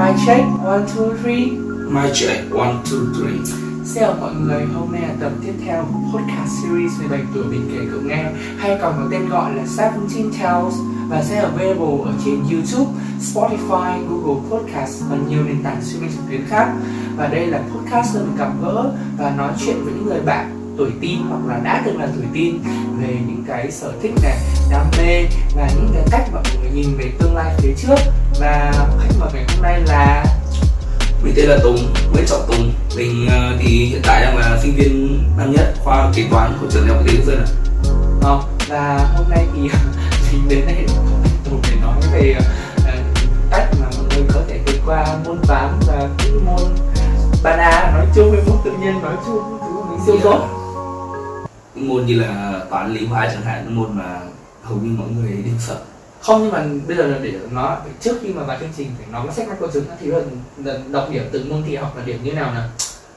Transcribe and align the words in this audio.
My 0.00 0.14
check, 0.26 0.42
one, 0.64 0.86
two, 0.86 1.14
three. 1.22 1.50
My 1.90 2.10
check, 2.14 2.50
one, 2.50 2.74
two, 2.84 3.12
three. 3.14 3.44
Xin 3.84 4.02
chào 4.02 4.14
mọi 4.20 4.34
người, 4.34 4.64
hôm 4.74 4.92
nay 4.92 5.02
là 5.02 5.14
tập 5.20 5.32
tiếp 5.42 5.52
theo 5.66 5.86
của 5.92 6.18
podcast 6.18 6.50
series 6.62 6.92
về 7.00 7.08
bệnh 7.08 7.26
tuổi 7.34 7.44
mình 7.44 7.70
kể 7.72 7.86
cậu 7.92 8.00
nghe. 8.00 8.24
Hay 8.58 8.78
còn 8.82 8.94
có 8.96 9.08
tên 9.10 9.28
gọi 9.28 9.54
là 9.54 9.66
Seventeen 9.66 10.30
Tales 10.40 10.74
và 11.08 11.22
sẽ 11.22 11.36
available 11.36 12.04
ở 12.04 12.12
trên 12.24 12.34
YouTube, 12.50 12.90
Spotify, 13.20 13.98
Google 14.08 14.50
Podcast 14.50 15.02
và 15.10 15.16
nhiều 15.28 15.44
nền 15.44 15.62
tảng 15.62 15.82
streaming 15.82 16.10
trực 16.10 16.28
tuyến 16.28 16.40
khác. 16.48 16.72
Và 17.16 17.26
đây 17.26 17.46
là 17.46 17.62
podcast 17.74 18.14
nơi 18.14 18.24
mình 18.24 18.36
gặp 18.36 18.52
gỡ 18.62 18.92
và 19.18 19.30
nói 19.30 19.52
chuyện 19.58 19.84
với 19.84 19.92
những 19.92 20.06
người 20.06 20.20
bạn 20.20 20.59
tuổi 20.80 20.90
tin 21.00 21.18
hoặc 21.28 21.40
là 21.48 21.60
đã 21.64 21.82
từng 21.86 22.00
là 22.00 22.08
tuổi 22.16 22.24
tin 22.32 22.58
về 23.00 23.08
những 23.26 23.44
cái 23.48 23.70
sở 23.70 23.92
thích 24.02 24.12
này, 24.22 24.36
đam 24.70 24.86
mê 24.98 25.26
và 25.54 25.70
những 25.76 25.90
cái 25.94 26.02
cách 26.10 26.28
mà 26.32 26.40
mọi 26.44 26.52
người 26.62 26.70
nhìn 26.74 26.96
về 26.96 27.12
tương 27.18 27.36
lai 27.36 27.54
phía 27.58 27.74
trước. 27.76 27.96
Và 28.40 28.72
khách 29.00 29.14
mời 29.18 29.30
ngày 29.34 29.44
hôm 29.48 29.62
nay 29.62 29.80
là 29.86 30.24
Mình 31.22 31.34
tên 31.36 31.46
là 31.46 31.58
Tùng, 31.62 31.76
Nguyễn 32.12 32.24
Trọng 32.26 32.46
Tùng. 32.48 32.72
Mình 32.96 33.28
ờ, 33.30 33.56
thì 33.60 33.84
hiện 33.84 34.00
tại 34.04 34.22
đang 34.22 34.36
là 34.36 34.58
sinh 34.62 34.74
viên 34.76 35.22
năm 35.38 35.52
nhất 35.52 35.74
khoa 35.84 36.12
kế 36.14 36.24
toán 36.30 36.52
của 36.60 36.66
trường 36.70 36.86
đại 36.86 36.96
học 36.96 37.04
kinh 37.06 37.16
tế 37.16 37.22
Quốc 37.22 37.26
dân 37.26 37.38
ạ. 37.38 37.48
Ờ, 38.22 38.42
và 38.68 39.10
hôm 39.16 39.30
nay 39.30 39.46
thì 39.54 39.60
mình 40.32 40.48
đến 40.48 40.60
đây 40.66 40.86
tụi 41.44 41.60
để 41.70 41.76
nói 41.82 41.94
về 42.12 42.34
ờ, 42.86 42.92
cách 43.50 43.68
mà 43.80 43.86
mọi 43.96 44.04
người 44.10 44.24
có 44.34 44.40
thể 44.48 44.60
vượt 44.66 44.80
qua 44.86 45.06
môn 45.26 45.38
toán 45.48 45.80
và 45.86 46.08
cái 46.18 46.30
môn 46.46 46.62
A. 47.44 47.92
Nói 47.94 48.06
chung 48.14 48.30
với 48.30 48.40
môn 48.46 48.56
tự 48.64 48.70
nhiên 48.80 49.02
nói 49.02 49.14
chung 49.26 49.58
thứ 49.60 49.90
mình 49.90 50.00
siêu 50.06 50.16
tốt 50.22 50.59
Những 51.80 51.88
môn 51.88 52.06
như 52.06 52.20
là 52.20 52.60
toán 52.70 52.94
lý 52.94 53.06
hóa 53.06 53.28
chẳng 53.32 53.42
hạn 53.42 53.76
môn 53.76 53.98
mà 53.98 54.20
hầu 54.62 54.76
như 54.76 54.90
mọi 54.98 55.08
người 55.08 55.32
đều 55.32 55.54
sợ. 55.58 55.76
Không 56.20 56.42
nhưng 56.42 56.52
mà 56.52 56.64
bây 56.88 56.96
giờ 56.96 57.06
là 57.06 57.18
để 57.22 57.32
nói 57.50 57.76
trước 58.00 58.16
khi 58.22 58.28
mà 58.28 58.42
vào 58.42 58.58
chương 58.60 58.68
trình 58.76 58.90
phải 58.98 59.06
nói 59.12 59.26
cái 59.26 59.34
sách 59.34 59.48
mách 59.48 59.60
câu 59.60 59.70
chứng 59.70 59.84
thì 60.00 60.06
là, 60.06 60.18
là 60.64 60.78
đọc 60.90 61.08
điểm 61.12 61.24
từng 61.32 61.48
môn 61.48 61.62
thi 61.66 61.76
học 61.76 61.96
là 61.96 62.04
điểm 62.04 62.18
như 62.24 62.32
nào 62.32 62.54
nào? 62.54 62.68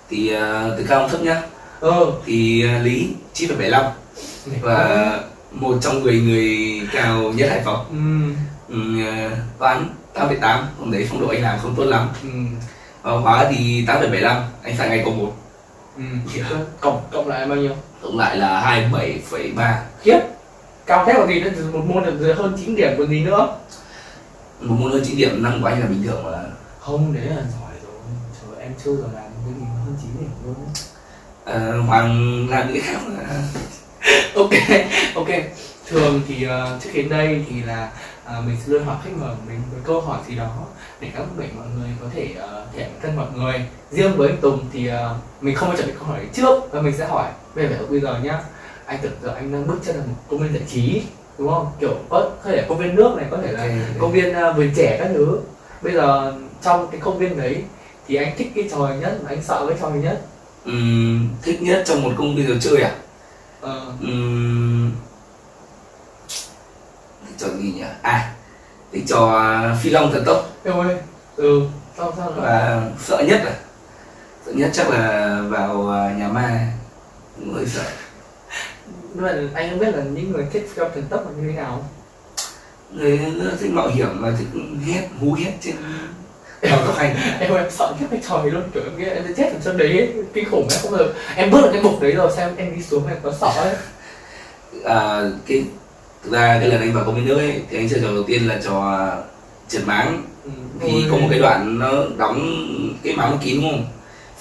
Thì 0.10 0.34
ờ, 0.34 0.76
từ 0.78 0.86
cao 0.88 1.10
thấp 1.10 1.22
nhá. 1.22 1.42
Ờ. 1.80 2.12
Thì 2.26 2.66
ờ, 2.68 2.80
lý 2.84 3.10
9,75 3.34 3.84
để 4.46 4.58
Và 4.62 5.20
một 5.52 5.78
trong 5.82 6.04
10 6.04 6.22
người 6.22 6.82
cao 6.94 7.22
nhất 7.22 7.50
Hải 7.50 7.62
Phòng. 7.66 7.86
Ừ, 8.70 8.76
ừ, 8.76 9.04
Toán 9.60 9.90
8,8 10.14 10.64
Hôm 10.80 10.92
đấy 10.92 11.08
phong 11.10 11.22
độ 11.22 11.28
anh 11.28 11.42
làm 11.42 11.60
không 11.60 11.76
tốt 11.76 11.84
lắm. 11.84 12.10
Ừ, 12.24 12.30
Và 13.04 13.12
hóa 13.12 13.48
thì 13.52 13.86
8,75 13.86 14.42
Anh 14.64 14.78
phải 14.78 14.90
ngay 14.90 15.02
cộng 15.06 15.18
1 15.18 15.34
ừ. 15.98 16.04
cộng 16.82 17.02
cộng 17.12 17.28
lại 17.28 17.46
bao 17.48 17.58
nhiêu 17.58 17.72
Tổng 18.04 18.18
lại 18.18 18.38
là 18.38 18.82
27,3 18.92 19.82
khiếp. 20.02 20.20
Cao 20.86 21.06
thế 21.06 21.14
còn 21.18 21.28
gì 21.28 21.40
nữa? 21.40 21.50
Một 21.74 21.84
môn 21.88 22.04
được 22.04 22.18
dưới 22.20 22.34
hơn 22.34 22.58
9 22.66 22.76
điểm 22.76 22.92
còn 22.98 23.08
gì 23.08 23.22
nữa? 23.22 23.58
Một 24.62 24.76
môn 24.80 24.92
hơn 24.92 25.02
9 25.06 25.18
điểm 25.18 25.44
năm 25.44 25.62
của 25.62 25.68
anh 25.68 25.80
là 25.80 25.86
bình 25.86 26.04
thường 26.04 26.24
mà. 26.24 26.44
Không 26.80 27.14
đấy 27.14 27.24
là 27.26 27.36
giỏi 27.36 27.72
rồi. 27.84 28.02
Trời 28.42 28.64
em 28.64 28.72
chưa 28.84 28.96
giờ 28.96 29.04
làm 29.14 29.24
cái 29.24 29.54
gì 29.60 29.66
hơn 29.86 29.96
chín 30.02 30.12
điểm 30.20 30.30
luôn. 30.46 30.56
Ờ, 31.46 31.80
Hoàng 31.82 32.48
làm 32.50 32.74
những 32.74 32.84
khác 32.84 33.00
mà. 33.08 33.24
Ok 34.36 34.50
ok. 35.16 35.28
Thường 35.88 36.22
thì 36.28 36.44
ờ, 36.44 36.80
trước 36.84 36.90
đến 36.94 37.10
đây 37.10 37.46
thì 37.50 37.62
là 37.62 37.92
ờ, 38.26 38.42
mình 38.42 38.56
sẽ 38.60 38.74
luôn 38.74 38.86
hỏi 38.86 38.98
khách 39.04 39.12
mời 39.20 39.36
mình 39.48 39.62
với 39.72 39.82
câu 39.84 40.02
hỏi 40.02 40.20
gì 40.28 40.36
đó 40.36 40.50
để 41.00 41.10
các 41.16 41.24
bạn 41.38 41.50
mọi 41.56 41.66
người 41.78 41.90
có 42.02 42.08
thể 42.16 42.28
uh, 42.38 42.74
thể 42.74 42.80
hiện 42.80 42.92
thân 43.02 43.16
mọi 43.16 43.28
người. 43.36 43.66
Riêng 43.92 44.18
với 44.18 44.30
anh 44.30 44.38
Tùng 44.42 44.66
thì 44.74 44.88
ờ, 44.88 45.16
mình 45.42 45.56
không 45.56 45.70
có 45.70 45.76
chuẩn 45.76 45.88
bị 45.88 45.94
câu 46.00 46.08
hỏi 46.08 46.20
trước 46.34 46.72
và 46.72 46.82
mình 46.82 46.94
sẽ 46.98 47.08
hỏi 47.08 47.30
về 47.56 47.68
vẻ 47.68 47.78
bây 47.90 48.00
giờ 48.00 48.20
nhá 48.24 48.40
anh 48.86 49.00
tưởng 49.02 49.12
giờ 49.24 49.34
anh 49.36 49.52
đang 49.52 49.68
bước 49.68 49.78
chân 49.86 49.96
vào 49.98 50.06
một 50.08 50.16
công 50.30 50.40
viên 50.40 50.54
giải 50.54 50.64
trí 50.68 51.04
đúng 51.38 51.50
không? 51.50 51.72
Kiểu 51.80 51.94
có 52.10 52.30
có 52.44 52.50
thể 52.50 52.56
là 52.58 52.64
công 52.70 52.78
viên 52.78 52.96
nước 52.96 53.14
này 53.18 53.26
có 53.32 53.38
thể 53.44 53.52
là 53.52 53.70
công 54.00 54.12
viên 54.12 54.34
ờ, 54.34 54.54
vườn 54.54 54.72
trẻ 54.76 54.98
các 55.00 55.10
thứ. 55.14 55.40
Bây 55.82 55.94
giờ 55.94 56.34
trong 56.62 56.88
cái 56.92 57.00
công 57.02 57.18
viên 57.18 57.38
đấy 57.38 57.64
thì 58.08 58.16
anh 58.16 58.34
thích 58.38 58.52
cái 58.56 58.70
trò 58.72 58.78
nhất 59.02 59.20
mà 59.24 59.30
anh 59.30 59.42
sợ 59.44 59.66
cái 59.70 59.78
trò 59.82 59.90
nhất? 59.90 60.22
Ừm, 60.66 61.30
thích 61.42 61.62
nhất 61.62 61.84
trong 61.86 62.04
một 62.04 62.12
công 62.18 62.36
viên 62.36 62.48
trò 62.48 62.54
chơi 62.72 62.82
à? 62.82 62.92
Ờ, 63.62 63.86
Ừm, 64.02 64.92
thích 67.28 67.36
trò 67.38 67.48
gì 67.48 67.72
nhỉ? 67.76 67.84
À, 68.02 68.34
thích 68.92 69.04
trò 69.08 69.42
phi 69.82 69.90
long 69.90 70.12
thần 70.12 70.24
tốc. 70.26 70.50
Em 70.64 70.74
ơi 70.80 70.96
ừ 71.36 71.62
sao 71.98 72.14
sao 72.18 72.32
và 72.36 72.82
sợ 73.00 73.24
nhất 73.28 73.42
à? 73.46 73.54
Sợ 74.46 74.52
nhất 74.56 74.70
chắc 74.74 74.90
là 74.90 75.38
vào 75.50 75.90
à, 75.92 76.14
nhà 76.18 76.28
ma 76.28 76.68
hơi 77.54 77.66
sợ. 77.68 77.84
mà 79.16 79.34
anh 79.54 79.70
không 79.70 79.80
biết 79.80 79.96
là 79.96 80.04
những 80.04 80.32
người 80.32 80.46
thích 80.54 80.70
film 80.76 80.90
thần 80.90 81.04
tốc 81.10 81.26
là 81.26 81.42
như 81.42 81.52
thế 81.52 81.56
nào? 81.56 81.86
Người 82.92 83.18
là 83.18 83.52
thích 83.60 83.72
mạo 83.72 83.88
hiểm 83.88 84.08
và 84.20 84.32
thích 84.40 84.48
hét, 84.86 85.08
hú 85.20 85.34
hét 85.34 85.52
trên 85.62 85.76
cao 86.62 86.86
tốc 86.86 86.98
hành. 86.98 87.16
em 87.40 87.54
em 87.54 87.72
sợ 87.72 87.96
nhất 88.00 88.08
cái 88.12 88.40
ấy 88.42 88.52
luôn 88.52 88.64
kiểu 88.74 88.84
em 88.84 88.98
nghĩ 88.98 89.06
em 89.06 89.24
sẽ 89.28 89.34
chết 89.38 89.54
ở 89.54 89.60
trong 89.66 89.78
đấy 89.78 89.98
ấy. 89.98 90.14
kinh 90.34 90.50
khủng 90.52 90.68
ấy 90.70 90.80
không 90.82 90.92
giờ 90.92 91.14
em 91.36 91.52
bước 91.52 91.62
được 91.62 91.70
cái 91.74 91.82
mục 91.82 92.02
đấy 92.02 92.12
rồi 92.12 92.32
xem 92.36 92.50
em 92.58 92.76
đi 92.76 92.84
xuống 92.84 93.08
em 93.08 93.18
có 93.24 93.34
sợ 93.42 93.48
ấy 93.48 93.76
À, 94.84 95.22
cái 95.48 95.64
thực 96.24 96.32
ra 96.32 96.60
cái 96.60 96.70
lần 96.70 96.82
anh 96.82 96.94
vào 96.94 97.04
công 97.06 97.16
viên 97.16 97.26
nước 97.26 97.38
ấy 97.38 97.62
thì 97.70 97.78
anh 97.78 97.90
chơi 97.90 98.00
trò 98.02 98.08
đầu 98.08 98.24
tiên 98.24 98.48
là 98.48 98.60
trò 98.64 99.10
trượt 99.68 99.88
máng 99.88 100.24
ừ. 100.44 100.50
thì 100.82 101.06
có 101.12 101.18
một 101.18 101.28
cái 101.30 101.40
đoạn 101.40 101.80
nó 101.80 101.92
đóng 102.18 102.68
cái 103.04 103.16
máng 103.16 103.38
kín 103.44 103.62
đúng 103.62 103.72
không 103.72 103.86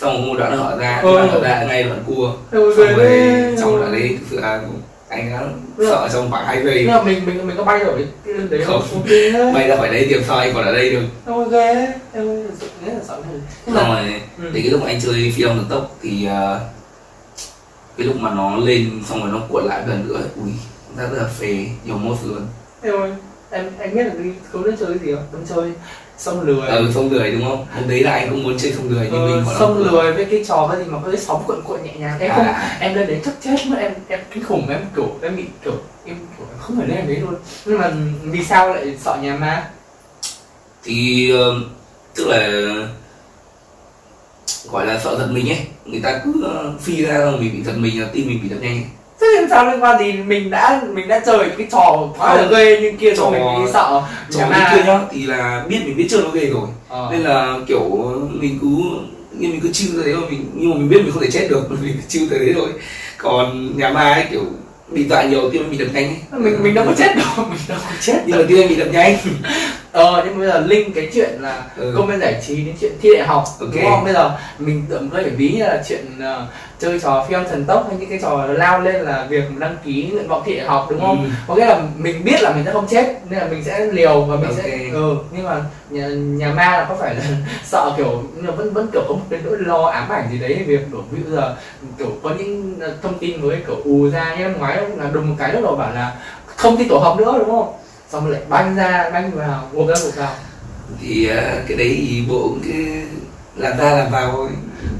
xong 0.02 0.28
một 0.28 0.34
đoạn 0.38 0.56
hở 0.58 0.76
ra 0.80 1.00
Ừ. 1.02 1.14
đoạn 1.16 1.28
hở 1.28 1.40
ra 1.42 1.64
ngay 1.68 1.82
đoạn 1.82 2.02
cua 2.06 2.26
ơi, 2.50 2.72
xong 2.76 2.86
rồi 2.86 2.94
đấy. 3.04 3.56
trong 3.60 3.78
đoạn 3.80 3.92
đấy 3.92 4.08
thực 4.20 4.26
sự 4.30 4.40
là 4.40 4.60
anh 5.08 5.30
đã 5.30 5.42
Ừ. 5.76 5.86
sợ 5.90 6.08
trong 6.12 6.30
khoảng 6.30 6.46
hai 6.46 6.64
giây 6.64 6.74
nhưng 6.78 6.88
mà 6.92 7.02
mình 7.02 7.26
mình 7.26 7.46
mình 7.46 7.56
có 7.56 7.64
bay 7.64 7.78
rồi 7.84 8.06
cái 8.24 8.34
đấy 8.50 8.64
Không. 8.66 8.82
ok 8.82 9.06
bay 9.54 9.68
ra 9.68 9.76
khỏi 9.76 9.88
đấy 9.88 10.06
tìm 10.10 10.22
sao 10.28 10.36
anh 10.38 10.54
còn 10.54 10.64
ở 10.64 10.72
đây 10.72 10.90
được 10.90 11.02
ấy. 11.26 11.86
em 12.14 12.26
rất 12.86 12.92
là 12.92 13.00
sợ 13.08 13.18
nhưng 13.66 13.74
xong 13.76 13.88
mà 13.88 14.02
rồi 14.02 14.12
ừ. 14.38 14.44
đến 14.52 14.62
cái 14.62 14.70
lúc 14.70 14.80
mà 14.82 14.86
anh 14.86 15.00
chơi 15.00 15.32
phi 15.36 15.42
long 15.42 15.56
thần 15.56 15.66
tốc 15.70 15.96
thì 16.02 16.26
ờ, 16.26 16.60
cái 17.98 18.06
lúc 18.06 18.16
mà 18.20 18.30
nó 18.30 18.56
lên 18.56 18.90
xong 19.08 19.20
rồi 19.20 19.30
nó 19.32 19.40
cuộn 19.48 19.64
lại 19.64 19.82
gần 19.88 20.08
nữa 20.08 20.18
ui 20.42 20.50
ra 20.98 21.04
rất 21.12 21.18
là 21.22 21.28
phê 21.38 21.66
nhiều 21.84 21.96
mốt 21.98 22.16
luôn 22.26 22.46
em 22.82 22.94
ơi 23.00 23.10
em 23.50 23.64
anh 23.78 23.94
biết 23.94 24.04
là 24.04 24.14
đi 24.22 24.30
có 24.52 24.60
đến 24.64 24.76
chơi 24.80 24.88
cái 24.88 24.98
gì 25.08 25.14
không 25.14 25.24
đến 25.32 25.42
chơi 25.48 25.72
sông 26.22 26.40
lười. 26.40 26.68
Ừ 26.68 26.90
sông 26.94 27.12
lười 27.12 27.32
đúng 27.32 27.44
không? 27.44 27.66
Hôm 27.74 27.88
đấy 27.88 28.00
là 28.00 28.12
anh 28.12 28.30
cũng 28.30 28.42
muốn 28.42 28.58
chơi 28.58 28.72
sông 28.72 28.88
lười 28.90 29.08
nhưng 29.12 29.22
ờ, 29.22 29.26
mình 29.26 29.36
là 29.36 29.58
sông 29.58 29.74
không. 29.74 29.94
lười 29.94 30.12
với 30.12 30.24
cái 30.24 30.44
trò 30.48 30.74
gì 30.78 30.84
mà 30.84 30.98
có 31.04 31.10
cái 31.10 31.20
sóng 31.20 31.44
cuộn 31.46 31.62
cuộn 31.64 31.82
nhẹ 31.82 31.94
nhàng. 31.98 32.18
Em 32.20 32.30
không 32.30 32.44
à, 32.44 32.78
em 32.80 32.94
lên 32.94 33.06
đấy 33.06 33.20
chắc 33.24 33.34
chết 33.40 33.56
mất 33.66 33.76
em 33.78 33.92
em 34.08 34.20
kinh 34.30 34.44
khủng 34.44 34.68
em 34.68 34.80
kiểu 34.96 35.16
em 35.22 35.36
bị 35.36 35.44
kiểu 35.64 35.74
em 36.04 36.16
kiểu 36.38 36.46
không 36.58 36.76
phải 36.78 36.88
lên 36.88 37.06
đấy 37.06 37.16
luôn. 37.16 37.34
Nhưng 37.64 37.78
mà 37.78 37.92
vì 38.22 38.44
sao 38.44 38.74
lại 38.74 38.96
sợ 39.04 39.18
nhà 39.22 39.36
ma? 39.36 39.70
Thì 40.84 41.30
ờ, 41.30 41.54
tức 42.14 42.28
là 42.28 42.48
gọi 44.70 44.86
là 44.86 45.00
sợ 45.04 45.18
giật 45.18 45.28
mình 45.30 45.48
ấy. 45.48 45.66
Người 45.84 46.00
ta 46.00 46.20
cứ 46.24 46.44
ờ, 46.44 46.72
phi 46.80 47.02
ra 47.04 47.18
rồi 47.18 47.40
mình 47.40 47.52
bị 47.52 47.62
giật 47.62 47.76
mình 47.76 48.00
là 48.00 48.08
tim 48.12 48.26
mình 48.26 48.40
bị 48.42 48.48
đập 48.48 48.58
nhanh 48.62 48.76
ấy. 48.76 48.86
Làm 49.42 49.50
sao 49.50 49.70
liên 49.70 49.82
quan 49.82 49.98
gì? 49.98 50.12
Mình 50.12 50.50
đã 50.50 50.80
mình 50.92 51.08
đã 51.08 51.20
chơi 51.26 51.38
cái 51.58 51.66
trò 51.72 52.08
quá 52.18 52.34
là 52.34 52.42
Không. 52.42 52.50
ghê 52.54 52.80
như 52.80 52.92
kia 53.00 53.14
Trò- 53.14 53.16
rồi 53.16 53.30
mình 53.30 53.64
bị 53.64 53.70
sợ. 53.72 54.02
Trò 54.30 54.40
như 54.40 54.54
kia 54.76 54.82
nhá 54.86 54.98
thì 55.10 55.22
là 55.26 55.64
biết 55.68 55.78
mình 55.86 55.96
biết 55.96 56.06
chơi 56.10 56.20
nó 56.22 56.30
ghê 56.30 56.46
rồi. 56.46 56.68
Ờ. 56.88 57.08
nên 57.12 57.20
là 57.20 57.54
kiểu 57.68 57.80
mình 58.32 58.58
cứ 58.62 58.66
như 59.38 59.48
mình 59.48 59.60
cứ 59.60 59.72
chill 59.72 59.96
tới 59.96 60.04
đấy 60.12 60.20
mà 60.20 60.26
mình 60.30 60.50
nhưng 60.54 60.70
mà 60.70 60.76
mình 60.76 60.88
biết 60.88 60.98
mình 61.02 61.12
không 61.12 61.22
thể 61.22 61.30
chết 61.30 61.46
được 61.50 61.70
mình 61.82 61.94
cứ 61.96 62.08
chill 62.08 62.30
tới 62.30 62.38
đấy 62.38 62.52
rồi 62.52 62.68
còn 63.18 63.76
nhà 63.78 63.90
ma 63.90 64.12
ấy 64.12 64.24
kiểu 64.30 64.40
bị 64.88 65.08
dọa 65.08 65.22
nhiều 65.22 65.50
tim 65.50 65.70
mình 65.70 65.78
đập 65.78 65.88
nhanh 65.92 66.04
ấy. 66.08 66.40
Mình 66.40 66.62
mình 66.62 66.74
đâu 66.74 66.84
có 66.88 66.92
chết 66.98 67.16
đâu 67.16 67.26
mình 67.50 67.58
đâu 67.68 67.78
có 67.80 67.90
chết 68.00 68.22
nhưng 68.26 68.38
mà 68.38 68.44
tim 68.48 68.68
bị 68.68 68.76
đập 68.76 68.88
nhanh 68.92 69.16
ờ 69.92 70.22
nhưng 70.24 70.38
bây 70.38 70.48
giờ 70.48 70.58
link 70.66 70.94
cái 70.94 71.08
chuyện 71.14 71.30
là 71.40 71.62
Ừ. 71.76 71.94
công 71.96 72.06
viên 72.06 72.20
giải 72.20 72.42
trí 72.46 72.64
đến 72.64 72.74
chuyện 72.80 72.92
thi 73.02 73.08
đại 73.14 73.26
học 73.26 73.44
Ok. 73.60 73.70
đúng 73.74 73.84
không 73.84 74.04
bây 74.04 74.12
giờ 74.12 74.30
mình 74.58 74.84
tưởng 74.90 75.10
thể 75.10 75.30
ví 75.30 75.52
như 75.58 75.64
là 75.64 75.82
chuyện 75.88 76.04
ờ, 76.20 76.46
chơi 76.78 77.00
trò 77.00 77.24
phi 77.28 77.34
âm 77.34 77.44
thần 77.44 77.64
tốc 77.64 77.86
hay 77.88 77.96
những 78.00 78.08
cái 78.10 78.18
trò 78.22 78.46
lao 78.46 78.80
lên 78.80 78.94
là 78.94 79.26
việc 79.30 79.44
đăng 79.58 79.76
ký 79.84 80.08
nguyện 80.12 80.28
vọng 80.28 80.42
thi 80.44 80.56
đại 80.56 80.66
học 80.66 80.86
đúng 80.90 81.00
không 81.00 81.22
Ừ. 81.24 81.28
có 81.48 81.54
nghĩa 81.54 81.66
là 81.66 81.82
mình 81.96 82.24
biết 82.24 82.42
là 82.42 82.52
mình 82.52 82.64
sẽ 82.64 82.72
không 82.72 82.86
chết 82.90 83.16
nên 83.30 83.40
là 83.40 83.46
mình 83.46 83.64
sẽ 83.64 83.86
liều 83.86 84.20
và 84.20 84.36
mình 84.36 84.50
sẽ 84.56 84.62
Ok. 84.62 84.92
ừ 84.94 85.16
nhưng 85.30 85.44
mà 85.44 85.56
nhà, 85.90 86.06
nhà 86.08 86.52
ma 86.52 86.70
là 86.70 86.86
có 86.88 86.94
phải 87.00 87.14
là 87.14 87.22
sợ 87.64 87.92
kiểu 87.96 88.22
vẫn 88.56 88.72
vẫn 88.72 88.86
kiểu 88.92 89.02
có 89.08 89.14
một 89.14 89.24
cái 89.30 89.40
nỗi 89.44 89.56
lo 89.60 89.82
ám 89.86 90.08
ảnh 90.08 90.28
gì 90.32 90.38
đấy 90.38 90.64
việc 90.66 90.92
đổ 90.92 90.98
ví 91.10 91.22
dụ 91.30 91.36
giờ 91.36 91.54
kiểu 91.98 92.08
có 92.22 92.30
những 92.38 92.76
ờ, 92.80 92.94
thông 93.02 93.18
tin 93.18 93.40
với 93.40 93.56
kiểu 93.66 93.76
ù 93.84 94.10
ra 94.10 94.34
như 94.38 94.42
năm 94.44 94.58
ngoái 94.58 94.76
là 94.96 95.10
đùng 95.12 95.28
một 95.28 95.34
cái 95.38 95.52
lúc 95.52 95.62
đầu 95.62 95.76
bảo 95.76 95.94
là 95.94 96.12
không 96.46 96.76
thi 96.76 96.84
tổ 96.88 96.98
hợp 96.98 97.16
nữa 97.18 97.34
đúng 97.38 97.50
không 97.50 97.72
xong 98.12 98.26
lại 98.30 98.40
banh 98.48 98.76
ra 98.76 99.10
banh 99.12 99.30
vào 99.30 99.68
ngộp 99.72 99.88
ra 99.88 99.94
ngộp 100.04 100.16
vào. 100.16 100.34
Thì 101.00 101.28
ờ, 101.28 101.42
cái 101.68 101.76
đấy 101.76 102.04
thì 102.08 102.22
bộ 102.28 102.38
cũng 102.42 102.60
cứ 102.64 102.72
làm 103.56 103.78
ra 103.78 103.90
làm 103.96 104.10
vào 104.10 104.32
thôi. 104.32 104.48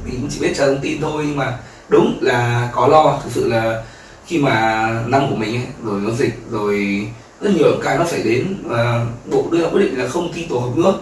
Mình 0.05 0.15
cũng 0.21 0.31
chỉ 0.31 0.41
biết 0.41 0.53
chờ 0.57 0.67
thông 0.67 0.81
tin 0.83 1.01
thôi 1.01 1.25
nhưng 1.27 1.37
mà 1.37 1.59
đúng 1.89 2.19
là 2.21 2.69
có 2.73 2.87
lo. 2.87 3.19
Thực 3.25 3.31
sự 3.33 3.49
là 3.49 3.83
khi 4.27 4.39
mà 4.39 4.89
năm 5.07 5.27
của 5.31 5.37
mình 5.37 5.55
ấy, 5.57 5.67
rồi 5.85 6.01
nó 6.01 6.11
dịch 6.11 6.35
rồi 6.51 7.07
rất 7.41 7.51
nhiều 7.57 7.73
cái 7.83 7.99
nó 7.99 8.05
xảy 8.05 8.23
đến 8.23 8.57
và 8.65 9.07
bộ 9.31 9.45
đưa 9.51 9.63
ra 9.63 9.69
quyết 9.73 9.83
định 9.83 9.99
là 9.99 10.09
không 10.09 10.33
thi 10.35 10.47
tổ 10.51 10.59
hợp 10.59 10.77
nữa. 10.77 10.95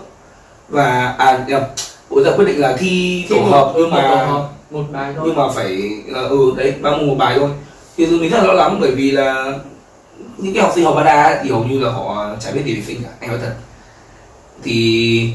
Và 0.69 1.15
à 1.19 1.45
nhầm, 1.49 1.63
bộ 2.11 2.23
ra 2.25 2.31
quyết 2.37 2.45
định 2.45 2.61
là 2.61 2.77
thi, 2.79 3.25
tổ 3.31 3.37
một- 3.37 3.51
hợp 3.51 3.73
nhưng 3.77 3.91
mà 3.91 4.03
hợp, 4.27 4.49
một 4.71 4.85
bài 4.93 5.13
thôi. 5.17 5.25
nhưng 5.27 5.37
mà 5.37 5.49
phải 5.55 5.91
ờ, 6.15 6.29
ừ 6.29 6.39
đấy 6.57 6.75
ba 6.83 6.91
môn 6.91 7.07
một 7.09 7.15
bài 7.19 7.37
thôi. 7.39 7.51
Thì 7.97 8.07
mình 8.07 8.31
rất 8.31 8.39
là 8.39 8.45
lo 8.45 8.53
lắng 8.53 8.79
bởi 8.81 8.91
vì 8.91 9.11
là 9.11 9.53
những 10.39 10.55
cái 10.55 10.63
học 10.63 10.73
sinh 10.75 10.85
học 10.85 10.95
ba 10.97 11.03
đa 11.03 11.45
hầu 11.51 11.65
như 11.65 11.79
là 11.79 11.93
họ 11.93 12.37
chả 12.41 12.51
biết 12.51 12.63
gì 12.65 12.75
về 12.75 12.83
sinh 12.83 13.03
cả 13.03 13.09
anh 13.21 13.31
nói 13.31 13.39
thật. 13.43 13.55
Thì 14.63 15.31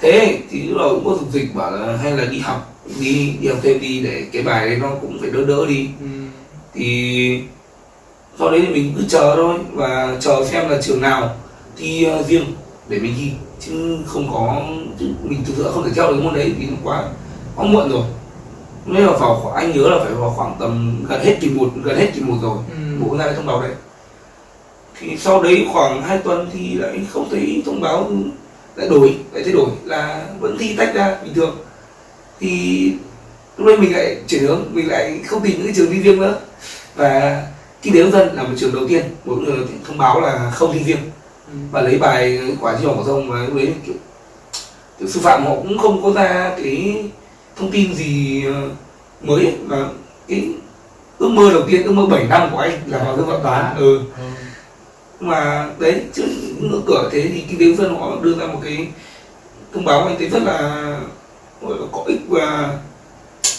thế 0.00 0.38
thì 0.50 0.62
lúc 0.62 0.78
đầu 0.78 0.90
cũng 0.90 1.04
có 1.04 1.10
dục 1.20 1.32
dịch 1.32 1.54
bảo 1.54 1.70
là 1.70 1.96
hay 1.96 2.12
là 2.12 2.24
đi 2.24 2.38
học 2.38 2.74
đi 3.00 3.34
đi 3.40 3.48
học 3.48 3.58
thêm 3.62 3.80
đi 3.80 4.00
để 4.00 4.26
cái 4.32 4.42
bài 4.42 4.66
đấy 4.66 4.76
nó 4.76 4.88
cũng 5.00 5.18
phải 5.20 5.30
đỡ 5.30 5.44
đỡ 5.44 5.66
đi. 5.68 5.88
Ừ. 6.00 6.06
thì 6.74 7.40
sau 8.38 8.50
đấy 8.50 8.62
thì 8.66 8.74
mình 8.74 8.92
cứ 8.96 9.04
chờ 9.08 9.36
thôi 9.36 9.58
và 9.72 10.16
chờ 10.20 10.44
xem 10.44 10.68
là 10.68 10.82
trường 10.82 11.00
nào 11.00 11.36
thi 11.76 12.06
uh, 12.20 12.26
riêng 12.26 12.44
để 12.88 12.98
mình 12.98 13.14
thi. 13.18 13.30
Chứ 13.60 13.98
không 14.06 14.32
có 14.32 14.62
chứ 15.00 15.06
mình 15.22 15.44
thực 15.44 15.54
sự 15.56 15.70
không 15.74 15.84
thể 15.84 15.90
theo 15.96 16.12
được 16.12 16.22
môn 16.22 16.34
đấy 16.34 16.52
vì 16.58 16.66
nó 16.66 16.76
quá 16.84 17.04
quá 17.56 17.66
muộn 17.66 17.90
rồi. 17.90 18.04
Nên 18.86 19.04
là 19.06 19.12
vào 19.12 19.40
khoảng 19.42 19.54
anh 19.54 19.72
nhớ 19.72 19.88
là 19.88 20.04
phải 20.04 20.14
vào 20.14 20.30
khoảng 20.30 20.56
tầm 20.60 21.04
gần 21.08 21.24
hết 21.24 21.36
kỳ 21.40 21.48
một 21.48 21.68
gần 21.84 21.98
hết 21.98 22.10
kỳ 22.14 22.20
một 22.20 22.36
rồi. 22.42 22.56
Ừ. 22.70 23.04
bộ 23.04 23.16
ra 23.16 23.32
thông 23.32 23.46
báo 23.46 23.62
đấy 23.62 23.70
thì 25.00 25.16
sau 25.16 25.42
đấy 25.42 25.66
khoảng 25.72 26.02
2 26.02 26.18
tuần 26.18 26.50
thì 26.52 26.74
lại 26.74 27.00
không 27.10 27.28
thấy 27.30 27.62
thông 27.66 27.80
báo 27.80 28.10
lại 28.76 28.88
đổi 28.88 29.14
lại 29.32 29.42
thay 29.44 29.52
đổi 29.52 29.68
là 29.84 30.26
vẫn 30.40 30.56
thi 30.58 30.76
tách 30.76 30.94
ra 30.94 31.16
bình 31.24 31.34
thường. 31.34 31.56
Thì 32.40 32.92
lúc 33.56 33.66
đấy 33.66 33.76
mình 33.78 33.92
lại 33.92 34.16
chuyển 34.28 34.42
hướng 34.42 34.64
mình 34.72 34.88
lại 34.88 35.20
không 35.26 35.42
tìm 35.42 35.52
những 35.56 35.66
cái 35.66 35.74
trường 35.76 35.90
thi 35.92 35.98
riêng 35.98 36.20
nữa. 36.20 36.38
Và 36.94 37.42
kinh 37.82 37.94
tế 37.94 38.02
nông 38.02 38.12
dân 38.12 38.36
là 38.36 38.42
một 38.42 38.54
trường 38.56 38.74
đầu 38.74 38.88
tiên 38.88 39.02
một 39.24 39.38
người 39.38 39.58
thông 39.86 39.98
báo 39.98 40.20
là 40.20 40.50
không 40.54 40.72
thi 40.72 40.84
riêng. 40.84 41.10
Ừ. 41.52 41.58
và 41.70 41.80
lấy 41.82 41.98
bài 41.98 42.40
quả 42.60 42.76
trung 42.82 42.96
học 42.96 43.04
thông 43.06 43.30
và 43.30 43.42
lúc 43.42 43.56
đấy 43.56 43.74
kiểu, 43.86 43.94
kiểu 44.98 45.08
sư 45.08 45.20
phạm 45.20 45.44
họ 45.46 45.54
cũng 45.54 45.78
không 45.78 46.02
có 46.02 46.12
ra 46.12 46.52
cái 46.56 47.04
thông 47.56 47.70
tin 47.70 47.94
gì 47.94 48.44
ờ, 48.46 48.68
mới 49.22 49.54
và 49.66 49.88
cái 50.28 50.48
ước 51.18 51.28
mơ 51.28 51.50
đầu 51.52 51.62
tiên 51.66 51.82
ước 51.82 51.92
mơ 51.92 52.06
7 52.06 52.24
năm 52.24 52.48
của 52.52 52.58
anh 52.58 52.72
là 52.86 52.98
vào 52.98 53.16
dân 53.16 53.26
vận 53.26 53.42
toán. 53.42 53.76
Ừ. 53.78 53.98
Ừ 54.18 54.21
mà 55.28 55.68
đấy, 55.78 56.02
chứ 56.12 56.24
ngưỡng 56.60 56.84
cửa 56.86 57.08
thế 57.12 57.20
thì 57.28 57.44
kinh 57.48 57.58
tế 57.58 57.66
nông 57.66 57.76
dân 57.76 57.96
họ 57.96 58.16
đưa 58.22 58.34
ra 58.34 58.46
một 58.46 58.60
cái 58.64 58.88
thông 59.74 59.84
báo 59.84 60.04
anh 60.04 60.16
thấy 60.18 60.28
rất 60.28 60.42
là, 60.42 60.58
gọi 61.62 61.78
là 61.80 61.86
có 61.92 62.04
ích 62.06 62.20
và, 62.28 62.78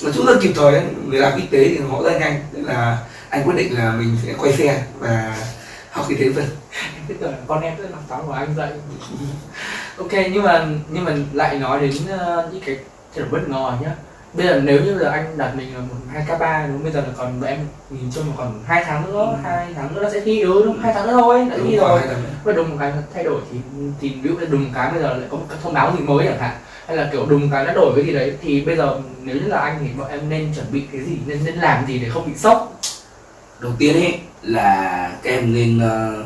nói 0.03 0.11
chút 0.15 0.25
rất 0.27 0.39
kịp 0.41 0.51
thời 0.55 0.71
đấy 0.71 0.83
người 1.07 1.19
làm 1.19 1.39
kinh 1.39 1.49
tế 1.51 1.69
thì 1.69 1.77
họ 1.89 2.03
rất 2.03 2.19
nhanh. 2.19 2.39
Nên 2.51 2.63
là 2.63 2.97
anh 3.29 3.43
quyết 3.43 3.55
định 3.57 3.77
là 3.77 3.91
mình 3.91 4.17
sẽ 4.25 4.33
quay 4.37 4.53
xe 4.53 4.83
và 4.99 5.37
học 5.91 6.05
kinh 6.09 6.19
tế 6.19 6.29
vân. 6.29 6.45
Dân 7.09 7.17
tưởng 7.17 7.31
là 7.31 7.37
con 7.47 7.61
em 7.61 7.77
rất 7.77 7.91
là 7.91 7.97
táo 8.09 8.23
của 8.27 8.33
anh 8.33 8.55
dạy 8.57 8.69
ok, 9.97 10.11
nhưng 10.11 10.43
mà 10.43 10.67
nhưng 10.89 11.03
mà 11.03 11.15
lại 11.33 11.59
nói 11.59 11.79
đến 11.81 11.93
ờ, 12.19 12.49
những 12.53 12.61
cái 12.65 12.77
thay 13.15 13.25
bất 13.31 13.49
ngờ 13.49 13.77
nhá 13.81 13.95
bây 14.33 14.47
giờ 14.47 14.61
nếu 14.63 14.81
như 14.81 14.93
là 14.93 15.11
anh 15.11 15.37
đặt 15.37 15.53
mình 15.57 15.73
là 15.73 15.79
một 15.79 15.95
hai 16.13 16.25
k 16.29 16.39
ba 16.39 16.67
đúng 16.67 16.83
bây 16.83 16.91
giờ 16.91 17.01
là 17.01 17.07
còn 17.17 17.41
em 17.41 17.59
nhìn 17.89 18.11
chung 18.15 18.23
là 18.27 18.33
còn 18.37 18.63
hai 18.65 18.83
tháng 18.85 19.11
nữa 19.11 19.27
Ừ. 19.31 19.37
hai 19.43 19.67
tháng 19.75 19.95
nữa 19.95 20.03
nó 20.03 20.09
sẽ 20.09 20.19
thi 20.19 20.41
ừ 20.41 20.61
đúng 20.65 20.79
hai 20.79 20.93
tháng 20.93 21.07
nữa 21.07 21.13
thôi 21.13 21.47
đã 21.49 21.55
thi 21.57 21.63
đúng 21.63 21.77
rồi. 21.77 22.01
và 22.43 22.53
đùng 22.53 22.69
một 22.69 22.75
cái 22.79 22.93
thay 23.13 23.23
đổi 23.23 23.41
thì 23.51 23.57
thì 24.01 24.09
ví 24.09 24.29
dụ 24.29 24.35
đùng 24.49 24.65
cái 24.73 24.91
bây 24.91 25.01
giờ 25.01 25.13
lại 25.13 25.27
có 25.31 25.37
một 25.37 25.45
cái 25.49 25.57
thông 25.63 25.73
báo 25.73 25.93
gì 25.97 26.03
mới 26.05 26.25
chẳng 26.27 26.39
hạn. 26.39 26.57
Hay 26.87 26.97
là 26.97 27.09
kiểu 27.11 27.25
đùng 27.25 27.49
cái 27.51 27.65
đã 27.65 27.73
đổi 27.73 27.93
cái 27.95 28.05
gì 28.05 28.13
đấy 28.13 28.37
thì 28.41 28.61
bây 28.61 28.75
giờ 28.75 28.99
nếu 29.23 29.35
như 29.35 29.47
là 29.47 29.59
anh 29.59 29.77
thì 29.81 29.87
bọn 29.97 30.07
em 30.09 30.29
nên 30.29 30.53
chuẩn 30.55 30.65
bị 30.71 30.83
cái 30.91 31.01
gì? 31.01 31.17
Nên 31.25 31.39
nên 31.45 31.55
làm 31.55 31.85
gì 31.87 31.99
để 31.99 32.09
không 32.09 32.25
bị 32.27 32.35
sốc? 32.37 32.79
Đầu 33.59 33.71
tiên 33.79 33.93
ấy 33.95 34.19
là 34.41 35.11
các 35.23 35.29
em 35.29 35.53
nên 35.53 35.79
ờ, 35.79 36.23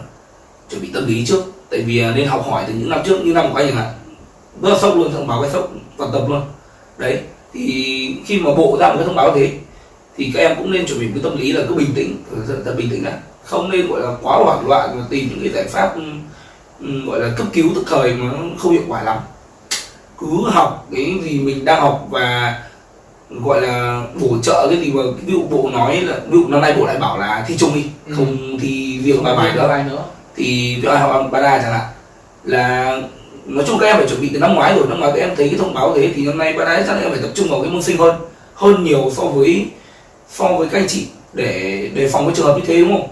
chuẩn 0.69 0.81
bị 0.81 0.91
tâm 0.93 1.05
lý 1.07 1.25
trước. 1.25 1.43
Tại 1.69 1.81
vì 1.81 1.99
ờ, 1.99 2.11
nên 2.15 2.27
học 2.27 2.45
hỏi 2.49 2.63
từ 2.67 2.73
những 2.73 2.89
năm 2.89 2.99
trước 3.05 3.17
như 3.25 3.33
năm 3.33 3.45
của 3.51 3.57
anh 3.57 3.67
chẳng 3.67 3.75
hạn. 3.77 3.93
Là 4.61 4.77
sốc 4.79 4.95
luôn 4.95 5.11
thông 5.13 5.27
báo 5.27 5.41
cái 5.41 5.51
sốc 5.51 5.69
toàn 5.97 6.11
tập 6.13 6.21
luôn. 6.29 6.41
Đấy 6.97 7.21
thì 7.53 8.15
khi 8.25 8.39
mà 8.39 8.51
bộ 8.55 8.77
ra 8.79 8.87
một 8.89 8.93
cái 8.97 9.05
thông 9.05 9.15
báo 9.15 9.31
thế 9.35 9.51
thì 10.17 10.31
các 10.33 10.39
em 10.39 10.55
cũng 10.57 10.71
nên 10.71 10.85
chuẩn 10.85 10.99
bị 10.99 11.05
một 11.07 11.11
cái 11.15 11.23
tâm 11.23 11.37
lý 11.41 11.51
là 11.51 11.61
cứ 11.69 11.73
bình 11.75 11.93
tĩnh. 11.95 12.15
Thật, 12.47 12.55
thật 12.65 12.75
bình 12.77 12.89
tĩnh 12.89 13.03
đã 13.03 13.19
không 13.43 13.69
nên 13.71 13.87
gọi 13.87 14.01
là 14.01 14.07
quá 14.21 14.37
hoảng 14.37 14.67
loạn 14.67 14.89
và 14.95 15.03
tìm 15.09 15.29
những 15.29 15.39
cái 15.39 15.49
giải 15.49 15.63
pháp 15.67 15.95
ừm, 15.95 16.21
ừm, 16.79 17.05
gọi 17.09 17.19
là 17.19 17.29
cấp 17.37 17.47
cứu 17.53 17.69
tức 17.75 17.83
thời 17.87 18.13
mà 18.13 18.25
nó 18.31 18.37
không 18.57 18.71
hiệu 18.71 18.81
quả 18.87 19.03
lắm. 19.03 19.17
Cứ 20.19 20.27
học 20.51 20.87
cái 20.95 21.13
gì 21.23 21.39
mình 21.39 21.65
đang 21.65 21.81
học 21.81 22.07
và 22.09 22.55
gọi 23.29 23.61
là 23.61 24.03
bổ 24.21 24.37
trợ 24.43 24.67
cái 24.69 24.79
gì 24.79 24.91
mà 24.91 25.03
ví 25.25 25.33
dụ 25.33 25.43
bộ 25.43 25.69
nói 25.73 26.01
là 26.01 26.19
ví 26.29 26.39
dụ 26.39 26.47
năm 26.47 26.61
nay 26.61 26.73
bộ 26.77 26.85
lại 26.85 26.97
bảo 26.99 27.17
là 27.19 27.45
thi 27.47 27.57
chung 27.57 27.73
đi 27.75 27.85
Ừ. 28.07 28.13
không 28.15 28.59
thi 28.61 28.99
riêng 29.03 29.23
bài 29.23 29.51
nữa. 29.55 29.67
bài 29.67 29.83
nữa. 29.83 30.03
Thì 30.35 30.75
ví 30.75 30.81
dụ 30.81 30.89
ai 30.89 30.99
học 30.99 31.29
ba 31.31 31.41
đa 31.41 31.61
chẳng 31.61 31.73
hạn 31.73 31.85
là 32.43 32.97
nói 33.47 33.63
chung 33.67 33.79
các 33.79 33.85
em 33.85 33.97
phải 33.97 34.07
chuẩn 34.07 34.21
bị 34.21 34.29
từ 34.33 34.39
năm 34.39 34.55
ngoái 34.55 34.75
rồi. 34.75 34.87
Năm 34.89 34.99
ngoái 34.99 35.11
các 35.15 35.19
em 35.19 35.35
thấy 35.35 35.49
cái 35.49 35.59
thông 35.59 35.73
báo 35.73 35.93
thế 35.95 36.11
thì 36.15 36.25
năm 36.25 36.37
nay 36.37 36.53
bạn 36.53 36.67
ấy 36.67 36.83
chắc 36.87 37.01
em 37.01 37.11
phải 37.11 37.21
tập 37.21 37.31
trung 37.33 37.47
vào 37.49 37.61
cái 37.61 37.71
môn 37.71 37.83
sinh 37.83 37.97
hơn. 37.97 38.15
Hơn 38.53 38.83
nhiều 38.83 39.11
so 39.15 39.23
với 39.23 39.65
so 40.29 40.47
với 40.47 40.67
các 40.69 40.79
anh 40.79 40.87
chị 40.87 41.07
để 41.33 41.89
đề 41.93 42.09
phòng 42.09 42.25
cái 42.25 42.35
trường 42.35 42.45
hợp 42.45 42.57
như 42.57 42.63
thế, 42.67 42.79
đúng 42.79 42.91
không? 42.91 43.07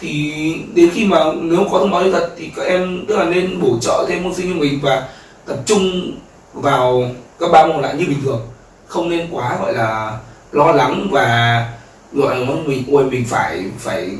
Thì 0.00 0.32
đến 0.74 0.90
khi 0.94 1.04
mà 1.04 1.24
nếu 1.40 1.66
có 1.72 1.78
thông 1.78 1.90
báo 1.90 2.02
như 2.02 2.12
thật 2.12 2.30
thì 2.38 2.50
các 2.56 2.62
em 2.62 3.04
tức 3.08 3.16
là 3.16 3.24
nên 3.24 3.60
bổ 3.60 3.78
trợ 3.80 4.06
thêm 4.08 4.22
môn 4.22 4.34
sinh 4.34 4.52
cho 4.52 4.60
mình 4.60 4.78
và 4.82 5.08
tập 5.46 5.58
trung 5.66 6.12
vào 6.52 7.10
các 7.40 7.50
ba 7.52 7.66
môn 7.66 7.82
lại 7.82 7.94
như 7.94 8.04
bình 8.08 8.22
thường. 8.24 8.40
Không 8.86 9.08
nên 9.08 9.28
quá, 9.30 9.56
gọi 9.60 9.74
là, 9.74 10.18
lo 10.52 10.72
lắng 10.72 11.08
và 11.10 11.66
gọi 12.12 12.38
là 12.38 12.46
mình, 12.66 12.84
ôi, 12.92 13.04
mình 13.04 13.24
phải 13.28 13.64
phải, 13.78 14.10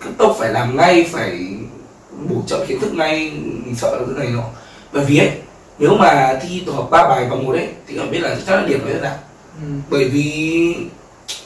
cấp 0.00 0.12
tốc 0.18 0.36
phải 0.38 0.48
làm 0.48 0.76
ngay, 0.76 1.06
phải 1.12 1.38
bổ 2.30 2.36
trợ 2.46 2.64
kiến 2.68 2.80
thức 2.80 2.94
ngay, 2.94 3.32
mình 3.64 3.74
sợ 3.76 3.96
là 3.96 4.06
cái 4.06 4.26
này 4.26 4.34
nọ 4.36 4.44
bởi 4.92 5.04
vì 5.04 5.18
ấy 5.18 5.30
nếu 5.78 5.94
mà 5.96 6.38
thi 6.42 6.62
tổ 6.66 6.72
hợp 6.72 6.90
ba 6.90 7.08
bài 7.08 7.26
vào 7.28 7.38
một 7.38 7.52
ấy 7.52 7.68
thì 7.86 7.94
các 7.94 8.02
bạn 8.02 8.10
biết 8.10 8.20
là 8.20 8.36
chắc 8.46 8.54
là 8.54 8.66
điểm 8.66 8.86
rất 8.86 9.00
đạt 9.02 9.16
ừ. 9.62 9.68
bởi 9.90 10.04
vì 10.04 10.76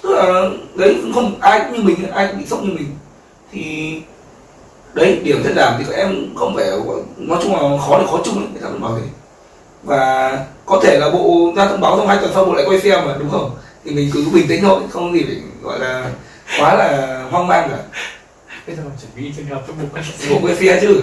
tức 0.03 0.15
là 0.15 0.49
đấy 0.75 0.97
không 1.15 1.41
ai 1.41 1.61
cũng 1.61 1.73
như 1.73 1.83
mình 1.83 2.11
ai 2.13 2.27
cũng 2.27 2.39
bị 2.39 2.47
sốc 2.47 2.63
như 2.63 2.71
mình. 2.71 2.89
Thì 3.53 3.95
đấy 4.95 5.21
điểm 5.25 5.43
rất 5.43 5.53
giảm 5.57 5.75
thì 5.79 5.85
các 5.89 5.97
em 5.97 6.35
không 6.37 6.57
phải 6.57 6.67
nói 7.17 7.39
chung 7.43 7.53
là 7.53 7.79
khó 7.87 7.99
thì 7.99 8.07
khó 8.11 8.21
chung 8.25 8.39
ấy 8.39 8.47
người 8.53 8.63
ta 8.63 8.69
cũng 8.69 8.81
bảo 8.81 8.99
thế. 9.01 9.07
Và 9.83 10.39
có 10.67 10.81
thể 10.83 10.99
là 10.99 11.11
bộ 11.11 11.53
ra 11.57 11.67
thông 11.67 11.81
báo 11.81 11.97
trong 11.97 12.09
hai 12.09 12.19
tuần 12.21 12.31
sau 12.35 12.45
bộ 12.45 12.55
lại 12.55 12.65
quay 12.69 12.81
xe 12.81 13.03
mà 13.07 13.17
đúng 13.19 13.31
không? 13.31 13.51
Thì 13.85 13.91
mình 13.91 14.11
cứ 14.13 14.25
bình 14.33 14.47
tĩnh 14.49 14.63
thôi 14.63 14.81
không 14.91 15.13
gì 15.13 15.25
phải 15.25 15.37
gọi 15.63 15.79
là 15.79 16.11
quá 16.61 16.75
là 16.75 17.23
hoang 17.31 17.47
mang 17.47 17.71
cả. 17.71 18.01
Bây 18.67 18.77
giờ 18.77 18.83
chuẩn 18.83 19.11
bị 19.17 19.33
trường 19.37 19.47
hợp 19.47 19.63
cho 19.67 19.73
bộ 20.31 20.39
quay 20.43 20.57
xe 20.57 20.79
chứ 20.81 21.03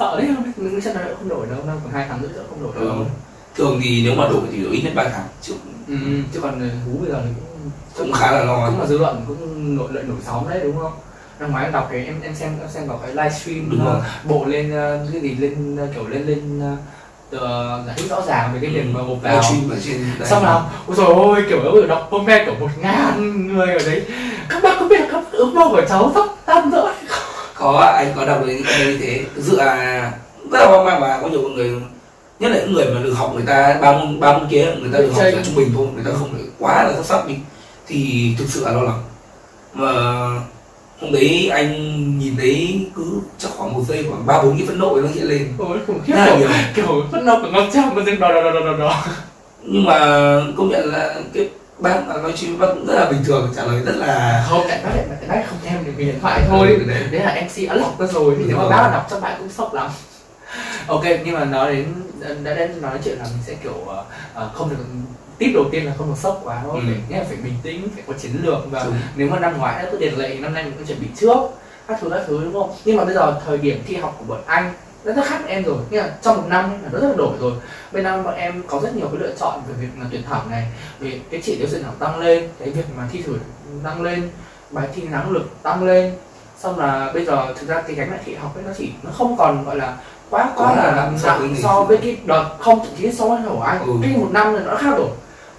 sợ 0.00 0.16
đấy 0.18 0.28
không 0.36 0.52
mình 0.56 0.74
nghĩ 0.74 0.80
chắc 0.84 0.94
nó 0.94 1.00
không 1.18 1.28
đổi 1.28 1.46
đâu 1.46 1.58
đâu 1.66 1.76
còn 1.84 1.92
hai 1.92 2.06
tháng 2.08 2.22
nữa 2.22 2.28
nữa 2.34 2.42
không 2.50 2.62
đổi 2.62 2.84
đâu 2.86 2.94
Ừ. 2.96 3.04
thường 3.54 3.80
thì 3.84 4.02
nếu 4.04 4.14
mà 4.14 4.28
đổi 4.28 4.40
thì 4.52 4.62
đổi 4.62 4.72
ít 4.72 4.82
nhất 4.84 4.92
ba 4.94 5.04
tháng 5.08 5.24
chứ 5.42 5.52
ừ. 5.88 5.94
chứ 6.34 6.40
còn 6.40 6.60
hú 6.86 6.98
bây 7.00 7.10
giờ 7.10 7.22
thì 7.24 7.30
cũng 7.40 7.70
cũng 7.98 8.12
khá 8.12 8.32
là 8.32 8.44
lo 8.44 8.66
cũng 8.70 8.80
là 8.80 8.86
dư 8.86 8.98
luận 8.98 9.24
cũng 9.28 9.76
nội 9.76 9.88
lợi 9.92 10.04
nổi 10.04 10.16
sóng 10.26 10.48
đấy 10.48 10.60
đúng 10.62 10.78
không 10.78 10.92
năm 11.40 11.50
ngoái 11.50 11.64
em 11.64 11.72
đọc 11.72 11.88
cái 11.92 12.04
em 12.04 12.20
em 12.22 12.34
xem 12.34 12.52
em 12.60 12.68
xem 12.68 12.86
vào 12.88 12.98
cái 12.98 13.10
livestream 13.10 13.70
Đúng 13.70 13.84
rồi. 13.84 13.96
bộ 14.24 14.44
lên 14.44 14.70
ờ, 14.72 15.06
cái 15.12 15.20
gì 15.20 15.34
lên 15.34 15.76
ờ, 15.76 15.88
kiểu 15.94 16.08
lên 16.08 16.22
lên 16.26 16.60
ờ, 17.32 17.82
giải 17.86 17.94
thích 17.98 18.10
rõ 18.10 18.20
ràng 18.26 18.50
về 18.54 18.58
cái 18.62 18.70
việc 18.70 18.84
mà 18.94 19.00
hộp 19.00 19.18
vào 19.22 19.42
xong 20.24 20.42
nào 20.44 20.70
ôi 20.86 20.96
trời 20.96 21.06
ơi 21.34 21.44
kiểu 21.48 21.62
nó 21.62 21.86
đọc 21.86 22.08
comment 22.10 22.46
kiểu 22.46 22.54
một 22.60 22.70
ngàn 22.80 23.46
người 23.46 23.66
ở 23.72 23.78
đấy 23.86 24.04
các 24.48 24.62
bác 24.62 24.76
có 24.80 24.88
biết 24.88 25.00
là 25.00 25.06
các 25.12 25.24
ước 25.32 25.52
mơ 25.54 25.68
của 25.70 25.82
cháu 25.88 26.10
sắp 26.14 26.24
tan 26.46 26.70
vỡ 26.70 26.80
không? 26.86 26.89
Có 27.60 27.94
anh 27.96 28.12
có 28.16 28.24
đọc 28.24 28.40
được 28.46 28.54
comment 28.64 28.86
như 28.86 28.98
thế. 28.98 29.20
Thực 29.34 29.42
sự 29.44 29.56
là 29.56 30.12
rất 30.50 30.58
là 30.60 30.66
hoang 30.66 30.84
mang 30.84 31.00
và 31.00 31.18
có 31.22 31.28
nhiều 31.28 31.48
người 31.48 31.70
nhất 32.40 32.50
là 32.50 32.58
những 32.58 32.72
người 32.72 32.86
mà 32.94 33.00
được 33.00 33.12
học 33.12 33.32
người 33.34 33.44
ta 33.46 33.78
ba 33.80 33.92
môn 33.92 34.20
ba 34.20 34.38
môn 34.38 34.48
kia 34.48 34.74
người 34.80 34.90
ta 34.92 34.98
được 34.98 35.12
học 35.14 35.24
trung 35.44 35.54
bình 35.54 35.72
thôi 35.74 35.86
người 35.94 36.04
ta 36.04 36.10
không 36.18 36.28
phải 36.32 36.42
quá 36.58 36.84
là 36.84 36.92
xuất 36.94 37.06
sắc 37.06 37.26
đi. 37.26 37.34
Thì 37.86 38.30
thực 38.38 38.44
sự 38.48 38.64
là 38.64 38.72
lo 38.72 38.82
lắng. 38.82 39.02
Mà 39.74 39.92
hôm 41.00 41.12
đấy 41.12 41.50
anh 41.52 41.72
nhìn 42.18 42.36
thấy 42.36 42.86
cứ 42.96 43.20
chắc 43.38 43.50
khoảng 43.56 43.72
một 43.72 43.82
giây 43.88 44.06
khoảng 44.10 44.26
ba 44.26 44.42
bốn 44.42 44.58
cái 44.58 44.66
phẫn 44.66 44.78
nộ 44.78 45.00
nó 45.00 45.08
hiện 45.14 45.28
lên. 45.28 45.52
Ôi 45.58 45.78
khủng 45.86 46.00
khiếp 46.04 46.14
kiểu 46.26 46.48
kiểu 46.74 47.04
phẫn 47.12 47.24
nộ 47.24 47.40
của 47.42 47.48
ngọc 47.48 47.64
trang 47.72 47.94
mà 47.94 48.02
dừng 48.06 48.20
đỏ 48.20 48.32
đỏ 48.32 48.42
đỏ 48.42 48.60
đỏ 48.60 48.76
đỏ 48.78 49.04
nhưng 49.62 49.84
mà 49.84 49.98
công 50.56 50.68
nhận 50.68 50.92
là 50.92 51.14
cái 51.34 51.48
bác 51.80 52.06
nói 52.08 52.32
chuyện 52.36 52.58
bác 52.58 52.66
cũng 52.74 52.86
rất 52.86 52.94
là 52.94 53.10
bình 53.10 53.20
thường 53.24 53.52
trả 53.56 53.64
lời 53.64 53.82
rất 53.86 53.96
là 53.96 54.46
không 54.48 54.64
tại 54.68 54.80
bác 54.84 54.90
lại 54.96 55.06
tại 55.20 55.28
bác 55.28 55.48
không 55.48 55.58
thêm 55.64 55.84
được 55.84 55.92
cái 55.96 56.06
điện 56.06 56.18
thoại 56.22 56.42
thôi 56.48 56.68
Ừ, 56.78 56.84
đấy. 56.88 57.02
đấy 57.10 57.20
là 57.20 57.42
MC 57.42 57.76
lọc 57.80 58.00
ra 58.00 58.06
rồi 58.06 58.34
thì 58.38 58.44
nếu 58.48 58.56
mà 58.56 58.68
bác 58.68 58.90
đọc 58.92 59.06
chắc 59.10 59.20
bạn 59.22 59.34
cũng 59.38 59.48
sốc 59.50 59.74
lắm 59.74 59.90
ok 60.86 61.04
nhưng 61.24 61.34
mà 61.34 61.44
nói 61.44 61.72
đến 61.72 61.86
đã 62.44 62.54
đến 62.54 62.82
nói 62.82 62.98
chuyện 63.04 63.18
là 63.18 63.24
mình 63.24 63.42
sẽ 63.46 63.54
kiểu 63.62 63.84
ờ, 64.34 64.50
không 64.54 64.70
được 64.70 64.76
tip 65.38 65.50
đầu 65.54 65.64
tiên 65.72 65.86
là 65.86 65.92
không 65.98 66.08
được 66.08 66.18
sốc 66.18 66.40
quá 66.44 66.60
thôi 66.64 66.80
Ừ. 66.80 66.92
phải 66.92 67.02
nghĩa 67.08 67.16
là 67.18 67.24
phải 67.28 67.36
bình 67.36 67.54
tĩnh 67.62 67.88
phải 67.94 68.02
có 68.06 68.12
chiến 68.18 68.32
lược 68.42 68.70
và 68.70 68.84
Đúng. 68.84 68.94
nếu 69.16 69.28
mà 69.30 69.38
năm 69.38 69.58
ngoái 69.58 69.82
đã 69.84 69.88
có 69.92 69.96
tiền 70.00 70.18
lệ 70.18 70.36
năm 70.40 70.54
nay 70.54 70.64
mình 70.64 70.72
cũng 70.78 70.86
chuẩn 70.86 71.00
bị 71.00 71.06
trước 71.16 71.36
các 71.88 71.98
thứ 72.00 72.10
các 72.10 72.20
thứ 72.26 72.40
đúng 72.44 72.52
không 72.52 72.74
nhưng 72.84 72.96
mà 72.96 73.04
bây 73.04 73.14
giờ 73.14 73.40
thời 73.46 73.58
điểm 73.58 73.82
thi 73.86 73.96
học 73.96 74.16
của 74.18 74.24
bọn 74.24 74.40
anh 74.46 74.72
rất 75.04 75.16
khác 75.26 75.40
em 75.46 75.64
rồi. 75.64 75.76
Nghĩa 75.90 76.00
là 76.02 76.10
trong 76.22 76.36
một 76.36 76.42
năm 76.48 76.70
là 76.82 76.88
nó 76.92 76.98
rất 77.00 77.08
là 77.08 77.14
đổi 77.16 77.32
rồi. 77.40 77.52
Bên 77.92 78.04
năm 78.04 78.24
bọn 78.24 78.34
em 78.34 78.62
có 78.66 78.80
rất 78.80 78.96
nhiều 78.96 79.08
cái 79.08 79.20
lựa 79.20 79.34
chọn 79.40 79.60
về 79.68 79.74
việc 79.80 79.88
là 80.00 80.06
tuyển 80.10 80.22
thẳng 80.30 80.50
này. 80.50 80.66
Về 81.00 81.20
cái 81.30 81.40
chỉ 81.44 81.56
tiêu 81.56 81.68
tuyển 81.70 81.82
thẳng 81.82 81.94
tăng 81.98 82.18
lên 82.18 82.48
cái 82.58 82.70
việc 82.70 82.84
mà 82.96 83.08
thi 83.12 83.22
thử 83.22 83.36
tăng 83.84 84.02
lên 84.02 84.30
bài 84.70 84.88
thi 84.94 85.02
năng 85.02 85.30
lực 85.30 85.62
tăng 85.62 85.84
lên. 85.84 86.12
Xong 86.58 86.78
là 86.78 87.10
bây 87.14 87.24
giờ 87.24 87.54
thực 87.58 87.68
ra 87.68 87.82
cái 87.82 87.96
gánh 87.96 88.10
nặng 88.10 88.20
thị 88.24 88.34
học 88.34 88.54
ấy 88.56 88.64
nó 88.66 88.72
chỉ 88.78 88.90
nó 89.02 89.10
không 89.18 89.36
còn 89.36 89.64
gọi 89.64 89.76
là 89.76 89.96
quá 90.30 90.50
quá 90.56 90.76
là 90.76 90.84
là 90.84 91.12
nặng 91.24 91.54
so 91.62 91.84
với 91.84 91.96
cái 91.96 92.16
đợt 92.24 92.44
không 92.58 92.78
thậm 92.78 92.94
chí 92.98 93.12
so 93.12 93.28
với 93.28 93.38
của 93.48 93.62
anh 93.62 93.80
Ừ. 93.86 93.92
cái 94.02 94.16
một 94.16 94.28
năm 94.30 94.54
này 94.56 94.64
nó 94.66 94.76
khác 94.76 94.94
rồi. 94.98 95.08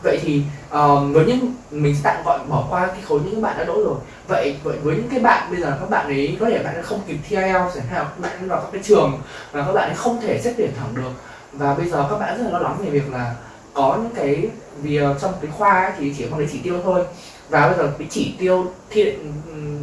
Vậy 0.03 0.19
thì 0.23 0.43
um, 0.71 1.13
với 1.13 1.25
những 1.25 1.53
mình 1.71 1.95
sẽ 1.95 2.01
tạm 2.03 2.23
gọi 2.25 2.39
bỏ 2.49 2.63
qua 2.69 2.87
cái 2.87 2.99
khối 3.07 3.19
những 3.25 3.41
bạn 3.41 3.57
đã 3.57 3.63
đỗ 3.63 3.73
rồi 3.83 3.95
vậy 4.31 4.55
vậy 4.63 4.77
với 4.83 4.95
những 4.95 5.09
cái 5.09 5.19
bạn 5.19 5.47
bây 5.51 5.61
giờ 5.61 5.77
các 5.79 5.89
bạn 5.89 6.05
ấy 6.05 6.37
có 6.39 6.45
thể 6.45 6.63
bạn 6.63 6.73
ấy 6.73 6.83
không 6.83 7.01
kịp 7.07 7.17
thi 7.29 7.35
IELTS 7.35 7.75
chẳng 7.75 7.87
hạn 7.89 8.05
các 8.05 8.19
bạn 8.19 8.31
ấy 8.39 8.47
vào 8.47 8.61
các 8.61 8.69
cái 8.71 8.81
trường 8.83 9.19
và 9.51 9.65
các 9.65 9.73
bạn 9.73 9.89
ấy 9.89 9.95
không 9.95 10.21
thể 10.21 10.41
xét 10.41 10.53
tuyển 10.57 10.71
thẳng 10.79 10.95
được. 10.95 11.11
Và 11.53 11.73
bây 11.73 11.89
giờ 11.89 12.07
các 12.09 12.17
bạn 12.17 12.37
rất 12.37 12.43
là 12.43 12.49
lo 12.49 12.59
lắng 12.59 12.77
về 12.83 12.89
việc 12.89 13.13
là 13.13 13.35
có 13.73 13.97
những 14.01 14.11
cái 14.15 14.49
vì 14.81 14.97
ờ, 14.97 15.15
trong 15.21 15.33
cái 15.41 15.51
khoa 15.51 15.83
ấy 15.83 15.91
thì 15.99 16.13
chỉ 16.17 16.27
có 16.31 16.37
lấy 16.37 16.47
chỉ 16.51 16.59
tiêu 16.63 16.79
thôi. 16.83 17.03
Và 17.49 17.67
bây 17.67 17.77
giờ 17.77 17.93
cái 17.99 18.07
chỉ 18.11 18.35
tiêu 18.39 18.71
thi 18.89 19.13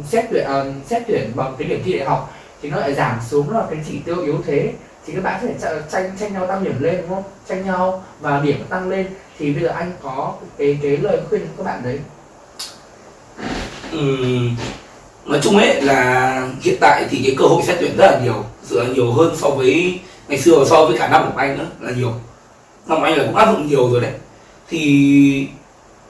xét 0.07 0.25
tuyển 0.31 0.45
uh, 0.45 0.87
xét 0.87 1.03
tuyển 1.07 1.31
bằng 1.35 1.55
cái 1.59 1.67
điểm 1.67 1.81
thi 1.85 1.93
đại 1.93 2.07
học 2.07 2.33
thì 2.61 2.69
nó 2.69 2.77
lại 2.77 2.93
giảm 2.93 3.19
xuống 3.29 3.49
là 3.49 3.63
cái 3.69 3.79
chỉ 3.87 3.99
tiêu 4.05 4.21
yếu 4.21 4.35
thế. 4.45 4.73
Thì 5.05 5.13
các 5.13 5.23
bạn 5.23 5.55
sẽ 5.59 5.81
tranh 5.91 6.11
tranh 6.19 6.33
nhau 6.33 6.47
tăng 6.47 6.63
điểm 6.63 6.75
lên 6.79 6.97
đúng 7.01 7.09
không? 7.09 7.23
Tranh 7.47 7.65
nhau 7.65 8.03
và 8.19 8.39
điểm 8.39 8.63
tăng 8.69 8.89
lên. 8.89 9.07
Thì 9.37 9.53
bây 9.53 9.63
giờ 9.63 9.69
anh 9.69 9.91
có 10.03 10.33
cái 10.57 10.79
cái 10.83 10.97
lời 10.97 11.17
khuyên 11.29 11.41
cho 11.41 11.47
các 11.57 11.63
bạn 11.63 11.83
đấy. 11.83 11.99
Nói 15.25 15.39
chung 15.43 15.57
ấy 15.57 15.81
là 15.81 16.47
hiện 16.61 16.75
tại 16.79 17.05
thì 17.09 17.21
cái 17.25 17.35
cơ 17.37 17.45
hội 17.45 17.63
xét 17.63 17.77
tuyển 17.79 17.97
rất 17.97 18.11
là 18.11 18.19
nhiều 18.23 18.43
là 18.71 18.85
nhiều 18.93 19.11
hơn 19.11 19.35
so 19.37 19.49
với 19.49 19.99
ngày 20.27 20.39
xưa 20.39 20.59
và 20.59 20.65
so 20.65 20.85
với 20.85 20.97
cả 20.97 21.07
năm 21.07 21.31
của 21.31 21.37
anh 21.37 21.57
nữa 21.57 21.65
là 21.81 21.91
nhiều. 21.91 22.13
Năm 22.87 22.99
của 22.99 23.05
anh 23.05 23.17
là 23.17 23.23
cũng 23.25 23.35
áp 23.35 23.51
dụng 23.51 23.67
nhiều 23.67 23.89
rồi 23.91 24.01
đấy. 24.01 24.11
Thì 24.69 25.47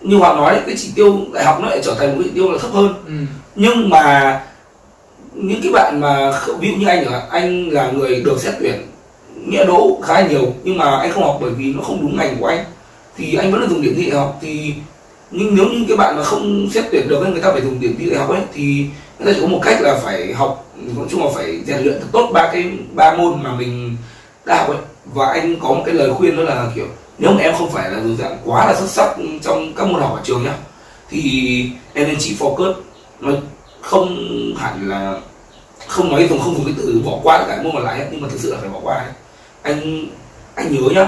như 0.01 0.17
hoàng 0.17 0.38
nói 0.38 0.53
đấy, 0.53 0.63
cái 0.65 0.75
chỉ 0.77 0.91
tiêu 0.95 1.19
đại 1.33 1.45
học 1.45 1.59
nó 1.62 1.69
lại 1.69 1.79
trở 1.83 1.95
thành 2.00 2.07
một 2.09 2.15
cái 2.19 2.24
chỉ 2.24 2.31
tiêu 2.36 2.51
là 2.51 2.57
thấp 2.57 2.71
hơn. 2.74 2.93
Ừ. 3.05 3.13
nhưng 3.55 3.89
mà 3.89 4.39
những 5.33 5.62
cái 5.63 5.71
bạn 5.71 6.01
mà 6.01 6.31
ví 6.59 6.71
dụ 6.71 6.75
như 6.77 6.88
anh 6.88 7.05
hạn 7.05 7.21
anh 7.29 7.69
là 7.69 7.91
người 7.91 8.21
được 8.21 8.41
xét 8.41 8.53
tuyển 8.59 8.88
nghĩa 9.45 9.65
đỗ 9.65 10.00
khá 10.03 10.13
là 10.13 10.27
nhiều 10.27 10.53
nhưng 10.63 10.77
mà 10.77 10.98
anh 10.98 11.12
không 11.12 11.24
học 11.24 11.38
bởi 11.41 11.51
vì 11.51 11.74
nó 11.74 11.83
không 11.83 12.01
đúng 12.01 12.17
ngành 12.17 12.38
của 12.39 12.48
anh. 12.48 12.65
Thì 13.17 13.36
anh 13.36 13.51
vẫn 13.51 13.62
là 13.62 13.67
dùng 13.67 13.81
điểm 13.81 13.93
thi 13.98 14.09
đại 14.09 14.19
học. 14.19 14.39
Thì 14.41 14.74
nhưng 15.31 15.55
nếu 15.55 15.65
như 15.65 15.86
cái 15.88 15.98
bạn 15.98 16.17
mà 16.17 16.24
không 16.24 16.69
xét 16.74 16.86
tuyển 16.91 17.07
được 17.07 17.21
ấy, 17.21 17.31
người 17.31 17.41
ta 17.41 17.51
phải 17.51 17.62
dùng 17.62 17.79
điểm 17.79 17.95
thi 18.00 18.09
đại 18.09 18.19
học 18.19 18.29
ấy 18.29 18.41
thì 18.53 18.86
người 19.19 19.25
ta 19.25 19.31
chỉ 19.36 19.41
có 19.41 19.48
một 19.48 19.59
cách 19.63 19.81
là 19.81 20.00
phải 20.03 20.33
học 20.33 20.65
nói 20.95 21.05
chung 21.09 21.24
là 21.25 21.31
phải 21.36 21.59
rèn 21.65 21.83
luyện 21.83 22.00
thật 22.00 22.07
tốt 22.12 22.29
ba 22.33 22.50
cái 22.53 22.71
ba 22.93 23.13
môn 23.17 23.43
mà 23.43 23.55
mình 23.55 23.98
đã 24.45 24.57
học 24.57 24.67
ấy 24.69 24.77
và 25.13 25.27
anh 25.27 25.55
có 25.59 25.67
một 25.67 25.83
cái 25.86 25.95
lời 25.95 26.13
khuyên 26.13 26.38
đó 26.38 26.43
là 26.43 26.71
kiểu 26.75 26.88
nếu 27.17 27.31
mà 27.31 27.41
em 27.41 27.55
không 27.57 27.71
phải 27.71 27.91
là 27.91 28.00
dạng 28.19 28.38
quá 28.45 28.65
là 28.65 28.75
xuất 28.75 28.89
sắc 28.89 29.15
trong 29.41 29.74
các 29.74 29.88
môn 29.88 30.01
học 30.01 30.13
ở 30.15 30.21
trường 30.24 30.43
nhá 30.43 30.53
thì 31.09 31.71
em 31.93 32.07
nên 32.07 32.15
chỉ 32.19 32.36
focus 32.39 32.74
nó 33.19 33.31
không 33.81 34.17
hẳn 34.57 34.89
là 34.89 35.19
không 35.88 36.09
nói 36.12 36.27
dùng 36.29 36.39
không 36.39 36.55
dùng 36.55 36.65
cái 36.65 36.74
từ 36.77 37.01
bỏ 37.05 37.19
qua 37.24 37.38
tất 37.38 37.45
cả 37.48 37.62
môn 37.63 37.74
còn 37.74 37.83
lại 37.83 38.00
ấy, 38.00 38.07
nhưng 38.12 38.21
mà 38.21 38.27
thực 38.31 38.39
sự 38.39 38.51
là 38.53 38.57
phải 38.62 38.69
bỏ 38.69 38.79
qua 38.83 38.95
ấy. 38.95 39.12
anh 39.62 40.05
anh 40.55 40.74
nhớ 40.74 40.89
nhá 40.89 41.07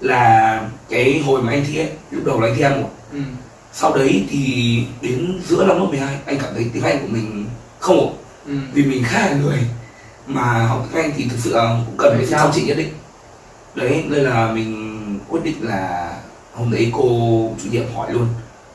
là 0.00 0.60
cái 0.88 1.22
hồi 1.26 1.42
mà 1.42 1.52
anh 1.52 1.64
thi 1.68 1.78
ấy 1.78 1.88
lúc 2.10 2.24
đầu 2.24 2.40
là 2.40 2.46
anh 2.46 2.54
thi 2.56 2.62
a 2.62 2.68
một 2.70 2.88
Ừ 3.12 3.18
sau 3.80 3.92
đấy 3.96 4.26
thì 4.30 4.82
đến 5.02 5.40
giữa 5.48 5.64
năm 5.66 5.78
lớp 5.78 5.86
12 5.90 6.18
anh 6.26 6.38
cảm 6.42 6.54
thấy 6.54 6.66
tiếng 6.72 6.82
Anh 6.82 6.98
của 7.00 7.06
mình 7.10 7.46
không 7.78 7.98
ổn 7.98 8.14
Ừ. 8.46 8.54
vì 8.72 8.82
mình 8.84 9.04
khá 9.06 9.18
là 9.20 9.32
lười 9.42 9.58
mà 10.26 10.66
học 10.66 10.86
tiếng 10.92 11.02
Anh 11.02 11.12
thì 11.16 11.28
thực 11.30 11.36
sự 11.40 11.52
cũng 11.86 11.94
cần 11.98 12.12
phải 12.16 12.26
sự 12.26 12.30
sao? 12.32 12.40
chăm 12.44 12.50
chỉ 12.54 12.62
nhất 12.62 12.76
định 12.76 12.88
đấy 13.74 14.04
nên 14.08 14.20
là 14.24 14.52
mình 14.52 15.18
quyết 15.28 15.40
định 15.44 15.56
là 15.60 16.12
hôm 16.54 16.70
đấy 16.70 16.90
cô 16.94 17.02
chủ 17.64 17.70
nhiệm 17.70 17.84
hỏi 17.94 18.12
luôn 18.12 18.26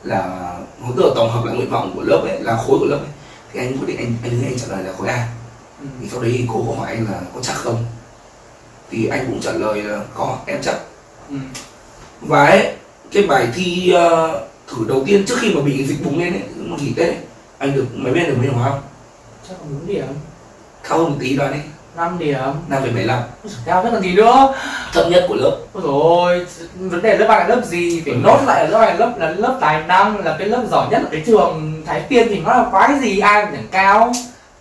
là 0.03 0.51
hỗ 0.81 0.91
trợ 0.97 1.13
tổng 1.15 1.31
hợp 1.31 1.45
lại 1.45 1.55
nguyện 1.55 1.69
vọng 1.69 1.91
của 1.95 2.01
lớp 2.01 2.21
ấy 2.29 2.39
là 2.41 2.57
khối 2.57 2.79
của 2.79 2.85
lớp 2.85 2.97
ấy 2.97 3.09
thì 3.53 3.59
anh 3.59 3.77
quyết 3.77 3.87
định 3.87 3.97
anh 3.97 4.13
anh 4.23 4.43
anh 4.45 4.59
trả 4.59 4.67
lời 4.67 4.83
là 4.83 4.93
khối 4.97 5.07
A 5.07 5.27
Ừ. 5.81 5.87
thì 6.01 6.07
sau 6.11 6.21
đấy 6.21 6.45
cô 6.53 6.65
có 6.69 6.79
hỏi 6.79 6.87
anh 6.95 7.05
là 7.11 7.21
có 7.35 7.41
chắc 7.41 7.55
không 7.55 7.85
thì 8.91 9.07
anh 9.07 9.25
cũng 9.27 9.41
trả 9.41 9.51
lời 9.51 9.83
là 9.83 9.99
có 10.13 10.37
em 10.45 10.59
chắc 10.61 10.75
Ừ. 11.29 11.35
và 12.21 12.45
ấy, 12.45 12.73
cái 13.11 13.23
bài 13.23 13.47
thi 13.55 13.91
ờ, 13.91 14.41
thử 14.75 14.85
đầu 14.87 15.03
tiên 15.05 15.25
trước 15.25 15.35
khi 15.39 15.53
mà 15.55 15.61
bị 15.61 15.85
dịch 15.85 16.05
bùng 16.05 16.19
lên 16.19 16.33
ấy 16.33 16.41
một 16.57 16.77
nghỉ 16.81 16.93
tết 16.97 17.07
ấy, 17.07 17.17
anh 17.57 17.75
được 17.75 17.85
mấy 17.95 18.13
bên 18.13 18.23
được 18.23 18.35
mấy 18.37 18.47
điểm 18.47 18.55
không? 18.63 18.81
Chắc 19.49 19.53
là 19.61 19.65
4 19.71 19.87
điểm. 19.87 20.05
Cao 20.89 20.97
hơn 20.97 21.09
một 21.09 21.17
tí 21.19 21.35
đoán 21.35 21.53
đi. 21.53 21.59
5 21.97 22.19
điểm. 22.19 22.39
Năm 22.67 22.81
phẩy 22.81 22.91
bảy 22.91 23.05
năm 23.05 23.19
Ôi 23.43 23.51
giời, 23.51 23.59
cao 23.65 23.83
thế 23.83 23.89
còn 23.93 24.01
gì 24.01 24.13
nữa? 24.13 24.53
Thấp 24.93 25.05
nhất 25.09 25.25
của 25.27 25.35
lớp. 25.35 25.57
Ôi 25.73 25.83
ôi, 25.85 26.45
vấn 26.79 27.01
đề 27.01 27.17
lớp 27.17 27.25
ba 27.29 27.39
là 27.39 27.47
lớp 27.47 27.61
gì? 27.65 28.01
Phải 28.05 28.13
Ừ. 28.13 28.19
nốt 28.23 28.39
lại 28.47 28.63
là 28.63 28.69
lớp 28.69 28.79
này 28.79 28.97
lớp 28.97 29.13
là 29.17 29.29
lớp 29.29 29.57
tài 29.61 29.83
năng 29.87 30.25
là 30.25 30.35
cái 30.39 30.47
lớp 30.47 30.63
giỏi 30.71 30.87
nhất 30.91 31.01
ở 31.01 31.07
cái 31.11 31.23
trường 31.25 31.83
Thái 31.85 31.99
Tiên 32.09 32.27
thì 32.29 32.39
nó 32.39 32.53
là 32.53 32.65
quái 32.71 32.99
gì? 33.01 33.19
Ai 33.19 33.45
mà 33.45 33.51
chẳng 33.53 33.67
cao. 33.71 34.11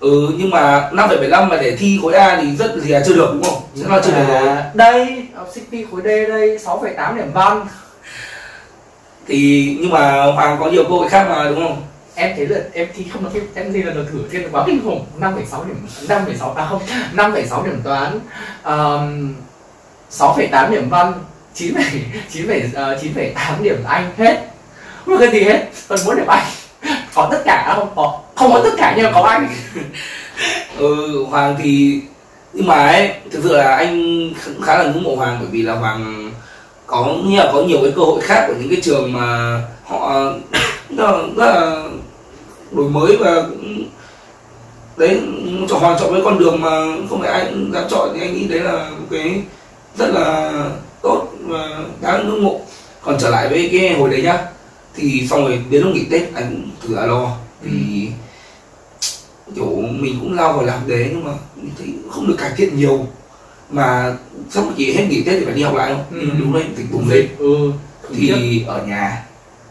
Ừ 0.01 0.29
nhưng 0.39 0.51
mà 0.51 0.91
năm 0.93 1.09
phẩy 1.09 1.19
bảy 1.19 1.29
năm 1.29 1.49
mà 1.49 1.57
để 1.57 1.77
thi 1.77 1.99
khối 2.03 2.15
A 2.15 2.39
thì 2.43 2.57
rất 2.57 2.73
thì 2.85 2.91
là 2.91 3.03
chưa 3.07 3.15
được 3.15 3.31
đúng 3.33 3.43
không? 3.43 3.63
Rất 3.75 3.91
là 3.91 4.01
chưa 4.05 4.11
được 4.13 4.25
rồi. 4.29 4.49
À, 4.49 4.71
đây 4.75 5.27
học 5.35 5.49
sinh 5.55 5.65
thi 5.71 5.87
khối 5.91 6.01
D 6.03 6.07
đây 6.07 6.59
6,8 6.59 7.17
điểm 7.17 7.31
văn 7.35 7.67
thì 9.29 9.77
nhưng 9.81 9.91
mà 9.91 10.25
hoàng 10.25 10.57
có 10.61 10.71
nhiều 10.71 10.85
cơ 10.85 10.91
hội 10.91 11.09
khác 11.09 11.27
mà 11.29 11.45
đúng 11.49 11.61
không? 11.69 11.83
Em 12.15 12.37
thấy 12.37 12.47
là 12.47 12.61
em 12.73 12.89
thi 12.95 13.07
không 13.13 13.25
được 13.25 13.41
em 13.55 13.73
thi 13.73 13.83
là 13.83 13.93
được 13.93 14.07
thử 14.13 14.19
thiên 14.31 14.49
quá 14.53 14.65
kinh 14.67 14.81
khủng 14.85 15.07
5,6 15.21 15.67
điểm 15.67 15.77
5,6 16.09 16.55
à 16.55 16.67
không 16.71 16.83
5,6 17.17 17.65
điểm 17.65 17.81
toán 17.85 18.21
um, 18.65 19.35
6,8 20.11 20.71
điểm 20.71 20.89
văn 20.89 21.13
9, 21.55 21.75
9, 22.33 22.47
uh, 22.47 22.75
9,8 22.75 23.63
điểm 23.63 23.77
anh 23.89 24.11
hết. 24.19 24.47
Có 25.07 25.17
cái 25.19 25.31
gì 25.31 25.41
hết? 25.43 25.69
Còn 25.89 25.99
muốn 26.07 26.17
điểm 26.17 26.27
anh. 26.27 26.47
Có 27.15 27.29
tất 27.31 27.43
cả 27.45 27.73
không? 27.77 27.89
Có 27.97 28.21
không 28.35 28.53
có 28.53 28.61
tất 28.65 28.71
cả 28.77 28.95
nhưng 28.97 29.05
mà 29.07 29.13
có 29.15 29.23
anh. 29.23 29.49
Ừ 30.79 31.25
hoàng 31.31 31.57
thì 31.63 32.01
nhưng 32.53 32.67
mà 32.67 32.75
ấy 32.87 33.11
thực 33.31 33.41
sự 33.43 33.57
là 33.57 33.77
anh 33.77 33.99
kh- 34.29 34.63
khá 34.63 34.79
là 34.79 34.85
ngưỡng 34.85 35.03
mộ 35.03 35.15
hoàng 35.17 35.37
bởi 35.41 35.49
vì 35.53 35.63
là 35.63 35.75
hoàng 35.75 36.32
có 36.93 37.17
như 37.25 37.37
là 37.37 37.51
có 37.53 37.63
nhiều 37.63 37.79
cái 37.83 37.93
cơ 37.97 38.03
hội 38.03 38.21
khác 38.21 38.45
của 38.49 38.55
những 38.61 38.69
cái 38.69 38.81
trường 38.83 39.13
mà 39.13 39.61
họ 39.85 40.33
rất 40.97 41.11
là, 41.11 41.23
rất 41.37 41.47
là 41.47 41.85
đổi 42.73 42.91
mới 42.91 43.17
và 43.17 43.43
cũng 43.43 43.85
đấy 44.97 45.21
cho 45.69 45.77
hoàng 45.77 45.97
chọn 46.01 46.13
cái 46.13 46.23
con 46.25 46.39
đường 46.39 46.61
mà 46.61 46.97
không 47.09 47.21
phải 47.21 47.31
ai 47.31 47.47
cũng 47.51 47.73
dám 47.73 47.85
chọn. 47.91 48.09
Thì 48.15 48.21
anh 48.21 48.35
nghĩ 48.35 48.45
đấy 48.45 48.61
là 48.61 48.91
một 48.91 49.07
cái 49.11 49.43
rất 49.99 50.11
là 50.15 50.53
tốt 51.03 51.29
và 51.41 51.79
đáng 52.01 52.29
ngưỡng 52.29 52.45
mộ. 52.45 52.61
Còn 53.03 53.19
trở 53.21 53.31
lại 53.31 53.49
với 53.49 53.69
cái 53.73 53.95
hồi 53.99 54.11
đấy 54.11 54.23
nhá 54.23 54.39
thì 54.95 55.27
xong 55.31 55.45
rồi 55.45 55.61
đến 55.71 55.83
lúc 55.83 55.95
nghỉ 55.95 56.05
tết 56.11 56.35
anh 56.35 56.51
cũng 56.51 56.71
thử 56.81 56.95
là 56.95 57.07
lo. 57.07 57.37
Vì 57.63 58.09
kiểu 59.57 59.83
mình 59.91 60.17
cũng 60.21 60.37
lao 60.37 60.53
vào 60.53 60.63
làm 60.63 60.89
đấy 60.89 61.09
nhưng 61.11 61.25
mà 61.25 61.33
mình 61.57 61.71
thấy 61.79 61.89
không 62.11 62.27
được 62.27 62.37
cải 62.39 62.51
thiện 62.57 62.77
nhiều 62.77 63.07
mà 63.73 64.17
sắp 64.51 64.65
chỉ 64.77 64.93
hết 64.93 65.07
nghỉ 65.09 65.23
tết 65.23 65.39
thì 65.39 65.45
phải 65.45 65.55
đi 65.55 65.63
học 65.63 65.75
lại 65.75 65.95
không? 65.95 66.21
Ừ. 66.21 66.27
đúng 66.39 66.53
đấy 66.53 66.65
dịch 66.77 66.93
bùng 66.93 67.09
lên. 67.09 67.29
Ừ 67.39 67.73
thì 68.15 68.65
ở 68.67 68.87
nhà 68.87 69.25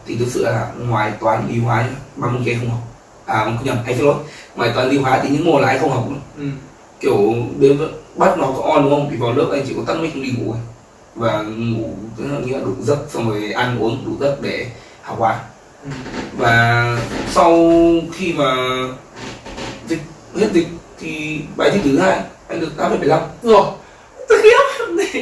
thì 0.06 0.16
thực 0.16 0.28
sự 0.30 0.44
là 0.44 0.72
ngoài 0.88 1.12
toán 1.20 1.48
lý 1.50 1.60
hóa 1.60 1.86
ba 2.16 2.28
môn 2.28 2.44
kia 2.44 2.58
không 2.60 2.70
học. 2.70 2.80
À 3.26 3.44
không 3.44 3.58
nhầm 3.64 3.78
anh 3.86 3.96
xin 3.96 4.06
lỗi 4.06 4.16
ngoài 4.56 4.72
toán 4.76 4.90
lý 4.90 4.98
hóa 4.98 5.20
thì 5.24 5.30
những 5.30 5.46
môn 5.46 5.62
là 5.62 5.68
anh 5.68 5.80
không 5.80 5.92
học 5.92 6.10
nữa. 6.10 6.20
Ừ. 6.38 6.44
kiểu 7.00 7.34
đến 7.60 7.78
bắt 8.16 8.38
nó 8.38 8.48
có 8.58 8.64
on 8.64 8.84
đúng 8.84 8.92
không? 8.92 9.08
Thì 9.12 9.18
vào 9.18 9.34
lớp 9.34 9.48
anh 9.52 9.64
chỉ 9.68 9.74
có 9.78 9.84
tắt 9.88 10.00
mic 10.02 10.16
đi 10.16 10.34
ngủ 10.38 10.52
thôi. 10.52 10.62
và 11.16 11.42
ngủ 11.42 11.90
tức 12.18 12.24
là 12.32 12.40
nghĩa 12.40 12.54
là 12.58 12.66
đủ 12.66 12.74
giấc 12.82 12.98
xong 13.10 13.30
rồi 13.30 13.52
ăn 13.52 13.80
uống 13.80 14.06
đủ 14.06 14.12
giấc 14.20 14.42
để 14.42 14.68
học 15.02 15.20
bài. 15.20 15.38
Ừ. 15.84 15.90
và 16.38 16.98
sau 17.30 17.70
khi 18.14 18.34
mà 18.34 18.56
dịch 19.88 20.02
hết 20.36 20.48
dịch 20.54 20.68
thì 21.00 21.42
bài 21.58 21.72
thi 21.74 21.80
thứ 21.84 22.00
hai 22.00 22.20
anh 22.48 22.60
được 22.60 22.72
8,75 22.78 23.08
rồi. 23.08 23.20
tôi 23.44 23.64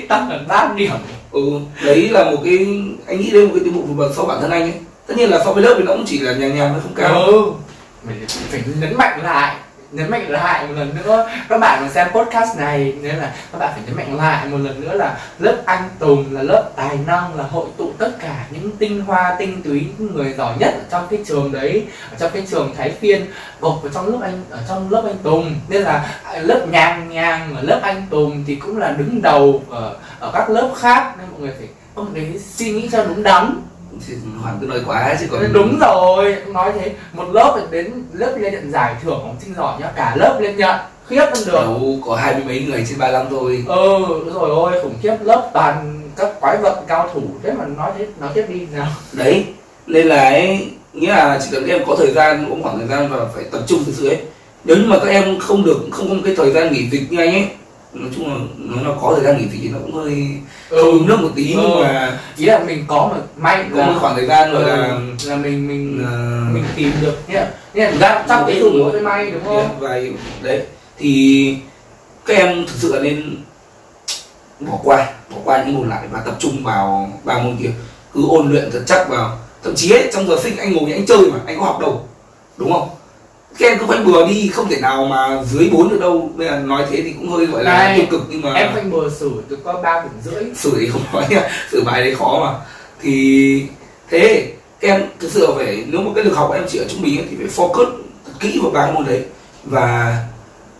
tăng 0.09 0.29
gần 0.29 0.45
3 0.47 0.73
điểm. 0.75 0.91
Ừ 1.31 1.41
đấy 1.85 2.09
là 2.09 2.31
một 2.31 2.37
cái 2.43 2.67
anh 3.07 3.19
nghĩ 3.19 3.31
là 3.31 3.45
một 3.45 3.51
cái 3.53 3.63
tiến 3.63 3.75
bộ 3.75 3.81
vượt 3.81 3.93
bậc 3.93 4.15
so 4.15 4.23
bản 4.23 4.41
thân 4.41 4.51
anh 4.51 4.61
ấy. 4.61 4.73
Tất 5.07 5.17
nhiên 5.17 5.29
là 5.29 5.39
so 5.45 5.53
với 5.53 5.63
lớp 5.63 5.75
thì 5.77 5.83
nó 5.83 5.93
cũng 5.93 6.05
chỉ 6.07 6.19
là 6.19 6.33
nhàng 6.33 6.55
nhàng 6.55 6.73
nó 6.73 6.79
không 6.83 6.93
cao. 6.95 7.23
Ừ. 7.23 7.51
Mình 8.03 8.25
phải 8.49 8.63
nhấn 8.79 8.97
mạnh 8.97 9.19
lại 9.23 9.55
nhấn 9.91 10.12
mạnh 10.12 10.29
lại 10.29 10.67
một 10.67 10.74
lần 10.77 10.96
nữa. 10.96 11.29
Các 11.50 11.58
bạn 11.58 11.81
mà 11.81 11.89
xem 11.89 12.08
podcast 12.12 12.58
này 12.58 12.93
nên 13.01 13.15
là 13.15 13.34
các 13.51 13.58
bạn 13.58 13.69
phải 13.74 13.84
nhấn 13.86 13.96
mạnh 13.96 14.17
lại 14.17 14.46
một 14.46 14.58
lần 14.58 14.81
nữa 14.81 14.93
là 14.93 15.17
lớp 15.39 15.58
anh 15.65 15.89
Tùng 16.00 16.25
là 16.31 16.43
lớp 16.43 16.69
tài 16.75 16.98
năng 17.08 17.36
là 17.36 17.43
hội 17.43 17.67
tụ 17.77 17.91
tất 17.98 18.12
cả 18.19 18.46
những 18.51 18.77
tinh 18.77 19.01
hoa 19.01 19.36
tinh 19.39 19.62
túy 19.63 19.88
người 19.98 20.34
giỏi 20.38 20.53
nhất 20.60 20.74
ở 20.74 20.84
trong 20.91 21.08
cái 21.10 21.19
trường 21.25 21.51
đấy 21.51 21.86
ở 22.12 22.17
trong 22.19 22.31
cái 22.34 22.43
trường 22.51 22.75
Thái 22.77 22.91
Phiên 22.91 23.25
gộp 23.60 23.79
vào 23.84 23.91
trong 23.93 24.08
lớp 24.08 24.19
anh 24.22 24.43
ở 24.50 24.60
trong 24.67 24.91
lớp 24.91 25.01
anh 25.05 25.17
Tùng. 25.24 25.55
Nên 25.67 25.81
là 25.81 26.19
à, 26.24 26.39
lớp 26.39 26.65
nhàng 26.72 27.10
nhàng 27.10 27.55
ở 27.55 27.62
lớp 27.62 27.79
anh 27.84 28.08
Tùng 28.10 28.43
thì 28.48 28.55
cũng 28.55 28.77
là 28.77 28.91
đứng 28.91 29.22
đầu 29.22 29.63
ở, 29.69 29.96
ở 30.19 30.31
các 30.34 30.50
lớp 30.50 30.72
khác. 30.77 31.13
Nên 31.17 31.27
mọi 31.31 31.41
người 31.41 31.53
phải 31.58 31.67
có 31.96 32.03
một 32.03 32.12
cái 32.15 32.39
suy 32.53 32.72
nghĩ 32.72 32.89
cho 32.91 33.03
đúng 33.03 33.24
đắn 33.24 33.62
hoàn 34.41 34.58
cứ 34.62 34.65
nói 34.65 34.79
quá 34.86 35.15
chứ 35.19 35.25
còn 35.31 35.53
đúng 35.53 35.79
rồi 35.79 36.36
nói 36.48 36.72
thế. 36.79 36.91
Một 37.13 37.25
lớp 37.34 37.67
đến 37.72 37.93
lớp 38.13 38.36
lên 38.39 38.53
nhận 38.53 38.72
giải 38.72 38.96
thưởng 39.03 39.22
học 39.24 39.36
sinh 39.39 39.53
giỏi 39.58 39.79
nhá. 39.79 39.91
Cả 39.96 40.15
lớp 40.15 40.39
lên 40.41 40.58
nhận. 40.58 40.75
Khiếp 41.08 41.25
hơn 41.25 41.43
được. 41.46 41.53
Đâu 41.53 42.00
có 42.05 42.15
hai 42.15 42.34
mươi 42.34 42.43
mấy 42.48 42.62
người 42.62 42.86
trên 42.89 43.00
35 43.00 43.27
thôi. 43.29 43.63
Ừ 43.67 44.00
rồi 44.34 44.50
ôi 44.50 44.72
khủng 44.84 44.96
khiếp. 45.01 45.15
Lớp 45.22 45.50
toàn 45.53 46.01
các 46.15 46.41
quái 46.41 46.58
vật 46.58 46.84
cao 46.88 47.10
thủ. 47.13 47.22
Thế 47.43 47.51
mà 47.51 47.65
nói 47.77 47.91
thế 47.98 48.08
nói 48.19 48.29
tiếp 48.34 48.46
đi 48.50 48.67
nào. 48.74 48.88
Đấy 49.13 49.46
nên 49.88 50.08
là 50.08 50.29
ấy 50.29 50.67
nghĩa 50.93 51.10
là 51.10 51.39
chỉ 51.41 51.48
cần 51.51 51.67
các 51.67 51.74
em 51.74 51.84
có 51.88 51.96
thời 51.96 52.12
gian 52.12 52.46
cũng 52.50 52.63
khoảng 52.63 52.79
thời 52.79 52.88
gian 52.88 53.10
và 53.10 53.25
phải 53.36 53.43
tập 53.51 53.62
trung 53.67 53.84
thực 53.86 53.93
sự 53.96 54.08
ấy. 54.08 54.17
Nếu 54.63 54.77
như 54.77 54.86
mà 54.88 55.00
các 55.00 55.12
em 55.12 55.39
không 55.39 55.65
được 55.65 55.77
không 55.91 56.10
có 56.10 56.13
một 56.13 56.22
cái 56.25 56.36
thời 56.36 56.51
gian 56.51 56.74
nghỉ 56.74 56.89
dịch 56.89 57.12
như 57.12 57.17
anh 57.17 57.31
ấy 57.31 57.48
nói 57.93 58.10
chung 58.15 58.27
là 58.29 58.36
nó 58.58 58.81
là 58.89 58.96
có 59.01 59.13
thời 59.15 59.25
gian 59.25 59.38
nghỉ 59.38 59.48
thì 59.53 59.69
nó 59.69 59.77
cũng 59.81 59.93
hơi 59.93 60.27
không 60.69 60.79
uống 60.79 61.08
nước 61.08 61.17
một 61.22 61.29
tí 61.36 61.53
nhưng 61.58 61.72
Ừ. 61.72 61.84
mà 61.84 62.19
ý 62.38 62.46
là 62.46 62.60
mình 62.60 62.86
có 62.88 62.96
một 63.08 63.15
may 63.38 63.65
có 63.75 63.84
một 63.84 63.91
là 63.93 64.00
khoảng 64.00 64.15
thời 64.15 64.25
gian 64.25 64.53
gọi 64.53 64.63
là 64.63 64.75
ừ, 64.88 65.00
là 65.25 65.36
mình 65.36 65.67
mình 65.67 66.03
là 66.03 66.10
mình 66.53 66.63
tìm 66.75 66.91
được 67.01 67.13
nhá 67.27 67.46
nhá 67.74 67.91
ra 68.00 68.25
trong 68.27 68.43
cái 68.48 68.60
dùng 68.60 68.74
của 68.84 68.91
cái 68.91 69.01
may 69.01 69.31
đúng 69.31 69.43
không? 69.46 69.79
Và 69.79 70.00
đấy 70.41 70.63
thì 70.98 71.55
các 72.25 72.34
em 72.38 72.65
thực 72.67 72.75
sự 72.77 72.93
là 72.96 73.01
nên 73.01 73.36
bỏ 74.60 74.77
qua 74.84 75.08
bỏ 75.29 75.38
qua 75.43 75.63
những 75.63 75.75
môn 75.75 75.89
lại 75.89 76.08
và 76.12 76.19
tập 76.25 76.36
trung 76.39 76.63
vào 76.63 77.12
ba 77.24 77.39
môn 77.39 77.58
kia. 77.58 77.72
Cứ 78.13 78.22
ôn 78.29 78.51
luyện 78.51 78.69
thật 78.72 78.84
chắc 78.88 79.10
vào 79.10 79.38
thậm 79.63 79.75
chí 79.75 79.91
ấy, 79.91 80.10
trong 80.13 80.27
giờ 80.27 80.36
sinh 80.43 80.58
anh 80.58 80.74
ngồi 80.74 80.91
anh 80.91 81.05
chơi 81.05 81.17
mà 81.31 81.38
anh 81.46 81.60
có 81.60 81.65
học 81.65 81.79
đâu 81.81 82.08
đúng 82.58 82.74
không 82.74 82.89
em 83.67 83.79
cứ 83.79 83.85
phanh 83.85 84.05
bừa 84.05 84.27
đi 84.27 84.47
không 84.53 84.69
thể 84.69 84.81
nào 84.81 85.05
mà 85.05 85.43
dưới 85.43 85.69
4 85.69 85.89
được 85.89 85.99
đâu 85.99 86.31
bây 86.35 86.47
giờ 86.47 86.59
nói 86.59 86.83
thế 86.91 87.01
thì 87.01 87.13
cũng 87.13 87.29
hơi 87.29 87.45
gọi 87.45 87.63
là 87.63 87.93
tiêu 87.95 88.05
cực 88.11 88.21
nhưng 88.29 88.41
mà 88.41 88.53
em 88.53 88.73
phanh 88.73 88.91
bừa 88.91 89.09
sử 89.09 89.31
tôi 89.49 89.59
có 89.63 89.73
ba 89.83 90.01
điểm 90.01 90.11
rưỡi 90.23 90.43
xử 90.55 90.77
thì 90.79 90.87
không 90.87 91.01
nói 91.13 91.25
xử 91.71 91.83
bài 91.85 92.01
đấy 92.01 92.15
khó 92.15 92.39
mà 92.45 92.59
thì 93.01 93.63
thế 94.09 94.51
em 94.79 95.01
thực 95.19 95.31
sự 95.31 95.47
phải 95.55 95.83
nếu 95.87 96.01
mà 96.01 96.11
cái 96.15 96.23
lực 96.23 96.35
học 96.35 96.51
em 96.53 96.63
chỉ 96.67 96.79
ở 96.79 96.85
trung 96.89 97.01
bình 97.01 97.27
thì 97.29 97.35
phải 97.37 97.47
focus 97.47 97.85
kỹ 98.39 98.59
vào 98.61 98.71
ba 98.71 98.85
cái 98.85 98.93
môn 98.93 99.05
đấy 99.05 99.23
và 99.63 100.17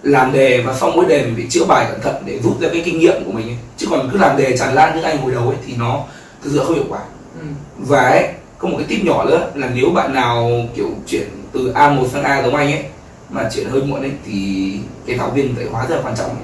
làm 0.04 0.34
đề 0.34 0.62
và 0.62 0.74
xong 0.74 0.92
mỗi 0.96 1.06
đề 1.06 1.24
mình 1.24 1.36
phải 1.36 1.46
chữa 1.50 1.66
bài 1.66 1.88
cẩn 1.92 2.02
thận 2.02 2.16
để 2.26 2.40
rút 2.44 2.62
ra 2.62 2.70
cái 2.74 2.82
kinh 2.86 3.00
nghiệm 3.00 3.24
của 3.26 3.32
mình 3.32 3.48
ấy. 3.48 3.58
chứ 3.78 3.88
còn 3.90 4.10
cứ 4.12 4.18
làm 4.18 4.38
đề 4.38 4.58
tràn 4.58 4.74
lan 4.74 4.96
như 4.96 5.02
anh 5.02 5.18
hồi 5.18 5.32
đầu 5.32 5.48
ấy 5.48 5.58
thì 5.68 5.74
nó 5.78 6.04
thực 6.44 6.50
sự 6.54 6.60
không 6.64 6.76
hiệu 6.76 6.86
quả 6.90 7.00
ừ. 7.42 7.46
và 7.78 8.10
ấy 8.10 8.28
có 8.58 8.70
một 8.70 8.76
cái 8.78 8.88
tip 8.90 9.06
nhỏ 9.06 9.26
nữa 9.26 9.52
là 9.56 9.70
nếu 9.76 9.90
bạn 9.90 10.14
nào 10.14 10.52
kiểu 10.76 10.90
chuyển 11.08 11.28
từ 11.54 11.74
A1 11.74 12.08
sang 12.08 12.24
A 12.24 12.44
giống 12.44 12.56
anh 12.56 12.72
ấy 12.72 12.84
mà 13.30 13.50
chuyển 13.56 13.70
hơi 13.70 13.82
muộn 13.82 14.02
ấy 14.02 14.12
thì 14.26 14.72
cái 15.06 15.18
giáo 15.18 15.30
viên 15.30 15.56
dạy 15.56 15.66
hóa 15.72 15.86
rất 15.90 15.96
là 15.96 16.02
quan 16.02 16.16
trọng. 16.18 16.36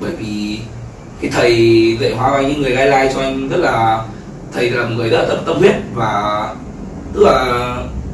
Bởi 0.00 0.10
vì 0.10 0.58
cái 1.20 1.30
thầy 1.30 1.96
dạy 2.00 2.14
hóa 2.14 2.30
của 2.30 2.36
anh 2.36 2.48
những 2.48 2.62
người 2.62 2.70
guideline 2.70 3.12
cho 3.14 3.20
anh 3.20 3.48
rất 3.48 3.56
là 3.56 4.04
thầy 4.52 4.70
là 4.70 4.84
một 4.84 4.94
người 4.96 5.08
rất 5.08 5.18
là 5.18 5.28
tâm, 5.28 5.38
tâm 5.46 5.58
huyết 5.58 5.74
và 5.94 6.54
tức 7.14 7.22
là 7.22 7.44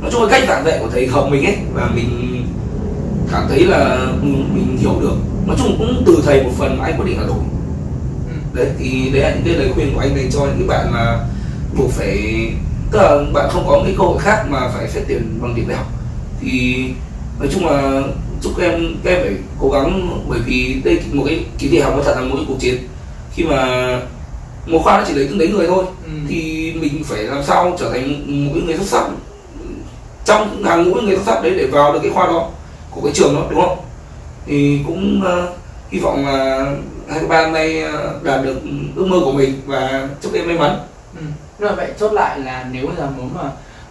nói 0.01 0.11
chung 0.13 0.23
là 0.23 0.29
cách 0.31 0.45
giảng 0.49 0.65
dạy 0.65 0.79
của 0.81 0.89
thầy 0.93 1.07
hợp 1.07 1.29
mình 1.31 1.45
ấy 1.45 1.57
và 1.75 1.91
mình 1.95 2.43
cảm 3.33 3.47
thấy 3.49 3.65
là 3.65 4.07
mình, 4.23 4.49
mình 4.55 4.77
hiểu 4.81 4.99
được. 5.01 5.17
Nói 5.47 5.57
chung 5.59 5.77
cũng 5.79 6.03
từ 6.07 6.23
thầy 6.27 6.43
một 6.43 6.51
phần 6.59 6.79
mà 6.79 6.85
anh 6.85 6.97
quyết 6.97 7.07
định 7.07 7.21
là 7.21 7.27
đổi. 7.27 7.39
Đấy 8.53 8.67
thì 8.79 9.11
đấy 9.13 9.23
là 9.23 9.31
những 9.31 9.45
cái 9.45 9.55
lời 9.55 9.71
khuyên 9.75 9.95
của 9.95 10.01
anh 10.01 10.17
dành 10.17 10.31
cho 10.33 10.41
những 10.59 10.69
bạn 10.69 10.93
mà 10.93 11.19
buộc 11.77 11.91
phải 11.91 12.51
tức 12.91 12.99
là 12.99 13.19
bạn 13.33 13.49
không 13.51 13.65
có 13.67 13.81
cái 13.85 13.95
cơ 13.99 14.05
hội 14.05 14.19
khác 14.19 14.45
mà 14.49 14.69
phải 14.69 14.89
xét 14.89 15.03
tuyển 15.09 15.39
bằng 15.43 15.55
điểm 15.55 15.69
đại 15.69 15.77
học 15.77 15.87
thì 16.51 16.85
nói 17.39 17.49
chung 17.53 17.67
là 17.67 18.03
chúc 18.43 18.61
em 18.61 18.95
các 19.05 19.11
em 19.11 19.23
phải 19.23 19.33
cố 19.61 19.71
gắng 19.71 20.19
bởi 20.29 20.39
vì 20.47 20.81
đây 20.85 21.01
một 21.13 21.25
cái 21.27 21.45
kỳ 21.59 21.69
thi 21.69 21.79
học 21.79 21.93
nó 21.97 22.03
thật 22.03 22.15
là 22.17 22.23
một 22.23 22.37
cái 22.37 22.45
cuộc 22.49 22.57
chiến 22.61 22.77
khi 23.35 23.45
mà 23.45 23.87
một 24.67 24.79
khoa 24.85 24.99
nó 24.99 25.05
chỉ 25.09 25.15
lấy 25.15 25.27
từng 25.29 25.39
đấy 25.39 25.49
người 25.49 25.67
thôi 25.67 25.85
Ừ. 26.05 26.11
thì 26.29 26.73
mình 26.81 27.03
phải 27.05 27.23
làm 27.23 27.43
sao 27.45 27.77
trở 27.79 27.91
thành 27.93 28.25
một 28.47 28.51
cái 28.55 28.63
người 28.63 28.77
xuất 28.77 28.87
sắc 28.87 29.05
trong 30.25 30.63
hàng 30.65 30.85
ngũ 30.91 30.95
người 31.01 31.17
xuất 31.17 31.27
sắc 31.27 31.43
đấy 31.43 31.55
để 31.57 31.67
vào 31.67 31.93
được 31.93 31.99
cái 32.03 32.11
khoa 32.11 32.27
đó 32.27 32.51
của 32.91 33.01
cái 33.01 33.13
trường 33.15 33.35
đó 33.35 33.47
đúng 33.51 33.61
không 33.61 33.79
thì 34.47 34.81
cũng 34.87 35.21
ờ, 35.25 35.53
hy 35.91 35.99
vọng 35.99 36.27
là 36.27 36.65
hai 37.11 37.21
các 37.21 37.29
bạn 37.29 37.53
nay 37.53 37.83
ờ, 37.83 38.21
đạt 38.23 38.45
được 38.45 38.61
ước 38.97 39.07
mơ 39.07 39.17
của 39.25 39.33
mình 39.33 39.53
và 39.67 40.09
chúc 40.23 40.33
em 40.35 40.47
may 40.47 40.59
mắn 40.59 40.79
Ừ. 41.17 41.23
Mà 41.67 41.73
vậy 41.75 41.91
chốt 42.01 42.13
lại 42.13 42.39
là 42.41 42.67
nếu 42.73 42.89
là 42.99 43.07
muốn 43.17 43.31
mà 43.35 43.43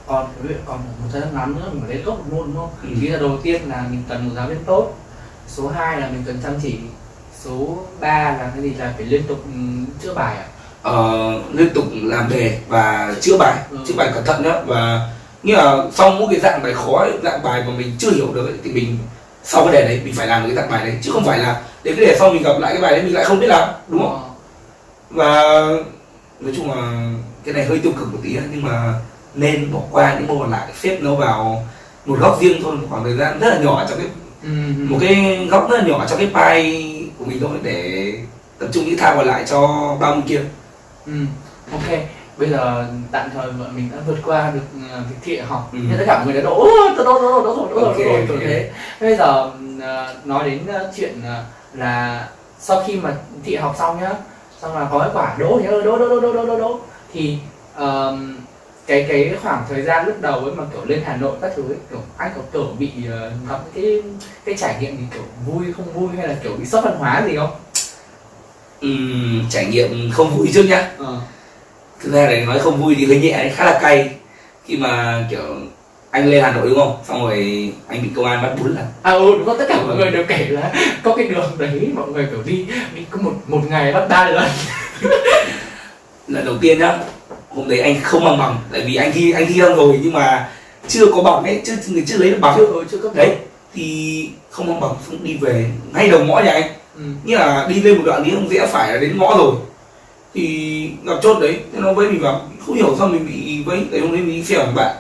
còn 0.07 0.27
việc 0.43 0.55
còn 0.65 0.77
một 0.77 1.07
thời 1.11 1.21
gian 1.21 1.29
ngắn 1.35 1.55
nữa 1.55 1.69
mình 1.73 1.81
phải 1.87 1.95
lên 1.95 2.05
tốt 2.05 2.11
một 2.17 2.23
môn 2.37 2.45
đúng 2.47 2.55
không? 2.55 2.69
Ừ. 2.83 2.89
Thì 3.01 3.07
là 3.07 3.19
đầu 3.19 3.37
tiên 3.43 3.61
là 3.69 3.83
mình 3.89 4.03
cần 4.09 4.25
một 4.27 4.31
giáo 4.35 4.47
viên 4.47 4.63
tốt 4.65 4.93
Số 5.47 5.67
2 5.67 6.01
là 6.01 6.07
mình 6.09 6.23
cần 6.25 6.39
chăm 6.43 6.53
chỉ 6.63 6.75
Số 7.43 7.77
3 7.99 8.07
là 8.07 8.51
cái 8.53 8.63
gì 8.63 8.69
là 8.73 8.93
phải 8.97 9.05
liên 9.05 9.23
tục 9.27 9.43
ừ, 9.53 9.59
chữa 10.03 10.13
bài 10.13 10.35
à? 10.37 10.45
Ờ, 10.81 11.31
liên 11.53 11.69
tục 11.73 11.85
làm 12.03 12.29
đề 12.29 12.59
và 12.67 13.15
chữa 13.21 13.37
bài 13.37 13.53
Ừ. 13.71 13.77
chữa 13.87 13.93
bài 13.97 14.11
cẩn 14.13 14.25
thận 14.25 14.43
nhá 14.43 14.61
và 14.65 15.09
nghĩa 15.43 15.55
là 15.57 15.77
sau 15.93 16.11
mỗi 16.11 16.27
cái 16.31 16.39
dạng 16.39 16.63
bài 16.63 16.73
khó 16.73 16.97
ấy, 16.99 17.11
dạng 17.23 17.43
bài 17.43 17.63
mà 17.67 17.73
mình 17.77 17.95
chưa 17.99 18.11
hiểu 18.11 18.33
được 18.33 18.45
ấy, 18.47 18.55
thì 18.63 18.71
mình 18.71 18.97
sau 19.43 19.63
cái 19.65 19.73
đề 19.73 19.81
đấy 19.87 20.01
mình 20.05 20.13
phải 20.15 20.27
làm 20.27 20.43
cái 20.45 20.55
dạng 20.55 20.69
bài 20.71 20.85
đấy 20.85 20.97
chứ 21.01 21.11
không 21.11 21.25
phải 21.25 21.39
là 21.39 21.61
đến 21.83 21.95
cái 21.97 22.05
đề 22.05 22.15
sau 22.19 22.29
mình 22.33 22.43
gặp 22.43 22.59
lại 22.59 22.73
cái 22.73 22.81
bài 22.81 22.91
đấy 22.91 23.03
mình 23.03 23.13
lại 23.13 23.25
không 23.25 23.39
biết 23.39 23.47
làm 23.47 23.69
đúng 23.87 24.01
không 24.01 24.15
Ờ. 24.23 24.29
và 25.09 25.41
nói 26.39 26.53
chung 26.55 26.71
là 26.71 27.09
cái 27.43 27.53
này 27.53 27.65
hơi 27.65 27.79
tiêu 27.79 27.91
cực 27.99 28.13
một 28.13 28.19
tí 28.23 28.35
ấy, 28.35 28.45
nhưng 28.51 28.63
mà 28.63 28.93
nên 29.37 29.73
bỏ 29.73 29.79
qua 29.91 30.13
những 30.19 30.27
môn 30.27 30.37
còn 30.39 30.51
lại 30.51 30.67
xếp 30.81 30.97
nó 31.01 31.15
vào 31.15 31.63
một 32.05 32.19
góc 32.19 32.37
riêng 32.41 32.61
thôi 32.63 32.75
một 32.75 32.87
khoảng 32.89 33.03
thời 33.03 33.13
gian 33.17 33.39
rất 33.39 33.47
là 33.49 33.59
nhỏ 33.63 33.85
trong 33.89 33.97
cái 33.97 34.07
Ừ. 34.43 34.49
một 34.89 34.97
cái 35.01 35.47
góc 35.51 35.69
rất 35.69 35.77
là 35.81 35.87
nhỏ 35.87 36.05
trong 36.09 36.17
cái 36.17 36.27
pie 36.27 36.83
của 37.19 37.25
mình 37.25 37.37
thôi 37.41 37.49
để 37.63 38.13
tập 38.59 38.67
trung 38.73 38.85
những 38.85 38.97
thao 38.97 39.15
còn 39.15 39.25
lại 39.27 39.43
cho 39.47 39.67
ba 39.99 40.09
môn 40.11 40.21
kia 40.21 40.41
Ừ. 41.05 41.11
Ok, 41.71 41.99
bây 42.37 42.49
giờ 42.49 42.85
tạm 43.11 43.29
thời 43.33 43.51
bọn 43.51 43.75
mình 43.75 43.89
đã 43.91 43.97
vượt 44.07 44.17
qua 44.25 44.51
được 44.51 44.59
uh, 44.85 45.09
việc 45.09 45.15
thi 45.23 45.35
đại 45.35 45.45
học 45.45 45.69
Ừ. 45.73 45.79
Tất 45.97 46.03
cả 46.07 46.17
mọi 46.17 46.25
người 46.25 46.35
đã 46.35 46.41
đỗ, 46.49 46.55
"Ôi, 46.59 46.89
tôi 46.95 47.05
đỗ, 47.05 47.13
đỗ, 47.13 47.43
đỗ, 47.43 47.43
đỗ 47.43 47.55
rồi, 47.55 47.67
đỗ 47.69 47.81
đỗ 47.81 47.93
kiểu 48.27 48.37
thế 48.39 48.71
Bây 49.01 49.15
giờ 49.15 49.51
uh, 49.77 50.25
nói 50.27 50.49
đến 50.49 50.59
uh, 50.69 50.95
chuyện 50.95 51.19
uh, 51.19 51.77
là 51.79 52.27
sau 52.59 52.83
khi 52.87 52.95
mà 52.95 53.15
thi 53.43 53.53
đại 53.53 53.61
học 53.63 53.75
xong 53.79 54.01
nhá 54.01 54.11
Xong 54.61 54.75
là 54.77 54.87
có 54.91 54.99
kết 54.99 55.09
quả 55.13 55.35
đỗ 55.39 55.59
nhá, 55.63 55.71
đỗ, 55.71 55.81
đỗ, 55.81 55.97
đỗ, 55.97 56.19
đỗ, 56.19 56.33
đỗ, 56.33 56.45
đỗ, 56.45 56.57
đỗ 56.59 56.79
Thì 57.13 57.37
um, 57.79 58.35
cái 58.87 59.05
cái 59.09 59.33
khoảng 59.43 59.63
thời 59.69 59.81
gian 59.81 60.05
lúc 60.05 60.21
đầu 60.21 60.39
ấy 60.39 60.55
mà 60.55 60.63
kiểu 60.73 60.85
lên 60.85 61.01
Hà 61.05 61.15
Nội 61.17 61.35
các 61.41 61.51
thứ 61.55 61.63
ấy, 61.63 61.77
kiểu 61.89 61.99
anh 62.17 62.31
có 62.35 62.41
kiểu 62.53 62.67
bị 62.79 62.91
uh, 63.03 63.49
gặp 63.49 63.59
cái 63.75 64.01
cái 64.45 64.55
trải 64.57 64.75
nghiệm 64.81 64.97
gì 64.97 65.03
kiểu 65.13 65.23
vui 65.45 65.65
không 65.77 65.93
vui 65.93 66.09
hay 66.17 66.27
là 66.27 66.35
kiểu 66.43 66.51
bị 66.59 66.65
sốc 66.65 66.83
văn 66.83 66.95
hóa 66.97 67.23
gì 67.27 67.35
không? 67.37 67.49
Ừm, 68.81 69.45
trải 69.49 69.65
nghiệm 69.65 70.11
không 70.11 70.37
vui 70.37 70.49
trước 70.53 70.63
nhá. 70.63 70.91
Ờ. 70.97 71.19
thực 71.99 72.13
ra 72.13 72.29
là 72.29 72.45
nói 72.45 72.59
không 72.59 72.83
vui 72.83 72.95
thì 72.97 73.05
hơi 73.05 73.19
nhẹ 73.19 73.51
khá 73.55 73.65
là 73.65 73.79
cay. 73.81 74.09
Khi 74.65 74.77
mà 74.77 75.23
kiểu 75.31 75.55
anh 76.11 76.25
lên 76.31 76.43
hà 76.43 76.51
nội 76.51 76.69
đúng 76.69 76.79
không? 76.79 76.97
Xong 77.07 77.21
rồi 77.21 77.73
anh 77.87 78.03
bị 78.03 78.09
công 78.15 78.25
an 78.25 78.41
bắt 78.41 78.55
bốn 78.59 78.75
lần. 78.75 78.85
À 79.03 79.11
ừ 79.11 79.31
đúng 79.37 79.45
rồi, 79.45 79.55
tất 79.59 79.65
cả 79.69 79.81
mọi 79.81 79.95
người 79.95 80.11
đều 80.11 80.23
kể 80.27 80.47
là 80.49 80.73
có 81.03 81.15
cái 81.15 81.27
đường 81.27 81.51
đấy 81.57 81.89
mọi 81.95 82.07
người 82.07 82.27
kiểu 82.31 82.43
đi 82.45 82.65
đi 82.95 83.01
có 83.09 83.21
một 83.21 83.33
một 83.47 83.61
ngày 83.69 83.93
bắt 83.93 84.07
ba 84.09 84.29
lần. 84.29 84.49
Lần 86.27 86.45
đầu 86.45 86.57
tiên 86.61 86.79
nhá 86.79 86.99
hôm 87.57 87.69
đấy 87.69 87.79
anh 87.79 88.01
không 88.03 88.23
mang 88.23 88.37
bằng 88.37 88.57
tại 88.71 88.81
vì 88.85 88.95
anh 88.95 89.11
thi 89.11 89.31
anh 89.31 89.45
thi 89.47 89.59
xong 89.59 89.75
rồi 89.75 89.99
nhưng 90.03 90.13
mà 90.13 90.49
chưa 90.87 91.05
có 91.11 91.21
bằng 91.23 91.43
ấy 91.43 91.61
chưa 91.65 91.73
người 91.87 92.03
chưa 92.07 92.17
lấy 92.17 92.31
được 92.31 92.37
bằng. 92.41 92.53
Chưa 92.57 92.65
ừ, 92.65 92.85
chưa 92.91 92.97
cấp 92.97 93.11
đấy 93.15 93.35
thì 93.73 94.29
không 94.49 94.67
mang 94.67 94.79
bằng 94.79 94.91
xong 95.07 95.23
đi 95.23 95.37
về 95.41 95.69
ngay 95.93 96.09
đầu 96.09 96.23
ngõ 96.23 96.39
nhà 96.39 96.51
anh. 96.51 96.69
Ừ. 96.95 97.01
nghĩa 97.23 97.35
là 97.35 97.67
đi 97.69 97.81
lên 97.81 97.97
một 97.97 98.03
đoạn 98.05 98.23
đi 98.23 98.31
không 98.31 98.49
rẽ 98.49 98.67
phải 98.71 98.93
là 98.93 98.99
đến 98.99 99.17
ngõ 99.17 99.37
rồi. 99.37 99.55
Thì 100.33 100.89
gặp 101.05 101.15
chốt 101.23 101.37
đấy 101.41 101.59
thế 101.73 101.79
nó 101.79 101.93
vẫy 101.93 102.07
mình 102.07 102.21
vào 102.21 102.41
không 102.65 102.75
hiểu 102.75 102.95
sao 102.99 103.07
mình 103.07 103.27
bị 103.27 103.63
vẫy 103.63 103.79
tại 103.91 103.99
hôm 103.99 104.11
đấy 104.11 104.21
mình 104.21 104.35
đi 104.35 104.43
xe 104.43 104.57
bằng 104.57 104.75
bạn. 104.75 104.95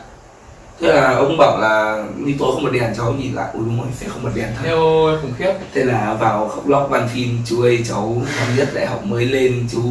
Thế 0.81 0.87
là 0.87 1.13
ông 1.13 1.37
bảo 1.37 1.59
là 1.59 2.03
đi 2.25 2.35
tối 2.39 2.51
không 2.53 2.63
bật 2.63 2.69
đèn 2.73 2.93
cháu 2.97 3.13
nhìn 3.13 3.33
lại. 3.33 3.47
Ui 3.53 3.63
đúng 3.65 3.77
rồi 3.77 3.87
sẽ 3.99 4.07
không 4.09 4.23
bật 4.23 4.31
đèn 4.35 4.47
thật. 4.57 4.63
Eo 4.65 4.79
khủng 5.21 5.33
khiếp. 5.37 5.53
Thế 5.73 5.83
là 5.83 6.17
vào 6.19 6.47
khóc 6.47 6.67
lóc 6.67 6.87
van 6.89 7.09
phim 7.13 7.37
chú 7.45 7.61
ơi 7.61 7.79
cháu 7.89 8.21
năm 8.39 8.47
nhất 8.57 8.69
đại 8.73 8.85
học 8.85 9.05
mới 9.05 9.25
lên 9.25 9.67
chú 9.71 9.81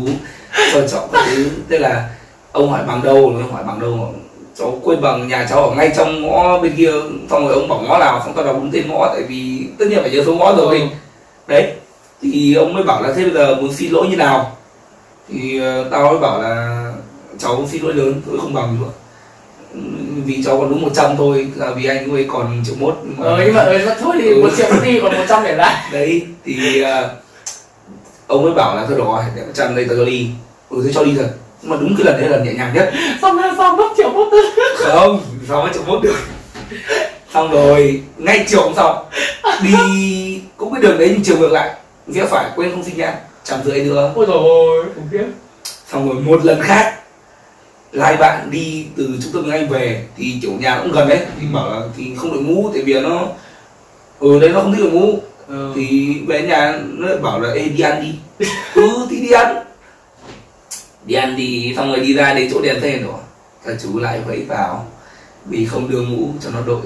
cho 0.73 0.89
cháu 0.89 1.09
các 1.13 1.27
thứ. 1.31 1.51
Thế 1.69 1.79
là 1.79 2.09
ông 2.57 2.71
hỏi 2.71 2.83
bằng 2.87 3.03
đâu 3.03 3.33
rồi 3.35 3.43
hỏi 3.53 3.63
bằng 3.67 3.81
đâu 3.81 4.15
cháu 4.59 4.79
quên 4.83 5.01
bằng 5.01 5.29
nhà 5.29 5.47
cháu 5.51 5.69
ở 5.69 5.75
ngay 5.77 5.91
trong 5.97 6.23
ngõ 6.23 6.59
bên 6.59 6.77
kia 6.77 6.91
xong 7.31 7.49
rồi 7.49 7.55
ông 7.55 7.69
bảo 7.69 7.81
ngõ 7.81 7.99
nào 7.99 8.21
xong 8.25 8.33
tao 8.37 8.45
đọc 8.45 8.57
đúng 8.57 8.71
tên 8.73 8.89
ngõ 8.89 9.11
tại 9.15 9.23
vì 9.29 9.67
tất 9.79 9.85
nhiên 9.89 9.99
phải 10.03 10.11
nhớ 10.11 10.23
số 10.27 10.35
ngõ 10.35 10.55
rồi. 10.57 10.81
Ừ. 10.81 10.87
đấy 11.47 11.73
thì 12.23 12.55
ông 12.55 12.75
mới 12.75 12.83
bảo 12.83 13.03
là 13.03 13.13
thế 13.17 13.23
bây 13.23 13.33
giờ 13.33 13.55
muốn 13.55 13.73
xin 13.73 13.93
lỗi 13.93 14.07
như 14.11 14.17
nào? 14.17 14.57
Thì 15.29 15.61
ờ, 15.61 15.85
tao 15.91 16.11
mới 16.11 16.19
bảo 16.19 16.43
là 16.43 16.83
cháu 17.39 17.67
xin 17.73 17.83
lỗi 17.83 17.95
lớn 17.95 18.21
tôi 18.27 18.39
không 18.41 18.55
bằng 18.55 18.77
nữa. 18.81 18.89
Ừ, 19.75 19.81
vì 20.25 20.43
cháu 20.45 20.59
còn 20.59 20.71
đúng 20.71 20.83
100 20.83 21.17
thôi 21.17 21.47
là 21.57 21.71
vì 21.71 21.87
anh 21.87 22.11
ấy 22.13 22.27
còn 22.29 22.63
triệu 22.67 22.75
mốt 22.79 22.95
ờ 23.21 23.43
nhưng 23.45 23.55
mà 23.55 23.63
ừ, 23.63 23.79
mà 23.87 23.95
thôi 24.01 24.17
thì 24.21 24.29
Ừ. 24.35 24.43
một 24.43 24.49
triệu 24.57 24.67
đi 24.85 25.01
còn 25.03 25.13
một 25.17 25.25
trăm 25.29 25.43
để 25.45 25.57
lại. 25.57 25.75
Đấy 25.93 26.23
thì 26.45 26.83
ờ, 26.83 27.11
ông 28.27 28.43
mới 28.43 28.53
bảo 28.53 28.77
là 28.77 28.87
thôi 28.87 28.99
được 28.99 29.05
rồi 29.05 29.23
để 29.37 29.43
trăm 29.55 29.77
đây 29.77 29.85
tao 29.89 29.97
cho 29.99 30.05
đi. 30.05 30.31
Ừ 30.71 30.81
tôi 30.83 30.93
cho 30.95 31.05
đi 31.05 31.15
thật 31.19 31.31
nhưng 31.67 31.71
mà 31.71 31.77
đúng 31.81 31.97
cái 31.97 32.05
lần 32.07 32.21
đấy 32.21 32.31
là 32.31 32.37
lần 32.37 32.47
nhẹ 32.47 32.55
nhàng 32.55 32.75
nhất. 32.75 32.93
Xong 33.23 33.37
rồi 33.37 33.53
xong 33.59 33.77
mất 33.77 33.89
triệu 33.97 34.11
mất 34.11 34.25
không? 34.79 35.21
Sao 35.49 35.63
mới 35.63 35.73
triệu 35.75 35.83
mốt 35.87 36.03
được? 36.03 36.17
Xong 37.35 37.51
rồi 37.51 38.03
ngay 38.19 38.45
chiều 38.49 38.63
hôm 38.63 38.73
sau 38.77 39.11
đi 39.63 40.41
cũng 40.57 40.73
cái 40.73 40.83
đường 40.83 40.99
đấy 40.99 41.09
nhưng 41.13 41.23
chiều 41.25 41.39
ngược 41.39 41.53
lại 41.53 41.75
rẽ 42.09 42.25
phải 42.31 42.51
quên 42.57 42.71
không 42.71 42.85
xin 42.85 42.97
nhãn 42.97 43.15
trăm 43.45 43.59
rưỡi 43.65 43.81
nữa. 43.81 44.13
Ôi 44.15 44.27
rồi 44.27 44.39
ôi 44.39 44.85
khủng 44.95 45.09
khiếp. 45.13 45.25
Xong 45.93 46.09
rồi 46.09 46.23
một 46.23 46.45
lần 46.45 46.61
khác 46.63 46.95
lai 47.93 48.17
bạn 48.17 48.49
đi 48.51 48.87
từ 48.97 49.09
trung 49.23 49.33
tâm 49.33 49.51
anh 49.53 49.69
về 49.69 50.05
thì 50.17 50.39
kiểu 50.43 50.53
nhà 50.61 50.81
cũng 50.83 50.93
gần 50.93 51.09
đấy 51.09 51.21
thì 51.41 51.47
bảo 51.53 51.71
là 51.71 51.81
thì 51.97 52.05
không 52.17 52.33
đội 52.33 52.43
mũ 52.43 52.71
tại 52.75 52.83
vì 52.83 53.01
nó 53.01 53.27
ừ 54.19 54.39
đấy 54.41 54.51
nó 54.51 54.61
không 54.61 54.73
thích 54.75 54.83
đội 54.83 54.93
mũ 54.93 55.19
ừ. 55.49 55.73
thì 55.77 56.17
về 56.27 56.43
nhà 56.43 56.79
nó 56.87 57.09
lại 57.09 57.19
bảo 57.19 57.41
là 57.41 57.53
Ê, 57.53 57.65
đi 57.65 57.81
ăn 57.81 58.03
đi. 58.03 58.47
Ừ 58.75 59.07
thì 59.11 59.21
đi 59.21 59.31
ăn 59.31 59.57
đi 61.07 61.15
ăn 61.15 61.35
thì 61.37 61.73
xong 61.77 61.89
rồi 61.89 62.01
đi 62.01 62.15
ra 62.15 62.35
đến 62.35 62.51
chỗ 62.53 62.61
đèn 62.61 62.81
xe 62.81 62.99
rồi. 62.99 63.21
Các 63.67 63.77
chú 63.83 63.99
lại 63.99 64.21
vẫy 64.27 64.45
vào 64.49 64.87
vì 65.45 65.67
không 65.67 65.91
đưa 65.91 66.03
mũ 66.03 66.29
cho 66.41 66.51
nó 66.51 66.61
đội. 66.67 66.83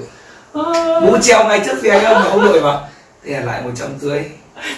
Mũ 1.01 1.17
treo 1.21 1.47
ngay 1.47 1.61
trước 1.65 1.77
xe 1.83 1.89
anh 1.89 2.03
mà 2.13 2.29
không 2.29 2.43
đội 2.43 2.61
mà. 2.61 2.79
Thế 3.25 3.31
là 3.31 3.39
lại 3.39 3.61
một 3.61 3.71
trăm 3.75 3.89
rưỡi. 3.99 4.19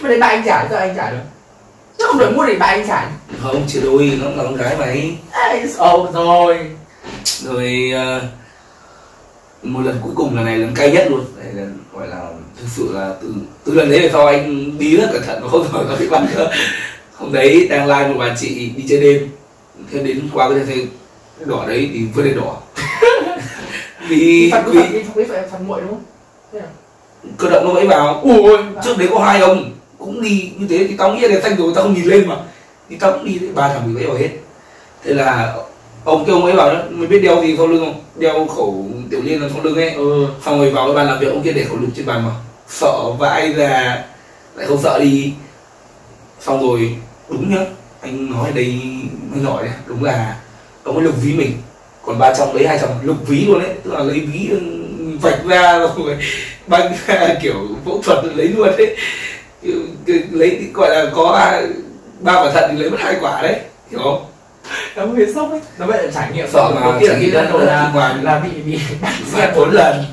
Mà 0.01 0.09
để 0.09 0.19
bạn 0.19 0.29
anh 0.29 0.43
trả 0.45 0.67
cho 0.69 0.77
anh 0.77 0.93
trả 0.95 1.11
được. 1.11 1.17
Chứ 1.97 2.05
không 2.07 2.17
đổi 2.17 2.31
mua 2.31 2.45
để 2.45 2.55
bạn 2.55 2.79
anh 2.79 2.87
trả 2.87 3.09
không 3.41 3.63
chưa 3.67 3.81
đôi 3.81 4.19
nó 4.21 4.29
là 4.29 4.43
con 4.43 4.55
gái 4.55 4.75
mày. 4.79 5.15
Ồ 5.77 6.09
rồi. 6.13 6.59
Rồi 7.41 7.91
ờ, 7.95 8.21
một 9.63 9.81
lần 9.85 9.99
cuối 10.01 10.11
cùng 10.15 10.35
là 10.37 10.43
này 10.43 10.57
lần 10.57 10.75
cay 10.75 10.91
nhất 10.91 11.07
luôn. 11.09 11.25
Đây 11.43 11.53
là 11.53 11.63
gọi 11.93 12.07
là 12.07 12.21
thực 12.59 12.67
sự 12.75 12.89
là 12.93 13.13
từ 13.21 13.33
từ 13.65 13.73
lần 13.73 13.91
đấy 13.91 13.99
về 13.99 14.09
sau 14.13 14.27
anh 14.27 14.77
đi 14.77 14.97
rất 14.97 15.09
cẩn 15.13 15.23
thận 15.23 15.39
và 15.43 15.49
không 15.49 15.67
giờ 15.73 15.85
có 15.89 15.95
bị 15.99 16.09
bắn 16.09 16.25
nữa 16.35 16.51
hôm 17.23 17.33
đấy 17.33 17.67
đang 17.69 17.87
live 17.87 18.07
một 18.07 18.15
bà 18.19 18.35
chị 18.39 18.69
đi 18.77 18.83
chơi 18.89 18.99
đêm. 18.99 19.29
Thế 19.91 20.03
đến 20.03 20.29
qua 20.33 20.49
cái 20.49 20.59
thấy 20.65 20.87
đỏ 21.45 21.65
đấy 21.67 21.89
thì 21.93 22.05
vươn 22.15 22.25
lên 22.25 22.35
đỏ. 22.35 22.57
Vì 24.07 24.51
phần 24.51 24.63
phần 24.63 25.27
phần 25.27 25.49
phần 25.51 25.67
muội 25.67 25.81
đúng 25.81 25.89
không? 25.89 26.61
À? 26.61 26.67
cơ 27.37 27.49
động 27.49 27.65
nó 27.65 27.73
mới 27.73 27.87
vào. 27.87 28.19
Ui 28.23 28.57
trước 28.83 28.97
đấy 28.97 29.07
có 29.11 29.19
hai 29.19 29.39
ông 29.39 29.71
cũng 29.97 30.21
đi 30.21 30.51
như 30.57 30.67
thế 30.69 30.87
thì 30.87 30.95
tao 30.97 31.13
nghĩ 31.13 31.21
đèn 31.21 31.41
xanh 31.41 31.55
rồi 31.55 31.71
tao 31.75 31.83
không 31.83 31.93
nhìn 31.93 32.05
lên 32.05 32.27
mà. 32.27 32.35
Thì 32.89 32.95
tao 32.95 33.11
cũng 33.11 33.25
đi 33.25 33.39
ba 33.55 33.67
thằng 33.67 33.87
bị 33.87 33.93
vẫy 33.93 34.07
vào 34.07 34.17
hết. 34.17 34.29
Thế 35.03 35.13
là 35.13 35.55
ông 36.03 36.25
kêu 36.25 36.35
ông 36.35 36.45
ấy 36.45 36.53
bảo 36.53 36.73
đó 36.73 36.79
mới 36.89 37.07
biết 37.07 37.19
đeo 37.19 37.41
gì 37.41 37.57
sau 37.57 37.67
lưng 37.67 37.85
không? 37.85 38.01
Đeo 38.15 38.47
khẩu 38.47 38.85
tiểu 39.09 39.21
liên 39.23 39.41
là 39.41 39.49
sau 39.53 39.63
lưng 39.63 39.75
ấy. 39.75 39.89
Ừ. 39.89 40.27
Xong 40.45 40.59
rồi 40.59 40.69
vào 40.69 40.85
cái 40.85 40.95
bàn 40.95 41.07
làm 41.07 41.19
việc 41.19 41.27
ông 41.27 41.43
kia 41.43 41.53
để 41.53 41.63
khẩu 41.63 41.77
lục 41.77 41.89
trên 41.95 42.05
bàn 42.05 42.25
mà. 42.25 42.31
Sợ 42.67 43.11
vãi 43.19 43.53
ra 43.53 44.03
lại 44.55 44.67
không 44.67 44.81
sợ 44.81 44.99
đi. 44.99 45.33
Xong 46.39 46.61
rồi 46.61 46.95
đúng 47.33 47.55
nhá. 47.55 47.65
Anh 48.01 48.31
nói 48.31 48.51
đây 48.55 48.81
mới 49.31 49.43
giỏi 49.43 49.63
đấy 49.63 49.73
đúng 49.85 50.03
là 50.03 50.35
ông 50.83 50.95
ấy 50.95 51.05
lục 51.05 51.15
ví 51.21 51.33
mình. 51.33 51.51
Còn 52.05 52.19
ba 52.19 52.33
trong 52.33 52.55
lấy 52.55 52.67
hai 52.67 52.79
trong 52.81 52.99
lục 53.03 53.17
ví 53.27 53.45
luôn 53.45 53.59
đấy. 53.59 53.73
Tức 53.83 53.93
là 53.93 53.99
lấy 53.99 54.19
ví 54.19 54.49
ừ, 54.49 54.59
vạch 55.21 55.45
ra 55.45 55.79
rồi 55.79 56.17
băng 56.67 56.93
ra 57.07 57.35
kiểu 57.41 57.67
phẫu 57.85 58.01
thuật 58.01 58.25
lấy 58.35 58.47
luôn 58.47 58.69
đấy. 58.77 58.97
Kiểu 59.61 59.79
lấy 60.31 60.69
gọi 60.73 60.89
là 60.89 61.11
có 61.15 61.51
ba 62.19 62.33
quả 62.33 62.51
thận 62.51 62.69
thì 62.71 62.77
lấy 62.77 62.89
mất 62.89 62.97
hai 62.99 63.15
quả 63.21 63.41
đấy 63.41 63.59
hiểu 63.91 63.99
không? 64.03 64.25
Nó 64.95 65.05
mới 65.05 65.33
sốc 65.35 65.51
ấy. 65.51 65.61
Nó 65.77 65.85
vậy 65.85 66.03
là 66.03 66.11
trải 66.11 66.31
nghiệm. 66.33 66.47
Sợ 66.49 66.71
mà, 66.75 66.99
trải 67.07 67.19
nghiệm 67.19 67.31
lần 67.33 67.51
rất 67.51 67.65
là 67.65 67.81
hoàng. 67.81 68.23
là 68.23 68.39
bị 68.39 68.61
bị 68.61 68.79
bắt 69.01 69.13
xe 69.33 69.53
bốn 69.55 69.71
lần. 69.71 70.03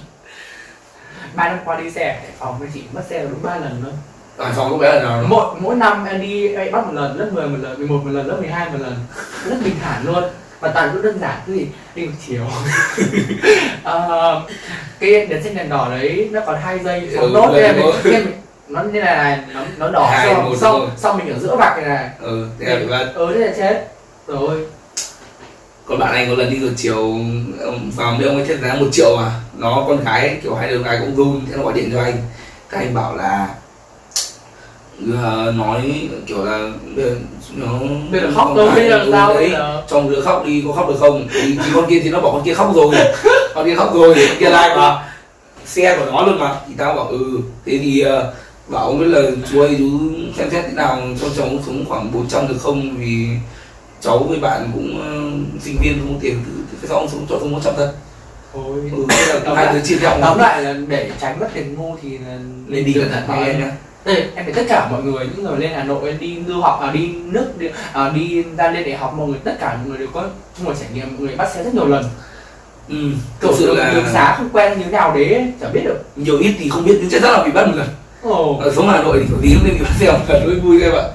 ba 1.34 1.48
năm 1.48 1.58
qua 1.64 1.80
đi 1.80 1.90
xe 1.90 2.08
ở 2.08 2.12
Hải 2.12 2.30
phòng 2.38 2.58
với 2.58 2.68
chị 2.74 2.82
mất 2.92 3.02
xe 3.10 3.22
đúng 3.22 3.42
ba 3.42 3.56
lần 3.56 3.80
thôi 3.82 3.92
Hải 4.44 4.52
Phòng 4.56 4.70
lúc 4.70 4.80
bé 4.80 4.92
là 4.94 5.02
nào 5.02 5.24
mỗi 5.28 5.46
mỗi 5.60 5.74
năm 5.74 6.04
em 6.04 6.20
đi 6.20 6.54
em 6.54 6.72
bắt 6.72 6.86
một 6.86 6.92
lần 6.94 7.18
lớp 7.18 7.30
10 7.32 7.48
một 7.48 7.56
lần 7.62 7.78
11 7.78 8.00
một 8.04 8.10
lần 8.10 8.26
lớp 8.26 8.36
12 8.40 8.70
một 8.70 8.78
lần. 8.80 8.94
Rất 9.44 9.56
bình 9.64 9.74
thản 9.82 10.04
luôn. 10.06 10.24
Và 10.60 10.68
toàn 10.68 10.90
cũng 10.92 11.02
đơn 11.02 11.18
giản 11.20 11.40
cứ 11.46 11.52
gì? 11.54 11.66
Đi 11.94 12.06
một 12.06 12.12
chiều. 12.26 12.44
Ờ, 13.82 14.42
cái 15.00 15.26
đèn 15.26 15.42
xanh 15.42 15.54
đèn 15.54 15.68
đỏ 15.68 15.88
đấy 15.90 16.28
nó 16.32 16.40
còn 16.46 16.60
hai 16.62 16.78
giây 16.78 17.00
Ừ, 17.00 17.16
phóng 17.16 17.32
thôi. 17.34 17.62
nên 17.62 17.76
mình 18.04 18.32
nó 18.68 18.82
như 18.82 19.00
này 19.00 19.16
này 19.16 19.38
nó 19.54 19.60
nó 19.78 19.90
đỏ 19.90 20.10
Hai, 20.10 20.34
xong 20.34 20.56
xong 20.56 20.78
rồi. 20.80 20.88
xong 20.96 21.18
mình 21.18 21.32
ở 21.32 21.38
giữa 21.38 21.56
vạch 21.56 21.76
này 21.76 21.88
này. 21.88 22.08
Ừ 22.20 22.46
thế 22.60 22.66
là 22.78 22.86
ba 22.90 23.04
ừ 23.14 23.32
thế 23.34 23.40
là 23.46 23.52
chết. 23.56 23.86
Rồi. 24.26 24.66
Còn 25.86 25.98
bạn 25.98 26.12
anh 26.12 26.28
có 26.28 26.34
lần 26.34 26.50
đi 26.50 26.56
ngược 26.58 26.72
chiều 26.76 26.96
ông 27.64 27.90
vào 27.96 28.14
với 28.18 28.26
ông 28.28 28.36
ấy 28.36 28.44
chết 28.48 28.58
giá 28.62 28.74
một 28.74 28.86
triệu 28.92 29.16
mà. 29.16 29.30
Nó 29.56 29.84
con 29.88 30.04
gái 30.04 30.38
kiểu 30.42 30.54
hai 30.54 30.68
đứa 30.68 30.82
gái 30.82 30.98
cũng 31.00 31.16
run 31.16 31.40
thế 31.50 31.56
nó 31.56 31.62
gọi 31.62 31.72
điện 31.72 31.90
cho 31.92 32.02
anh. 32.02 32.14
Các 32.70 32.78
anh 32.78 32.94
bảo 32.94 33.16
là 33.16 33.48
nói 35.54 36.08
kiểu 36.26 36.44
là 36.44 36.70
nó 37.56 37.78
bây 38.12 38.20
giờ 38.20 38.30
khóc 38.34 38.56
đâu 38.56 38.70
bây 38.74 38.88
giờ 38.88 39.06
sao 39.12 39.34
đấy. 39.34 39.52
trong 39.88 40.10
đứa 40.10 40.20
khóc 40.20 40.44
đi 40.46 40.62
có 40.66 40.72
khóc 40.72 40.88
được 40.88 40.96
không? 40.98 41.28
Thì, 41.32 41.40
thì 41.64 41.70
con 41.74 41.86
kia 41.90 42.00
thì 42.02 42.10
nó 42.10 42.20
bảo 42.20 42.32
con 42.32 42.42
kia 42.44 42.54
khóc 42.54 42.72
rồi. 42.74 42.94
Con 43.54 43.64
kia 43.66 43.74
khóc 43.74 43.94
rồi 43.94 44.14
con 44.14 44.36
kia 44.38 44.46
like 44.46 44.76
mà. 44.76 45.12
Xe 45.64 45.96
của 45.98 46.10
nó 46.12 46.26
luôn 46.26 46.38
mà. 46.38 46.54
Thì 46.68 46.74
tao 46.78 46.94
bảo 46.94 47.06
ừ. 47.08 47.38
Thế 47.66 47.78
thì 47.82 48.00
ờ, 48.00 48.32
bảo 48.68 48.86
ông 48.86 48.98
ấy 49.00 49.08
là 49.08 49.30
chú 49.52 49.60
ơi 49.60 49.76
chú 49.78 49.90
xem 50.38 50.50
xét 50.50 50.64
thế 50.64 50.72
nào 50.72 50.98
cho 51.20 51.26
cháu 51.36 51.48
xuống 51.66 51.84
khoảng 51.88 52.12
400 52.12 52.48
được 52.48 52.56
không? 52.60 52.96
Vì 52.98 53.26
cháu 54.00 54.18
với 54.18 54.38
bạn 54.38 54.70
cũng 54.74 55.00
ờ, 55.02 55.20
sinh 55.62 55.76
viên 55.82 55.98
không 55.98 56.18
tiền 56.20 56.38
thì 56.46 56.52
thì 56.82 56.88
sao 56.88 56.98
ông 56.98 57.08
xuống 57.08 57.26
cho 57.28 57.38
xuống 57.40 57.52
100 57.52 57.74
thật. 57.76 57.92
Thôi 58.54 58.80
ừ, 58.96 59.04
là 59.08 59.54
hai 59.56 59.64
lại- 59.66 59.74
đứa 59.74 59.80
chia 59.80 59.96
nhau. 60.02 60.18
tóm 60.20 60.38
lại 60.38 60.62
là 60.62 60.74
để 60.88 61.10
tránh 61.20 61.40
mất 61.40 61.48
tiền 61.54 61.74
ngu 61.74 61.96
thì 62.02 62.18
nên 62.66 62.84
đi 62.84 62.92
cẩn 62.92 63.10
thận 63.12 63.44
em 63.44 63.60
nhá 63.60 63.72
em 64.04 64.44
phải 64.44 64.52
tất 64.52 64.62
cả 64.68 64.88
mọi 64.90 65.02
người 65.02 65.26
những 65.26 65.44
người 65.44 65.58
lên 65.58 65.70
Hà 65.74 65.84
Nội 65.84 66.10
em 66.10 66.18
đi 66.18 66.38
du 66.48 66.60
học 66.60 66.80
à 66.80 66.90
đi 66.92 67.12
nước 67.24 67.58
đi, 67.58 67.68
à, 67.92 68.10
đi 68.14 68.42
ra 68.56 68.70
lên 68.70 68.84
đại 68.84 68.96
học 68.96 69.14
mọi 69.16 69.28
người 69.28 69.38
tất 69.44 69.56
cả 69.60 69.76
mọi 69.76 69.88
người 69.88 69.98
đều 69.98 70.08
có 70.12 70.24
chung 70.56 70.66
một 70.66 70.72
trải 70.80 70.88
nghiệm 70.94 71.06
mọi 71.06 71.26
người 71.26 71.36
bắt 71.36 71.48
xe 71.54 71.64
rất 71.64 71.74
nhiều 71.74 71.86
lần. 71.86 72.04
Ừ, 72.88 72.96
thực 73.40 73.50
sự 73.58 73.74
là 73.74 73.92
đường 73.94 74.04
xá 74.12 74.34
không 74.38 74.48
quen 74.52 74.78
như 74.78 74.84
thế 74.84 74.90
nào 74.90 75.14
đấy 75.14 75.52
chả 75.60 75.68
biết 75.68 75.80
được. 75.84 76.04
Nhiều 76.16 76.38
ít 76.38 76.54
thì 76.58 76.68
không 76.68 76.84
biết 76.84 76.98
nhưng 77.00 77.10
chắc 77.10 77.22
chắn 77.22 77.32
là 77.32 77.44
bị 77.44 77.52
bắt 77.52 77.66
một 77.66 77.74
lần. 77.76 77.88
Ở 78.60 78.72
sống 78.76 78.88
Hà 78.88 79.02
Nội 79.02 79.18
thì 79.20 79.26
kiểu 79.28 79.38
gì 79.42 79.54
cũng 79.54 79.64
nên 79.64 79.78
bị 79.78 79.84
bắt 79.84 79.92
xe 79.98 80.12
một 80.12 80.18
lần 80.28 80.46
mới 80.46 80.60
vui 80.60 80.80
các 80.80 80.92
bạn 80.92 81.10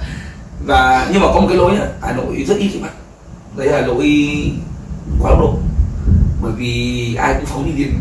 và 0.65 1.07
nhưng 1.11 1.21
mà 1.21 1.27
có 1.33 1.39
một 1.39 1.47
cái 1.49 1.57
lỗi 1.57 1.71
nhá 1.71 1.85
Hà 2.01 2.11
Nội 2.11 2.45
rất 2.47 2.55
ít 2.57 2.69
khi 2.73 2.79
bắt. 2.79 2.91
Đấy 3.57 3.67
là 3.67 3.81
lỗi 3.81 4.31
quá 5.21 5.31
độ. 5.39 5.53
Bởi 6.43 6.51
vì 6.57 7.15
ai 7.15 7.33
cũng 7.33 7.45
phóng 7.45 7.65
đi 7.65 7.71
điên 7.71 7.93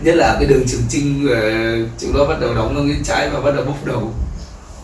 nhất 0.00 0.14
là 0.14 0.36
cái 0.40 0.46
đường 0.48 0.62
Trường 0.68 0.80
Trinh 0.88 1.26
và 1.30 1.40
chúng 1.98 2.12
nó 2.18 2.24
bắt 2.24 2.40
đầu 2.40 2.54
đóng 2.54 2.74
nó 2.74 2.80
cái 2.92 3.00
trái 3.04 3.30
và 3.30 3.40
bắt 3.40 3.50
đầu 3.56 3.64
bốc 3.64 3.84
đầu. 3.84 4.12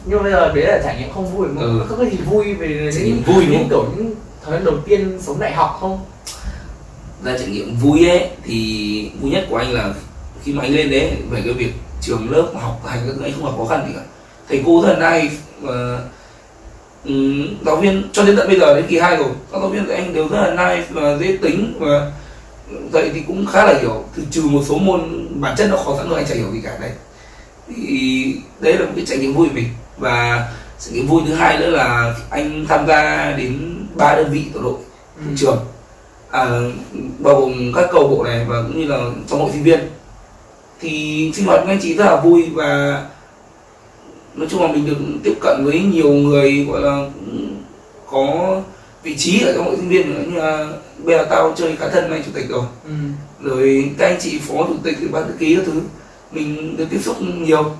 Nhưng 0.06 0.16
mà 0.18 0.22
bây 0.22 0.32
giờ 0.32 0.52
đấy 0.54 0.64
là 0.66 0.80
trải 0.84 0.96
nghiệm 0.98 1.12
không 1.12 1.36
vui 1.36 1.48
mà 1.48 1.62
Ừ. 1.62 1.80
có 1.88 1.96
cái 1.96 2.10
gì 2.10 2.16
vui 2.16 2.54
về 2.54 2.90
Trải 2.94 3.02
nghiệm 3.04 3.22
vui 3.22 3.44
những 3.50 3.66
kiểu 3.70 3.84
những 3.96 4.14
thời 4.44 4.52
gian 4.52 4.64
đầu 4.64 4.74
tiên 4.86 5.18
sống 5.20 5.40
đại 5.40 5.52
học 5.54 5.76
không? 5.80 6.00
Ra 7.24 7.38
trải 7.38 7.46
nghiệm 7.48 7.76
vui 7.76 8.08
ấy 8.08 8.28
thì 8.44 9.10
vui 9.20 9.30
nhất 9.30 9.46
của 9.50 9.56
anh 9.56 9.72
là 9.72 9.94
khi 10.44 10.52
mà 10.52 10.62
anh 10.62 10.72
lên 10.74 10.90
đấy 10.90 11.12
về 11.30 11.40
cái 11.44 11.52
việc 11.54 11.72
trường 12.00 12.30
lớp 12.30 12.46
học 12.54 12.80
hành 12.86 13.00
các 13.06 13.12
thứ 13.16 13.22
anh 13.24 13.32
không 13.32 13.44
gặp 13.44 13.52
khó 13.58 13.64
khăn 13.64 13.84
gì 13.88 13.92
cả. 13.96 14.02
Thầy 14.48 14.62
cô 14.66 14.84
là 14.86 14.94
nice 15.20 15.34
và 15.60 15.98
ừm, 17.04 17.54
giáo 17.66 17.76
viên 17.76 18.02
cho 18.12 18.24
đến 18.24 18.36
tận 18.36 18.48
bây 18.48 18.60
giờ 18.60 18.74
đến 18.74 18.84
kỳ 18.88 18.98
2 18.98 19.16
rồi 19.16 19.28
các 19.52 19.58
giáo 19.60 19.68
viên 19.68 19.86
của 19.86 19.92
anh 19.92 20.14
đều 20.14 20.28
rất 20.28 20.40
là 20.40 20.50
nice 20.74 20.86
và 20.90 21.16
dễ 21.18 21.36
tính 21.42 21.74
và 21.80 22.10
dạy 22.92 23.10
thì 23.14 23.20
cũng 23.26 23.46
khá 23.46 23.64
là 23.64 23.78
hiểu. 23.80 24.04
Từ 24.16 24.22
trừ 24.30 24.42
một 24.42 24.62
số 24.68 24.78
môn 24.78 25.28
bản 25.40 25.54
chất 25.56 25.68
nó 25.70 25.76
khó 25.76 25.96
sẵn 25.96 26.08
rồi 26.08 26.18
anh 26.18 26.26
chả 26.28 26.34
hiểu 26.34 26.52
gì 26.52 26.60
cả. 26.64 26.78
Đấy. 26.80 26.90
Thì 27.76 28.34
đấy 28.60 28.72
là 28.78 28.86
một 28.86 28.92
cái 28.96 29.06
trải 29.06 29.18
nghiệm 29.18 29.34
vui 29.34 29.48
của 29.48 29.54
mình. 29.54 29.68
Và 29.98 30.48
trải 30.80 30.94
nghiệm 30.94 31.06
vui 31.06 31.22
thứ 31.26 31.34
hai 31.34 31.58
nữa 31.58 31.70
là 31.70 32.14
anh 32.30 32.66
tham 32.68 32.86
gia 32.86 33.32
đến 33.32 33.76
ba 33.94 34.14
đơn 34.14 34.30
vị 34.32 34.44
tổ 34.54 34.60
đội 34.62 34.76
ừ. 35.16 35.22
trường. 35.36 35.58
À, 36.30 36.46
bao 37.18 37.40
gồm 37.40 37.72
các 37.74 37.88
câu 37.92 38.08
bộ 38.08 38.24
này 38.24 38.44
và 38.48 38.62
cũng 38.62 38.80
như 38.80 38.86
là 38.86 38.98
trong 39.28 39.40
hội 39.40 39.50
sinh 39.52 39.62
viên. 39.62 39.80
Thì 40.80 41.32
sinh 41.34 41.46
hoạt 41.46 41.60
với 41.64 41.74
anh 41.74 41.80
chị 41.82 41.94
rất 41.94 42.04
là 42.04 42.20
vui 42.20 42.48
và 42.52 43.02
nói 44.34 44.48
chung 44.50 44.62
là 44.62 44.72
mình 44.72 44.86
được 44.86 44.96
tiếp 45.24 45.34
cận 45.40 45.64
với 45.64 45.80
nhiều 45.80 46.12
người 46.12 46.64
gọi 46.64 46.80
là 46.80 47.08
cũng 47.14 47.56
có 48.06 48.60
vị 49.02 49.16
trí 49.16 49.40
ở 49.40 49.52
trong 49.52 49.64
hội 49.64 49.76
sinh 49.76 49.88
viên 49.88 50.30
như 50.30 50.40
là 50.40 50.68
bây 51.04 51.16
giờ 51.18 51.26
tao 51.30 51.54
chơi 51.56 51.76
khá 51.76 51.88
thân 51.88 52.10
anh 52.10 52.22
chủ 52.24 52.30
tịch 52.34 52.48
rồi. 52.48 52.64
Ừ. 52.84 52.92
rồi 53.40 53.90
các 53.98 54.06
anh 54.06 54.16
chị 54.20 54.38
phó 54.38 54.54
chủ 54.54 54.74
tịch 54.82 54.96
ban 55.12 55.26
thư 55.28 55.34
ký 55.38 55.56
các 55.56 55.62
thứ. 55.66 55.80
Mình 56.32 56.76
được 56.76 56.86
tiếp 56.90 57.00
xúc 57.02 57.16
nhiều. 57.22 57.76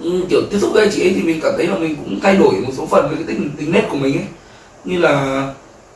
Ừ, 0.00 0.24
kiểu 0.30 0.40
tiếp 0.50 0.58
xúc 0.60 0.70
với 0.72 0.82
anh 0.82 0.92
chị 0.94 1.02
ấy 1.02 1.12
thì 1.16 1.22
mình 1.22 1.40
cảm 1.42 1.52
thấy 1.56 1.66
là 1.66 1.78
mình 1.78 1.96
cũng 1.96 2.20
thay 2.22 2.36
đổi 2.36 2.54
một 2.54 2.72
số 2.76 2.86
phần 2.86 3.08
với 3.08 3.16
cái 3.16 3.26
tính 3.26 3.50
tính 3.58 3.72
nét 3.72 3.86
của 3.90 3.96
mình 3.96 4.16
ấy. 4.16 4.26
Như 4.84 4.98
là 4.98 5.46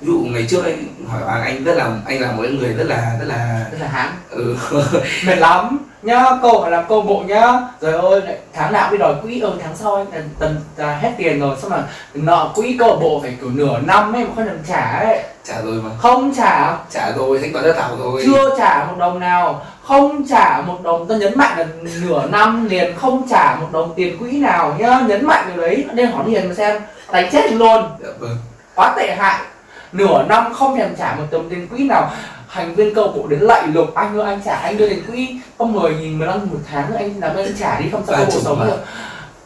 ví 0.01 0.07
dụ 0.07 0.19
ngày 0.19 0.47
trước 0.49 0.65
anh 0.65 0.85
hỏi 1.09 1.23
anh 1.27 1.43
anh 1.43 1.65
rất 1.65 1.75
là 1.75 2.01
anh 2.07 2.21
là 2.21 2.33
một 2.33 2.45
người 2.61 2.73
rất 2.73 2.85
là 2.85 3.17
rất 3.21 3.27
là 3.27 3.67
rất 3.73 3.79
là 3.81 3.89
hãm 3.89 4.13
ừ, 4.31 4.57
mệt 5.27 5.39
lắm 5.39 5.79
nhá 6.03 6.25
cô 6.43 6.63
phải 6.63 6.71
làm 6.71 6.85
câu 6.89 7.03
bộ 7.03 7.23
nhá. 7.27 7.61
Rồi 7.81 7.93
ơi 7.93 8.23
lại 8.25 8.39
tháng 8.53 8.73
nào 8.73 8.89
mới 8.89 8.99
đòi 8.99 9.15
quỹ 9.23 9.41
ơ 9.41 9.53
tháng 9.63 9.77
sau 9.77 9.97
là 9.97 10.21
tầm 10.39 10.57
là 10.77 10.99
hết 10.99 11.13
tiền 11.19 11.41
rồi 11.41 11.57
xong 11.63 11.73
là 11.73 11.83
nợ 12.15 12.49
quỹ 12.55 12.77
câu 12.79 12.97
bộ 12.97 13.21
phải 13.23 13.37
kiểu 13.41 13.51
nửa 13.51 13.79
năm 13.79 14.13
ấy 14.13 14.25
mà 14.25 14.31
không 14.37 14.47
làm 14.47 14.59
trả 14.69 14.99
ấy. 14.99 15.23
Trả 15.45 15.55
rồi 15.65 15.83
mà. 15.83 15.91
Không 15.99 16.35
trả. 16.35 16.77
Trả 16.91 17.13
rồi 17.17 17.39
thanh 17.39 17.53
toán 17.53 17.65
đã 17.65 17.73
thảo 17.77 17.91
rồi. 17.99 18.23
Chưa 18.27 18.57
trả 18.59 18.85
một 18.85 18.95
đồng 18.99 19.21
nào. 19.21 19.63
Không 19.83 20.29
trả 20.29 20.63
một 20.67 20.83
đồng. 20.83 21.07
Tôi 21.09 21.19
nhấn 21.19 21.39
mạnh 21.39 21.59
là 21.59 21.67
nửa 22.03 22.27
năm 22.27 22.69
liền 22.69 22.97
không 22.97 23.29
trả 23.31 23.57
một 23.61 23.69
đồng 23.73 23.95
tiền 23.97 24.19
quỹ 24.19 24.33
nào 24.33 24.77
nhá. 24.79 25.01
Nhấn 25.07 25.27
mạnh 25.27 25.45
điều 25.47 25.63
đấy. 25.63 25.85
Nên 25.93 26.13
hỏi 26.13 26.25
hiền 26.29 26.49
mà 26.49 26.55
xem. 26.55 26.83
Đánh 27.13 27.31
chết 27.33 27.53
luôn. 27.53 27.85
Dạ 28.03 28.09
vâng. 28.19 28.37
Quá 28.75 28.95
tệ 28.97 29.15
hại. 29.15 29.41
Nửa 29.93 30.23
năm 30.29 30.53
không 30.55 30.77
thèm 30.77 30.97
trả 30.99 31.15
một 31.15 31.25
đồng 31.31 31.51
tiền 31.51 31.69
quỹ 31.69 31.85
nào 31.85 32.11
hành 32.53 32.75
viên 32.75 32.95
câu 32.95 33.09
bộ 33.09 33.27
đến 33.27 33.41
lạy 33.41 33.67
lục 33.67 33.95
anh 33.95 34.19
ơi 34.19 34.27
anh 34.27 34.41
trả 34.45 34.55
anh 34.55 34.77
đưa 34.77 34.89
tiền 34.89 35.03
quỹ. 35.07 35.37
Có 35.59 35.65
10 35.65 35.95
nghìn 35.95 36.19
15 36.19 36.41
một 36.51 36.59
tháng 36.71 36.97
anh 36.97 37.21
làm 37.21 37.37
ơn 37.37 37.45
anh 37.45 37.55
trả 37.59 37.81
đi 37.81 37.91
không 37.93 38.03
sao 38.07 38.17
câu 38.17 38.27
bộ 38.27 38.41
sống 38.41 38.67
được. 38.67 38.79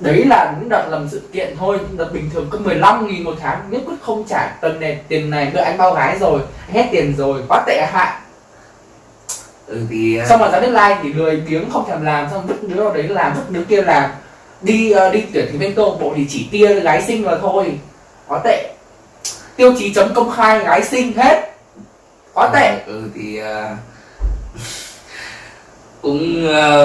Đấy 0.00 0.24
là 0.24 0.54
những 0.60 0.68
đợt 0.68 0.86
làm 0.90 1.08
sự 1.08 1.22
kiện 1.32 1.56
thôi. 1.58 1.78
Đợt 1.96 2.12
bình 2.12 2.30
thường 2.34 2.46
có 2.50 2.58
15 2.58 3.06
nghìn 3.06 3.24
một 3.24 3.34
tháng. 3.40 3.60
Nhất 3.70 3.82
quyết 3.86 3.94
không 4.02 4.24
trả 4.28 4.56
tuần 4.60 4.80
này 4.80 5.00
tiền 5.08 5.30
này 5.30 5.50
đợi 5.54 5.64
anh 5.64 5.78
bao 5.78 5.94
gái 5.94 6.18
rồi 6.20 6.40
anh 6.66 6.74
hết 6.74 6.88
tiền 6.90 7.14
rồi 7.16 7.42
quá 7.48 7.64
tệ 7.66 7.86
hại. 7.92 8.20
Ừ, 9.66 9.80
thì 9.90 10.20
xong 10.28 10.40
rồi 10.40 10.50
ra 10.52 10.60
deadline 10.60 10.98
thì 11.02 11.12
lười 11.12 11.36
biếng 11.36 11.70
không 11.70 11.88
thèm 11.88 12.04
làm. 12.04 12.30
Xong 12.30 12.46
vứt 12.46 12.68
đứa 12.68 12.82
nào 12.82 12.92
đấy 12.92 13.08
làm 13.08 13.34
vứt 13.34 13.50
đứa 13.50 13.64
kia 13.64 13.82
làm. 13.82 14.10
Đi 14.60 14.90
ờ, 14.90 15.10
đi 15.10 15.24
tuyển 15.32 15.46
thành 15.48 15.58
viên 15.58 15.74
câu 15.74 15.98
bộ 16.00 16.12
thì 16.16 16.26
chỉ 16.28 16.48
tia 16.50 16.80
gái 16.80 17.02
sinh 17.02 17.22
mà 17.22 17.38
thôi. 17.40 17.78
Quá 18.28 18.40
tệ. 18.44 18.74
Tiêu 19.56 19.74
chí 19.78 19.94
chấm 19.94 20.14
công 20.14 20.30
khai 20.30 20.58
gái 20.58 20.84
sinh 20.84 21.12
hết 21.12 21.55
quá 22.36 22.50
tệ 22.54 22.80
ừ 22.86 23.02
thì 23.14 23.36
à, 23.36 23.76
cũng 26.02 26.48
à, 26.52 26.76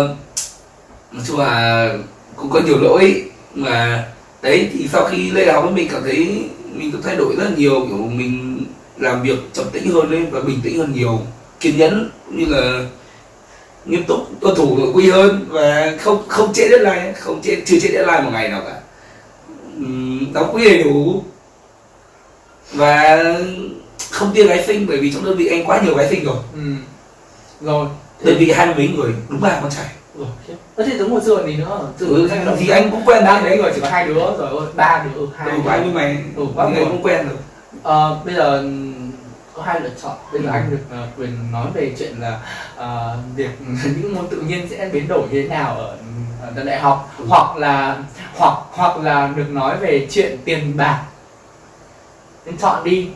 nói 1.12 1.24
chung 1.28 1.40
là 1.40 1.90
cũng 2.36 2.50
có 2.50 2.60
nhiều 2.60 2.78
lỗi 2.82 3.24
mà 3.54 4.08
đấy 4.42 4.70
thì 4.74 4.88
sau 4.92 5.06
khi 5.06 5.32
lên 5.32 5.50
học 5.50 5.72
mình 5.74 5.88
cảm 5.92 6.04
thấy 6.04 6.50
mình 6.74 6.92
cũng 6.92 7.02
thay 7.02 7.16
đổi 7.16 7.36
rất 7.38 7.44
là 7.44 7.52
nhiều 7.58 7.86
kiểu 7.90 7.98
mình 7.98 8.64
làm 8.98 9.22
việc 9.22 9.40
trầm 9.54 9.66
tĩnh 9.72 9.92
hơn 9.92 10.12
lên 10.12 10.30
và 10.32 10.40
bình 10.40 10.60
tĩnh 10.64 10.78
hơn 10.78 10.94
nhiều 10.94 11.20
kiên 11.60 11.78
nhẫn 11.78 12.10
như 12.30 12.46
là 12.46 12.86
nghiêm 13.86 14.04
túc 14.04 14.28
tuân 14.42 14.56
thủ 14.56 14.78
nội 14.78 14.90
quy 14.94 15.10
hơn 15.10 15.46
và 15.50 15.94
không 16.00 16.24
không 16.28 16.54
trễ 16.54 16.68
deadline 16.70 17.14
không 17.20 17.42
trễ 17.42 17.62
chưa 17.66 17.80
trễ 17.80 17.88
deadline 17.88 18.22
một 18.22 18.32
ngày 18.34 18.50
nào 18.50 18.62
cả. 18.68 18.80
Đóng 20.34 20.54
quỹ 20.54 20.66
đầy 20.66 20.84
đủ. 20.84 21.24
Và 22.74 23.24
không 24.22 24.32
tiêu 24.34 24.48
gái 24.48 24.64
sinh 24.68 24.86
bởi 24.88 24.98
vì 24.98 25.14
trong 25.14 25.26
đơn 25.26 25.38
vị 25.38 25.48
anh 25.48 25.66
quá 25.66 25.82
nhiều 25.82 25.96
gái 25.96 26.08
sinh 26.10 26.26
rồi. 26.26 26.38
Ừ. 26.54 26.62
rồi. 27.62 27.88
Đơn 28.24 28.36
vị 28.40 28.52
hai 28.52 28.66
mươi 28.66 28.76
mấy 28.76 28.88
người 28.88 29.14
đúng 29.30 29.42
ba 29.42 29.60
con 29.62 29.72
trai. 29.72 29.86
Rồi. 30.18 30.28
Thế 30.78 30.84
thì 30.88 30.98
giống 30.98 31.12
hồi 31.12 31.22
xưa 31.22 31.44
thì 31.46 31.56
nữa. 31.56 31.88
Từ 31.98 32.08
ừ, 32.08 32.30
thì 32.60 32.70
anh 32.70 32.92
cũng 32.92 33.02
quen 33.06 33.24
đang 33.24 33.44
đấy. 33.46 33.58
rồi 33.58 33.72
chỉ 33.76 33.82
có 33.82 33.90
hai 33.90 34.08
đứa 34.08 34.14
rồi 34.14 34.50
ôi 34.50 34.68
ba 34.76 35.06
đứa 35.06 35.20
ừ, 35.20 35.28
hai 35.38 35.50
ừ, 35.50 35.56
đứa. 35.58 35.64
của 35.64 35.70
anh 35.70 35.84
với 35.84 35.94
mày. 35.94 36.24
Ừ, 36.36 36.46
quá 36.56 36.66
buồn. 36.66 36.90
cũng 36.90 37.04
quen 37.04 37.28
rồi. 37.28 37.38
Ờ, 37.84 38.20
bây 38.26 38.34
giờ 38.36 38.64
có 39.54 39.64
hai 39.64 39.82
lựa 39.82 39.90
chọn. 40.04 40.16
Bây 40.34 40.42
giờ 40.42 40.48
Ừ. 40.48 40.54
anh 40.54 40.72
được 40.72 40.78
ờ, 40.92 41.08
quyền 41.18 41.52
nói 41.52 41.68
về 41.74 41.96
chuyện 42.00 42.16
là 42.20 42.40
ờ, 42.76 43.18
việc 43.36 43.50
những 44.02 44.16
môn 44.16 44.28
tự 44.28 44.38
nhiên 44.42 44.68
sẽ 44.70 44.90
biến 44.94 45.08
đổi 45.08 45.28
như 45.32 45.42
thế 45.42 45.48
nào 45.48 45.76
ở, 45.76 45.98
ở 46.56 46.64
đại 46.64 46.80
học. 46.80 47.14
Ừ. 47.18 47.26
hoặc 47.30 47.58
là 47.58 47.98
hoặc 48.36 48.58
hoặc 48.72 48.98
là 48.98 49.30
được 49.36 49.50
nói 49.50 49.78
về 49.78 50.08
chuyện 50.12 50.38
tiền 50.46 50.78
bạc. 50.78 51.04
Nên 52.46 52.58
chọn 52.58 52.84
đi 52.84 53.08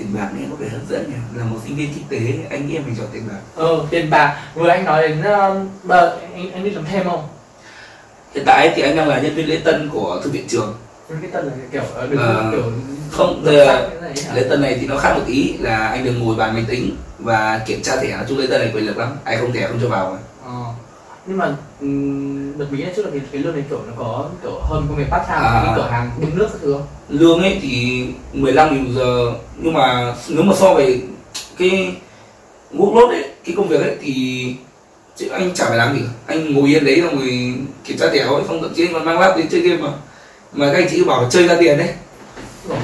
tiền 0.00 0.14
bạc 0.14 0.28
nghe 0.38 0.44
có 0.50 0.56
vẻ 0.56 0.68
hấp 0.68 0.80
dẫn 0.88 1.04
nhỉ? 1.10 1.38
Là 1.38 1.44
một 1.44 1.56
sinh 1.64 1.76
viên 1.76 1.94
kinh 1.94 2.04
tế 2.08 2.34
anh 2.50 2.68
nghĩ 2.68 2.74
em 2.74 2.82
mình 2.86 2.94
chọn 2.98 3.06
tiền 3.12 3.22
bạc. 3.28 3.40
Ờ 3.54 3.86
tiền 3.90 4.10
bạc. 4.10 4.36
Vừa 4.54 4.68
anh 4.68 4.84
nói 4.84 5.08
đến 5.08 5.18
uh, 5.20 5.84
bờ, 5.84 6.16
anh 6.34 6.52
anh 6.52 6.64
đi 6.64 6.70
làm 6.70 6.84
thêm 6.84 7.04
không? 7.04 7.28
Hiện 8.34 8.44
tại 8.46 8.72
thì 8.76 8.82
anh 8.82 8.96
đang 8.96 9.08
là 9.08 9.20
nhân 9.20 9.34
viên 9.34 9.48
lễ 9.48 9.60
tân 9.64 9.88
của 9.92 10.20
thư 10.24 10.30
viện 10.30 10.44
trường. 10.48 10.74
Cái 11.22 11.30
tân 11.30 11.44
là 11.46 11.52
kiểu 11.72 11.82
ờ, 11.94 12.06
đừng 12.06 12.20
Ờ, 12.20 12.48
kiểu 12.52 12.62
không, 13.10 13.44
hả? 13.44 13.88
lễ 14.34 14.46
tân 14.50 14.60
này 14.60 14.78
thì 14.80 14.86
nó 14.86 14.96
khác 14.96 15.14
một 15.14 15.24
ý 15.26 15.54
là 15.58 15.88
anh 15.88 16.04
được 16.04 16.12
ngồi 16.18 16.36
bàn 16.36 16.54
máy 16.54 16.64
tính 16.68 16.96
và 17.18 17.60
kiểm 17.66 17.82
tra 17.82 17.96
thẻ. 17.96 18.16
Nói 18.16 18.24
chung 18.28 18.38
lễ 18.38 18.46
tân 18.50 18.60
này 18.60 18.70
quyền 18.74 18.86
lực 18.86 18.98
lắm 18.98 19.08
ai 19.24 19.36
không 19.36 19.52
thẻ 19.52 19.66
không 19.68 19.78
cho 19.82 19.88
vào 19.88 20.10
mà. 20.10 20.18
Nhưng 21.26 21.38
mà 21.38 21.56
ừm, 21.80 22.58
được 22.58 22.66
bí 22.70 22.82
là 22.82 22.90
trước 22.96 23.04
là 23.04 23.10
cái, 23.10 23.20
cái 23.32 23.42
lương 23.42 23.54
này 23.54 23.64
kiểu 23.70 23.80
nó 23.86 23.92
có 23.96 24.28
kiểu 24.42 24.60
hơn 24.62 24.86
công 24.88 24.96
việc 24.98 25.10
part 25.10 25.26
time 25.26 25.38
À. 25.38 25.62
như 25.66 25.72
cửa 25.76 25.88
hàng 25.90 26.10
bưng 26.20 26.38
nước 26.38 26.48
các 26.52 26.58
thứ 26.62 26.72
không? 26.72 26.86
Lương 27.08 27.42
ấy 27.42 27.58
thì 27.62 28.04
15 28.32 28.74
nghìn 28.74 28.84
một 28.84 28.90
giờ. 29.00 29.32
Nhưng 29.58 29.72
mà 29.72 30.14
nếu 30.28 30.42
mà 30.42 30.54
so 30.56 30.74
về 30.74 31.00
cái 31.58 31.94
workload 32.74 33.08
ấy 33.08 33.24
cái 33.44 33.54
công 33.56 33.68
việc 33.68 33.80
ấy 33.80 33.96
thì 34.00 34.44
chứ 35.16 35.28
anh 35.28 35.54
chả 35.54 35.64
phải 35.68 35.76
làm 35.78 35.96
gì 35.96 36.02
anh 36.26 36.54
ngồi 36.54 36.68
yên 36.68 36.84
đấy 36.84 37.00
xong 37.02 37.18
rồi 37.18 37.54
kiểm 37.84 37.98
tra 37.98 38.06
thẻ 38.12 38.24
thôi 38.26 38.42
xong 38.48 38.62
thậm 38.62 38.72
chí 38.76 38.86
anh 38.86 38.92
còn 38.92 39.04
mang 39.04 39.20
lap 39.20 39.36
đến 39.36 39.46
chơi 39.50 39.60
game 39.60 39.82
mà. 39.82 39.88
Mà 40.52 40.66
các 40.72 40.78
anh 40.78 40.88
chị 40.90 41.04
bảo 41.04 41.26
chơi 41.30 41.48
ra 41.48 41.56
tiền 41.60 41.78
đấy. 41.78 41.88
Rồi. 42.68 42.78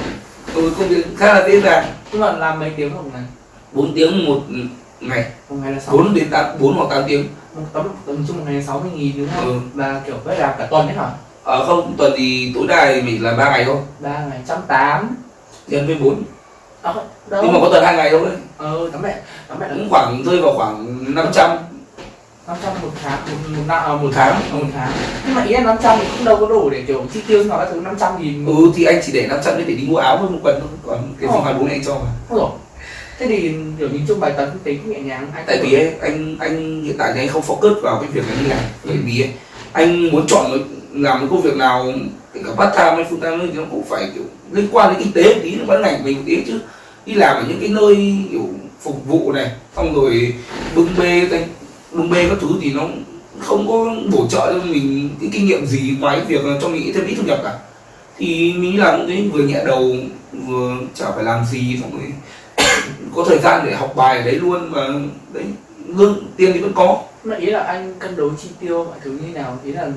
ừ, 0.55 0.71
công 0.79 0.87
việc 0.87 1.05
khá 1.17 1.33
là 1.33 1.47
dễ 1.47 1.61
dàng. 1.61 1.85
Nhưng 2.11 2.21
mà 2.21 2.31
làm 2.31 2.59
mấy 2.59 2.71
tiếng 2.77 2.93
một 2.93 3.03
ngày 3.13 3.23
4 3.71 3.93
tiếng 3.95 4.25
một 4.25 4.39
ngày. 5.01 5.25
Một 5.49 5.55
ngày 5.63 5.71
là 5.71 5.79
sáu 5.79 5.97
4 5.97 6.13
đến 6.13 6.29
8 6.29 6.45
4 6.59 6.73
hoặc 6.73 6.87
8 6.89 7.03
tiếng 7.07 7.27
tấm 7.73 7.87
tầm 8.05 8.25
chung 8.27 8.37
một 8.37 8.43
ngày 8.47 8.63
sáu 8.63 8.79
mươi 8.79 8.91
nghìn 8.95 9.17
đúng 9.17 9.27
không? 9.35 9.45
Ừ. 9.45 9.59
và 9.73 10.01
kiểu 10.05 10.15
phải 10.25 10.37
làm 10.39 10.49
cả 10.57 10.67
tuần 10.69 10.87
đấy 10.87 10.95
hả? 10.97 11.09
Ờ, 11.43 11.65
không 11.65 11.93
tuần 11.97 12.13
thì 12.17 12.51
tối 12.55 12.67
đa 12.67 12.85
thì 12.93 13.01
mình 13.01 13.23
làm 13.23 13.37
3 13.37 13.49
ngày 13.49 13.65
thôi. 13.65 13.77
Ba 13.99 14.25
ngày 14.29 14.39
trăm 14.47 14.57
tám. 14.67 15.15
Nhân 15.67 15.87
với 15.87 15.95
4 15.95 16.15
à, 16.81 16.93
đâu. 17.29 17.43
Nhưng 17.43 17.53
mà 17.53 17.59
có 17.61 17.69
tuần 17.69 17.83
hai 17.85 17.95
ngày 17.95 18.09
thôi. 18.11 18.29
Ờ 18.57 18.89
tấm 18.91 19.01
mẹ 19.01 19.19
tấm 19.47 19.57
mẹ 19.59 19.67
là 19.67 19.73
cũng 19.73 19.89
khoảng 19.89 20.23
rơi 20.25 20.41
vào 20.41 20.53
khoảng 20.57 21.05
500 21.15 21.57
năm 22.47 22.57
trăm 22.63 22.73
một 22.81 22.89
tháng 23.03 23.19
một, 23.25 23.49
một, 23.57 23.63
à, 23.67 23.87
một 23.87 24.09
tháng. 24.13 24.41
một 24.51 24.65
tháng. 24.73 24.91
nhưng 25.25 25.35
mà 25.35 25.43
ý 25.43 25.53
là 25.53 25.59
năm 25.59 25.77
trăm 25.83 25.99
thì 26.01 26.05
cũng 26.17 26.25
đâu 26.25 26.37
có 26.39 26.45
đủ 26.45 26.69
để 26.69 26.83
kiểu 26.87 27.03
chi 27.13 27.21
tiêu 27.27 27.43
hoặc 27.49 27.57
các 27.57 27.67
thứ 27.73 27.81
năm 27.81 27.95
trăm 27.99 28.13
thì 28.19 28.35
ừ 28.47 28.71
thì 28.75 28.83
anh 28.85 29.01
chỉ 29.05 29.11
để 29.11 29.27
500 29.27 29.57
để 29.57 29.63
đi 29.63 29.87
mua 29.87 29.97
áo 29.97 30.17
với 30.17 30.29
một 30.29 30.39
quần 30.43 30.59
thôi. 30.59 30.69
Còn 30.87 31.13
cái 31.19 31.29
Ờ. 31.29 31.33
sinh 31.33 31.41
hoạt 31.43 31.55
bố 31.59 31.65
mẹ 31.65 31.71
anh 31.71 31.83
cho 31.85 31.93
mà. 31.95 32.09
Ôi 32.29 32.39
dồi. 32.39 32.49
Thế 33.19 33.27
thì 33.27 33.53
kiểu 33.79 33.89
nhìn 33.89 34.01
chung 34.07 34.19
bài 34.19 34.33
toán 34.37 34.49
kinh 34.49 34.63
tế 34.63 34.81
cũng 34.83 34.93
nhẹ 34.93 34.99
nhàng 34.99 35.27
anh 35.33 35.43
tại 35.47 35.59
vì 35.63 35.73
ấy, 35.73 35.93
anh 36.01 36.35
anh 36.39 36.83
hiện 36.83 36.95
tại 36.97 37.11
thì 37.13 37.19
anh 37.19 37.27
không 37.27 37.43
focus 37.47 37.81
vào 37.81 37.99
cái 37.99 38.09
việc 38.13 38.23
anh 38.29 38.49
làm 38.49 38.63
bởi 38.83 38.97
vì 39.05 39.21
ấy, 39.21 39.29
anh 39.71 40.11
muốn 40.11 40.27
chọn 40.27 40.51
một, 40.51 40.57
làm 40.93 41.21
một 41.21 41.27
công 41.29 41.41
việc 41.41 41.55
nào 41.55 41.93
kể 42.33 42.41
cả 42.45 42.51
part 42.57 42.75
time 42.75 42.95
hay 42.95 43.05
full 43.11 43.21
time 43.21 43.47
thì 43.53 43.59
nó 43.59 43.63
cũng 43.71 43.83
phải 43.89 44.09
kiểu 44.13 44.23
liên 44.51 44.67
quan 44.71 44.93
đến 44.93 45.03
kinh 45.03 45.13
tế 45.13 45.33
một 45.33 45.39
tí 45.43 45.55
nó 45.55 45.65
vẫn 45.65 45.81
ngành 45.81 46.03
mình 46.03 46.17
một 46.17 46.23
tí 46.25 46.43
chứ. 46.47 46.59
Đi 47.05 47.13
làm 47.13 47.35
ở 47.35 47.43
những 47.47 47.59
cái 47.59 47.69
nơi 47.69 48.15
kiểu 48.31 48.49
phục 48.81 49.05
vụ 49.07 49.31
này 49.31 49.51
xong 49.75 49.93
rồi 49.95 50.33
bưng 50.75 50.87
bê 50.97 51.27
bưng 51.91 52.09
bê 52.09 52.25
các 52.29 52.37
thứ 52.41 52.47
thì 52.61 52.73
nó 52.73 52.87
không 53.39 53.67
có 53.67 53.95
bổ 54.11 54.27
trợ 54.29 54.53
cho 54.53 54.65
mình 54.65 55.09
cái 55.21 55.29
kinh 55.33 55.45
nghiệm 55.45 55.65
gì 55.65 55.95
ngoài 55.99 56.17
cái 56.17 56.25
việc 56.25 56.45
là 56.45 56.57
cho 56.61 56.67
mình 56.67 56.91
thêm 56.93 57.07
ít 57.07 57.15
thu 57.15 57.23
nhập 57.23 57.39
cả. 57.43 57.53
Thì 58.17 58.53
mình 58.53 58.79
làm 58.79 59.07
cái 59.07 59.29
vừa 59.33 59.43
nhẹ 59.43 59.63
đầu 59.65 59.95
vừa 60.47 60.77
chả 60.95 61.05
phải 61.15 61.23
làm 61.23 61.45
gì 61.51 61.77
xong 61.81 61.91
rồi 61.91 62.13
có 63.15 63.23
thời 63.27 63.39
gian 63.39 63.61
để 63.65 63.75
học 63.75 63.93
bài 63.95 64.21
đấy 64.21 64.35
luôn 64.35 64.71
và 64.71 64.87
đấy 65.33 65.43
lương 65.87 66.19
tiền 66.37 66.51
thì 66.53 66.59
vẫn 66.59 66.73
có. 66.75 66.97
Mà 67.23 67.35
ý 67.35 67.45
là 67.45 67.59
anh 67.63 67.93
cân 67.99 68.15
đối 68.15 68.29
chi 68.41 68.49
tiêu 68.59 68.83
mọi 68.85 68.97
thứ 69.03 69.11
như 69.11 69.33
nào? 69.33 69.57
Ý 69.63 69.71
là 69.71 69.87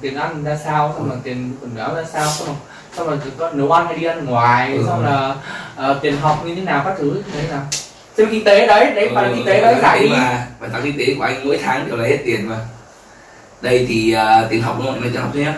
tiền 0.00 0.14
ăn 0.16 0.44
ra 0.44 0.58
sao 0.64 0.94
xong 0.96 1.10
là 1.10 1.16
tiền 1.22 1.52
quần 1.60 1.76
áo 1.76 1.94
ra 1.94 2.04
sao 2.12 2.26
xong 2.30 2.46
rồi 2.46 2.56
xong 2.96 3.06
rồi 3.06 3.18
có 3.38 3.50
nấu 3.50 3.72
ăn 3.72 3.86
hay 3.86 3.96
đi 3.96 4.04
ăn 4.06 4.24
ngoài 4.26 4.76
Ừ. 4.76 4.82
xong 4.86 5.04
là 5.04 5.34
ờ, 5.76 5.98
tiền 6.02 6.16
học 6.16 6.42
như 6.46 6.54
thế 6.54 6.62
nào 6.62 6.82
các 6.84 6.94
thứ 6.98 7.22
đấy 7.34 7.44
là 7.50 7.62
xem 8.16 8.28
kinh 8.30 8.44
tế 8.44 8.66
đấy 8.66 8.92
đấy 8.94 9.10
phải 9.14 9.28
là 9.28 9.34
kinh 9.36 9.46
tế 9.46 9.60
đấy 9.60 9.74
Ừ, 9.74 9.80
giải 9.82 10.00
đi. 10.02 10.08
mà 10.08 10.46
bài 10.60 10.70
toán 10.70 10.82
kinh 10.84 10.98
tế 10.98 11.14
của 11.18 11.24
anh 11.24 11.44
mỗi 11.44 11.58
tháng 11.62 11.86
đều 11.88 11.96
là 11.96 12.04
hết 12.08 12.18
tiền 12.24 12.48
mà. 12.48 12.56
Đây 13.60 13.86
thì 13.88 14.12
à, 14.12 14.46
tiền 14.50 14.62
học 14.62 14.76
không? 14.84 15.00
Này 15.00 15.10
tiền 15.12 15.22
học 15.22 15.30
thôi 15.34 15.42
nhá 15.42 15.54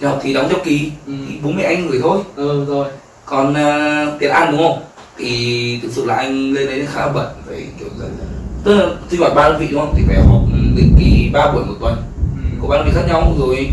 tiền 0.00 0.10
học 0.10 0.18
thì 0.22 0.34
đóng 0.34 0.48
theo 0.48 0.58
kỳ 0.64 0.92
ừ. 1.06 1.12
bố 1.42 1.50
mẹ 1.50 1.62
anh 1.64 1.88
gửi 1.88 2.00
thôi. 2.02 2.18
Ừ 2.36 2.64
rồi. 2.68 2.86
Còn 3.24 3.54
à, 3.54 4.06
tiền 4.18 4.30
ăn 4.30 4.52
đúng 4.52 4.60
không 4.68 4.82
thì 5.18 5.78
thực 5.82 5.92
sự 5.92 6.04
là 6.04 6.14
anh 6.14 6.52
lên 6.52 6.66
đấy 6.66 6.86
khá 6.94 7.08
bận 7.08 7.26
phải 7.48 7.66
kiểu 7.78 7.88
là 7.98 8.06
tức 8.64 8.74
là 8.74 8.86
sinh 9.10 9.20
hoạt 9.20 9.34
ba 9.34 9.48
đơn 9.48 9.60
vị 9.60 9.68
đúng 9.70 9.80
không? 9.80 9.94
Thì 9.96 10.02
phải 10.06 10.16
học 10.26 10.42
định 10.76 10.96
kỳ 10.98 11.30
ba 11.32 11.52
buổi 11.52 11.64
một 11.64 11.74
tuần. 11.80 11.94
Ừ. 12.36 12.58
của 12.60 12.68
ba 12.68 12.76
đơn 12.76 12.86
vị 12.86 12.92
khác 12.94 13.04
nhau 13.08 13.34
rồi 13.38 13.68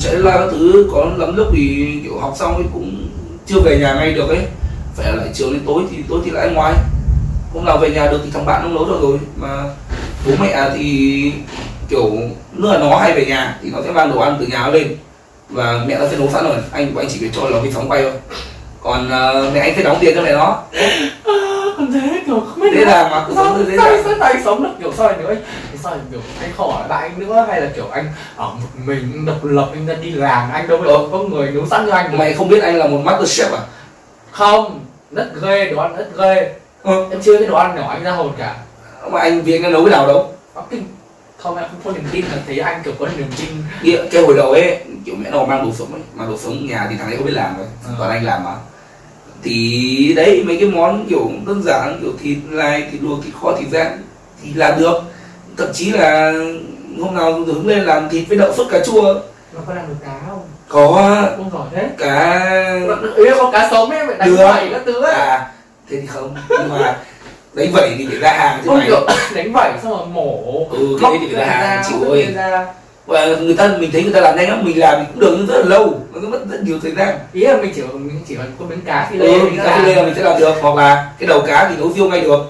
chạy 0.00 0.14
la 0.16 0.36
các 0.38 0.48
thứ 0.50 0.88
có 0.92 1.10
lắm 1.16 1.36
lúc 1.36 1.46
thì 1.52 1.86
kiểu 2.02 2.18
học 2.18 2.34
xong 2.38 2.54
ấy 2.54 2.64
cũng 2.72 3.08
chưa 3.46 3.60
về 3.60 3.78
nhà 3.78 3.94
ngay 3.94 4.14
được 4.14 4.28
ấy. 4.28 4.46
Phải 4.96 5.06
ở 5.06 5.16
lại 5.16 5.28
chiều 5.34 5.52
đến 5.52 5.62
tối 5.66 5.82
thì 5.90 5.96
tối 6.08 6.20
thì 6.24 6.30
lại 6.30 6.50
ngoài. 6.54 6.74
Hôm 7.54 7.64
nào 7.64 7.78
về 7.78 7.90
nhà 7.90 8.06
được 8.10 8.20
thì 8.24 8.30
thằng 8.30 8.46
bạn 8.46 8.62
nó 8.62 8.68
nấu 8.68 8.84
được 8.84 8.98
rồi 9.02 9.18
mà 9.36 9.64
bố 10.26 10.32
mẹ 10.40 10.70
thì 10.76 11.32
kiểu 11.88 12.12
nữa 12.52 12.72
là 12.72 12.78
nó 12.78 12.96
hay 12.96 13.12
về 13.12 13.24
nhà 13.24 13.58
thì 13.62 13.70
nó 13.70 13.78
sẽ 13.84 13.92
mang 13.92 14.12
đồ 14.12 14.20
ăn 14.20 14.36
từ 14.40 14.46
nhà 14.46 14.68
lên. 14.68 14.96
Và 15.50 15.84
mẹ 15.86 15.98
nó 15.98 16.08
sẽ 16.10 16.18
nấu 16.18 16.28
sẵn 16.30 16.44
rồi 16.44 16.56
anh 16.72 16.94
của 16.94 17.00
anh 17.00 17.08
chỉ 17.10 17.18
việc 17.18 17.30
cho 17.32 17.48
nó 17.50 17.60
cái 17.62 17.72
sóng 17.72 17.90
quay 17.90 18.02
thôi 18.02 18.12
còn 18.88 19.06
uh, 19.06 19.54
mẹ 19.54 19.60
anh 19.60 19.72
sẽ 19.76 19.82
đóng 19.82 19.98
tiền 20.00 20.14
cho 20.14 20.22
mẹ 20.22 20.32
nó. 20.32 20.62
Còn 21.76 21.92
thế 21.92 22.22
kiểu 22.26 22.40
không 22.40 22.60
biết 22.60 22.68
dễ 22.74 22.84
dàng 22.84 23.10
mà 23.10 23.26
sao 23.34 23.44
sao 23.44 23.64
sao 23.76 24.14
sao 24.18 24.28
anh 24.28 24.42
sống 24.44 24.62
được 24.62 24.70
kiểu 24.78 24.92
sao 24.96 25.12
nữa 25.16 25.28
anh 25.28 25.78
sao 25.82 25.96
kiểu 26.10 26.20
anh 26.40 26.50
ở 26.56 26.86
lại 26.88 27.08
anh 27.08 27.18
nữa 27.18 27.46
hay 27.48 27.60
là 27.60 27.70
kiểu 27.76 27.88
anh 27.92 28.12
ở 28.36 28.46
một 28.46 28.68
mình 28.84 29.26
độc 29.26 29.44
lập 29.44 29.68
anh 29.72 29.86
ra 29.86 29.94
đi 29.94 30.10
làm 30.10 30.52
anh 30.52 30.68
đâu 30.68 30.78
có 30.86 31.08
có 31.12 31.18
người 31.18 31.50
nấu 31.50 31.66
sẵn 31.66 31.86
cho 31.86 31.92
anh 31.92 32.18
mày 32.18 32.34
không 32.34 32.48
biết 32.48 32.62
anh 32.62 32.76
là 32.76 32.86
một 32.86 33.00
master 33.04 33.40
chef 33.40 33.56
à? 33.56 33.62
Không 34.30 34.80
rất 35.12 35.28
ghê 35.42 35.70
đồ 35.70 35.82
ăn 35.82 35.96
rất 35.96 36.08
ghê. 36.18 36.54
Ừ. 36.82 37.06
em 37.10 37.20
chưa 37.22 37.38
cái 37.38 37.46
đồ 37.46 37.56
ăn 37.56 37.76
nào 37.76 37.88
anh 37.88 38.02
ra 38.02 38.10
hồn 38.10 38.32
cả. 38.38 38.56
Mà 39.10 39.20
anh 39.20 39.42
vì 39.42 39.62
anh 39.62 39.72
nấu 39.72 39.84
cái 39.84 39.92
nào 39.92 40.06
đâu? 40.06 40.34
Không 41.38 41.56
em 41.56 41.66
không 41.72 41.80
có 41.84 41.90
niềm 41.92 42.08
tin 42.12 42.24
là 42.24 42.38
thấy 42.46 42.58
anh 42.58 42.82
kiểu 42.84 42.94
có 42.98 43.06
niềm 43.16 43.26
tin. 43.38 43.48
Nghĩa, 43.82 44.06
cái 44.10 44.22
hồi 44.22 44.34
đầu 44.36 44.50
ấy 44.50 44.78
kiểu 45.04 45.14
mẹ 45.18 45.30
nó 45.30 45.44
mang 45.44 45.64
đồ 45.64 45.72
sống 45.78 45.92
ấy. 45.92 46.02
Mà 46.14 46.24
đồ 46.26 46.36
sống 46.36 46.66
nhà 46.66 46.86
thì 46.90 46.96
thằng 46.96 47.06
ấy 47.06 47.16
không 47.16 47.26
biết 47.26 47.32
làm 47.32 47.56
rồi. 47.56 47.66
Ừ. 47.86 47.90
còn 47.98 48.10
anh 48.10 48.24
làm 48.24 48.44
mà 48.44 48.50
thì 49.42 50.12
đấy 50.16 50.42
mấy 50.46 50.56
cái 50.56 50.68
món 50.68 51.06
kiểu 51.08 51.30
đơn 51.46 51.62
giản 51.62 51.98
kiểu 52.02 52.12
thịt 52.22 52.38
lai 52.50 52.88
thịt 52.92 53.02
luộc 53.02 53.24
thịt 53.24 53.34
kho 53.42 53.56
thịt 53.56 53.68
rang 53.72 53.98
thì 54.42 54.54
làm 54.54 54.80
được. 54.80 55.02
Thậm 55.56 55.68
chí 55.72 55.90
là 55.90 56.32
hôm 57.00 57.14
nào 57.14 57.32
hứng 57.32 57.66
lên 57.66 57.84
làm 57.84 58.08
thịt 58.08 58.28
với 58.28 58.38
đậu 58.38 58.52
phức 58.52 58.66
cà 58.70 58.78
chua. 58.84 59.14
Nó 59.54 59.60
có 59.66 59.74
làm 59.74 59.88
được 59.88 59.94
cá 60.04 60.20
không? 60.28 60.42
Có. 60.68 61.14
Không 61.36 61.50
giỏi 61.52 61.66
thế. 61.74 61.88
Cá. 61.98 62.44
Ý 63.16 63.24
là 63.24 63.34
có 63.38 63.50
cá 63.50 63.68
sống 63.70 63.90
ấy 63.90 64.06
phải 64.06 64.16
đánh 64.18 64.36
vẩy 64.36 64.68
các 64.72 64.82
thứ 64.86 65.02
ấy. 65.02 65.14
À 65.14 65.50
thế 65.90 66.00
thì 66.00 66.06
không. 66.06 66.34
Nhưng 66.48 66.68
mà 66.68 66.96
đấy 67.54 67.70
vậy 67.72 67.94
thì 67.98 68.06
phải 68.06 68.18
ra 68.18 68.32
hàng 68.32 68.60
chứ 68.62 68.68
không 68.68 68.78
mày. 68.78 68.86
kiểu 68.86 69.06
đánh 69.34 69.52
vẩy 69.52 69.72
xong 69.82 69.92
rồi 69.92 70.06
mổ. 70.06 70.66
Ừ 70.70 70.98
cái 71.00 71.10
đấy 71.10 71.18
thì 71.20 71.34
phải 71.34 71.46
ra 71.46 71.52
hàng 71.52 71.82
chịu 71.88 72.10
ơi. 72.10 72.32
ra 72.34 72.66
và 73.08 73.26
người 73.26 73.54
ta 73.54 73.76
mình 73.78 73.90
thấy 73.92 74.02
người 74.02 74.12
ta 74.12 74.20
làm 74.20 74.36
nhanh 74.36 74.48
lắm 74.48 74.64
mình 74.64 74.78
làm 74.78 75.00
thì 75.00 75.06
cũng 75.12 75.20
được 75.20 75.34
nhưng 75.38 75.46
rất 75.46 75.56
là 75.58 75.64
lâu 75.64 76.00
nó 76.12 76.28
mất 76.28 76.40
rất 76.50 76.62
nhiều 76.62 76.78
thời 76.82 76.92
gian. 76.94 77.18
Ý 77.32 77.40
là 77.40 77.56
mình 77.56 77.72
chỉ 77.74 77.82
mình 77.82 78.20
chỉ 78.28 78.34
cần 78.34 78.52
có 78.58 78.64
miếng 78.64 78.80
cá 78.80 79.08
phi 79.10 79.18
lê 79.18 79.38
ừ, 79.38 79.44
mình 79.44 79.56
cá 79.56 79.76
phi 79.76 79.84
lê 79.84 79.94
là 79.94 80.02
mình 80.02 80.14
sẽ 80.16 80.22
làm 80.22 80.40
được 80.40 80.54
hoặc 80.62 80.74
là 80.74 81.12
cái 81.18 81.26
đầu 81.26 81.42
cá 81.46 81.68
thì 81.68 81.76
nấu 81.76 81.92
riêu 81.92 82.08
ngay 82.08 82.20
được. 82.20 82.40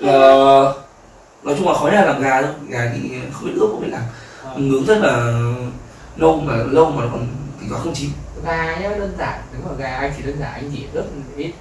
Ờ, 0.00 0.74
nói 1.42 1.54
chung 1.58 1.68
là 1.68 1.74
khó 1.74 1.84
nhất 1.86 1.94
là 1.94 2.04
làm 2.04 2.22
gà 2.22 2.42
thôi 2.42 2.50
gà 2.68 2.90
thì 2.94 3.00
không 3.32 3.44
biết 3.44 3.52
ướp 3.56 3.70
không 3.70 3.80
biết 3.80 3.90
làm. 3.90 4.02
Ờ. 4.44 4.52
nướng 4.56 4.84
rất 4.84 4.98
là 5.02 5.42
lâu 6.16 6.40
mà 6.40 6.54
lâu 6.70 6.90
mà 6.90 7.04
nó 7.04 7.08
còn 7.12 7.26
thì 7.60 7.66
có 7.70 7.76
không 7.76 7.94
chín. 7.94 8.10
Gà 8.46 8.76
nhá 8.80 8.88
đơn 8.98 9.12
giản 9.18 9.40
nếu 9.52 9.62
mà 9.68 9.70
gà 9.78 9.96
anh 9.96 10.12
chỉ 10.16 10.22
đơn 10.26 10.36
giản 10.40 10.52
anh 10.52 10.70
chỉ 10.76 10.82
rất 10.94 11.04
ít 11.36 11.52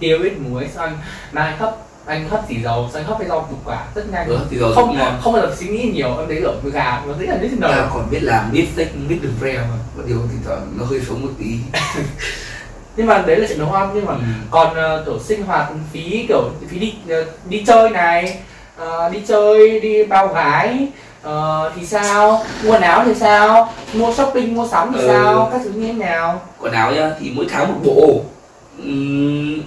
tiêu 0.00 0.18
ít 0.22 0.32
muối 0.38 0.68
xong 0.74 0.98
anh 1.32 1.58
hấp 1.58 1.76
anh 2.06 2.28
hấp 2.28 2.40
xì 2.48 2.62
dầu 2.62 2.88
anh 2.94 3.04
hấp 3.04 3.18
với 3.18 3.28
rau 3.28 3.40
củ 3.50 3.56
quả 3.64 3.84
rất 3.94 4.12
nhanh. 4.12 4.28
Ừ, 4.28 4.38
thì 4.50 4.56
rồi 4.56 4.74
không 4.74 4.98
ngon. 4.98 5.20
không 5.22 5.32
bao 5.32 5.42
giờ 5.42 5.54
suy 5.58 5.66
nghĩ 5.68 5.90
nhiều 5.94 6.18
em 6.18 6.28
thấy 6.28 6.38
ở 6.40 6.54
gà 6.72 7.02
nó 7.06 7.14
dễ 7.20 7.26
là 7.26 7.36
đến 7.36 7.50
à, 7.62 7.68
đời 7.68 7.82
còn 7.94 8.10
biết 8.10 8.22
làm 8.22 8.52
biết 8.52 8.66
steak 8.74 8.88
biết 9.08 9.18
đường 9.22 9.34
pre 9.38 9.58
mà. 9.58 9.76
Có 9.96 10.02
điều 10.06 10.18
thì 10.30 10.36
thoảng 10.46 10.72
nó 10.78 10.84
hơi 10.84 11.00
sống 11.08 11.22
một 11.22 11.28
tí. 11.38 11.46
Nhưng 12.96 13.06
mà 13.06 13.18
đấy 13.26 13.36
là 13.36 13.46
chuyện 13.48 13.58
nấu 13.58 13.72
ăn 13.72 13.90
nhưng 13.94 14.06
mà 14.06 14.12
Ừ. 14.12 14.20
còn 14.50 14.66
uh, 15.00 15.06
kiểu 15.06 15.18
sinh 15.18 15.42
hoạt 15.46 15.68
phí 15.92 16.24
kiểu 16.28 16.50
phí 16.68 16.78
đi 16.78 16.94
ờ, 17.08 17.24
đi 17.48 17.64
chơi 17.66 17.90
này 17.90 18.38
ờ, 18.76 19.08
đi 19.08 19.18
chơi 19.28 19.80
đi 19.80 20.04
bao 20.04 20.28
gái 20.28 20.88
ờ, 21.22 21.72
thì 21.76 21.86
sao? 21.86 22.44
Mua 22.64 22.70
quần 22.72 22.82
áo 22.82 23.02
thì 23.04 23.14
sao? 23.14 23.72
Mua 23.94 24.14
shopping 24.14 24.54
mua 24.54 24.68
sắm 24.68 24.90
thì 24.94 25.00
Ừ. 25.00 25.06
sao? 25.06 25.48
Các 25.52 25.60
thứ 25.64 25.70
như 25.70 25.86
thế 25.86 25.92
nào? 25.92 26.40
Quần 26.60 26.72
áo 26.72 26.92
nhá 26.92 27.10
thì 27.20 27.32
mỗi 27.34 27.46
tháng 27.50 27.68
một 27.68 27.78
bộ. 27.84 28.20
Ừm, 28.78 29.60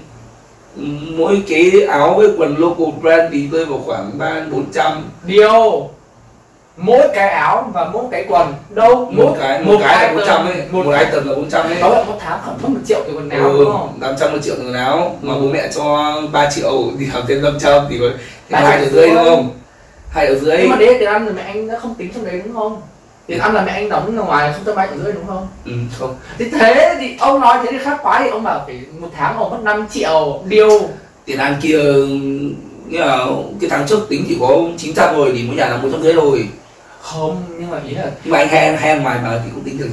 mỗi 1.18 1.44
cái 1.48 1.72
áo 1.90 2.14
với 2.18 2.28
quần 2.38 2.56
local 2.58 2.88
brand 3.02 3.34
thì 3.34 3.48
rơi 3.52 3.66
vào 3.66 3.80
khoảng 3.86 4.12
ba 4.18 4.42
bốn 4.52 4.64
trăm. 4.74 5.04
Điều 5.26 5.90
mỗi 6.78 7.08
cái 7.14 7.30
áo 7.30 7.70
và 7.74 7.90
mỗi 7.94 8.04
cái 8.12 8.26
quần 8.30 8.54
đâu 8.70 9.12
một 9.12 9.36
cái 9.40 9.64
một 9.64 9.76
cái 9.82 10.08
là 10.08 10.14
bốn 10.14 10.28
trăm 10.28 10.46
ấy 10.46 10.56
một 10.72 10.86
một 10.86 10.92
item 11.00 11.28
là 11.28 11.36
bốn 11.36 11.50
trăm 11.50 11.66
ấy. 11.66 11.82
Đó 11.82 11.90
là 11.90 12.04
một 12.04 12.16
tháng 12.20 12.40
khoảng 12.46 12.58
mất 12.62 12.70
một 12.70 12.80
triệu 12.86 13.00
tiền 13.06 13.16
quần 13.18 13.30
áo 13.30 13.50
ừ, 13.50 13.58
đúng 13.64 13.72
không? 13.72 13.98
năm 14.00 14.16
trăm 14.20 14.32
một 14.32 14.38
triệu 14.44 14.56
quần 14.58 14.74
áo 14.74 15.18
mà 15.22 15.34
Ừ. 15.34 15.40
bố 15.42 15.48
mẹ 15.48 15.68
cho 15.76 16.14
3 16.32 16.50
triệu 16.52 16.84
thì 17.00 17.06
học 17.06 17.24
thêm 17.28 17.42
năm 17.42 17.58
trăm 17.60 17.84
thì 17.90 18.00
có 18.00 18.58
hai 18.58 18.78
triệu 18.80 18.86
ở 18.88 18.92
dưới 18.92 19.02
rưỡi. 19.02 19.10
đúng 19.10 19.24
không? 19.26 19.50
Hai 20.10 20.28
ở 20.28 20.36
dưới. 20.36 20.58
Nhưng 20.60 20.70
mà 20.70 20.76
đấy 20.76 20.96
tiền 21.00 21.10
ăn 21.10 21.26
rồi 21.26 21.34
mẹ 21.34 21.42
anh 21.42 21.68
đã 21.68 21.80
không 21.80 21.96
tính 21.96 22.10
trong 22.16 22.26
đấy 22.26 22.42
đúng 22.46 22.54
không 22.56 22.82
tiền 23.28 23.40
ăn 23.40 23.54
là 23.54 23.62
mẹ 23.62 23.72
anh 23.72 23.90
đóng 23.90 24.16
ra 24.18 24.24
ngoài 24.24 24.54
không 24.54 24.64
cho 24.66 24.76
ba 24.76 24.88
triệu 24.88 24.98
rưỡi 25.04 25.14
đúng 25.14 25.28
không? 25.28 25.48
Ừ, 25.66 25.72
không. 26.00 26.16
Thì 26.38 26.50
thế 26.50 26.98
thì 27.00 27.16
ông 27.20 27.42
nói 27.42 27.58
thế 27.64 27.68
thì 27.72 27.78
khác 27.78 28.00
quá 28.04 28.20
thì 28.24 28.30
ông 28.30 28.44
bảo 28.44 28.64
phải 28.66 28.82
một 29.00 29.10
tháng 29.18 29.38
ông 29.38 29.50
mất 29.50 29.60
5 29.64 29.88
triệu 29.92 30.42
điều. 30.48 30.82
Tiền 31.26 31.38
ăn 31.38 31.56
kia 31.62 31.84
nghĩa 32.90 33.00
là 33.00 33.26
cái 33.62 33.70
tháng 33.70 33.88
trước 33.88 34.10
tính 34.10 34.26
chỉ 34.28 34.38
có 34.40 34.58
900 34.78 35.16
rồi 35.16 35.32
thì 35.36 35.44
mỗi 35.48 35.56
nhà 35.56 35.70
là 35.70 35.78
một 35.78 35.90
trăm 35.92 36.02
rưỡi 36.04 36.14
rồi 36.14 36.48
không 37.02 37.44
nhưng 37.60 37.70
mà 37.70 37.80
ý 37.88 37.96
là 37.96 38.12
nhưng 38.24 38.32
mà 38.32 38.38
anh 38.38 38.48
hay 38.48 38.78
hay 38.78 39.00
ngoài 39.00 39.20
mà 39.24 39.42
thì 39.44 39.50
cũng 39.56 39.64
tính 39.64 39.78
được. 39.78 39.90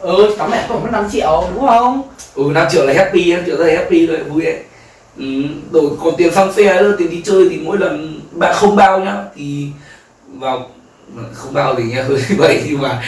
Ừ 0.00 0.34
tóm 0.38 0.50
lại 0.50 0.64
cũng 0.68 0.82
mất 0.82 0.88
5 0.92 1.08
triệu 1.12 1.44
đúng 1.54 1.66
không? 1.66 2.02
Ừ 2.34 2.42
5 2.54 2.66
triệu 2.70 2.86
là 2.86 2.92
happy 2.96 3.32
5 3.32 3.42
triệu 3.46 3.56
là 3.56 3.76
happy 3.76 4.06
rồi 4.06 4.18
vui 4.22 4.42
đấy 4.44 4.58
ừ, 5.18 5.24
rồi 5.72 5.90
còn 6.04 6.14
tiền 6.16 6.34
xăng 6.34 6.52
xe 6.52 6.82
nữa 6.82 6.94
tiền 6.98 7.10
đi 7.10 7.22
chơi 7.24 7.48
thì 7.50 7.58
mỗi 7.64 7.78
lần 7.78 8.20
bạn 8.32 8.54
không 8.54 8.76
bao 8.76 9.00
nhá 9.00 9.16
thì 9.36 9.66
vào 10.34 10.70
không 11.32 11.54
bao 11.54 11.74
thì 11.74 11.82
nghe 11.82 12.02
hơi 12.02 12.22
vậy 12.36 12.62
nhưng 12.66 12.82
mà 12.82 13.02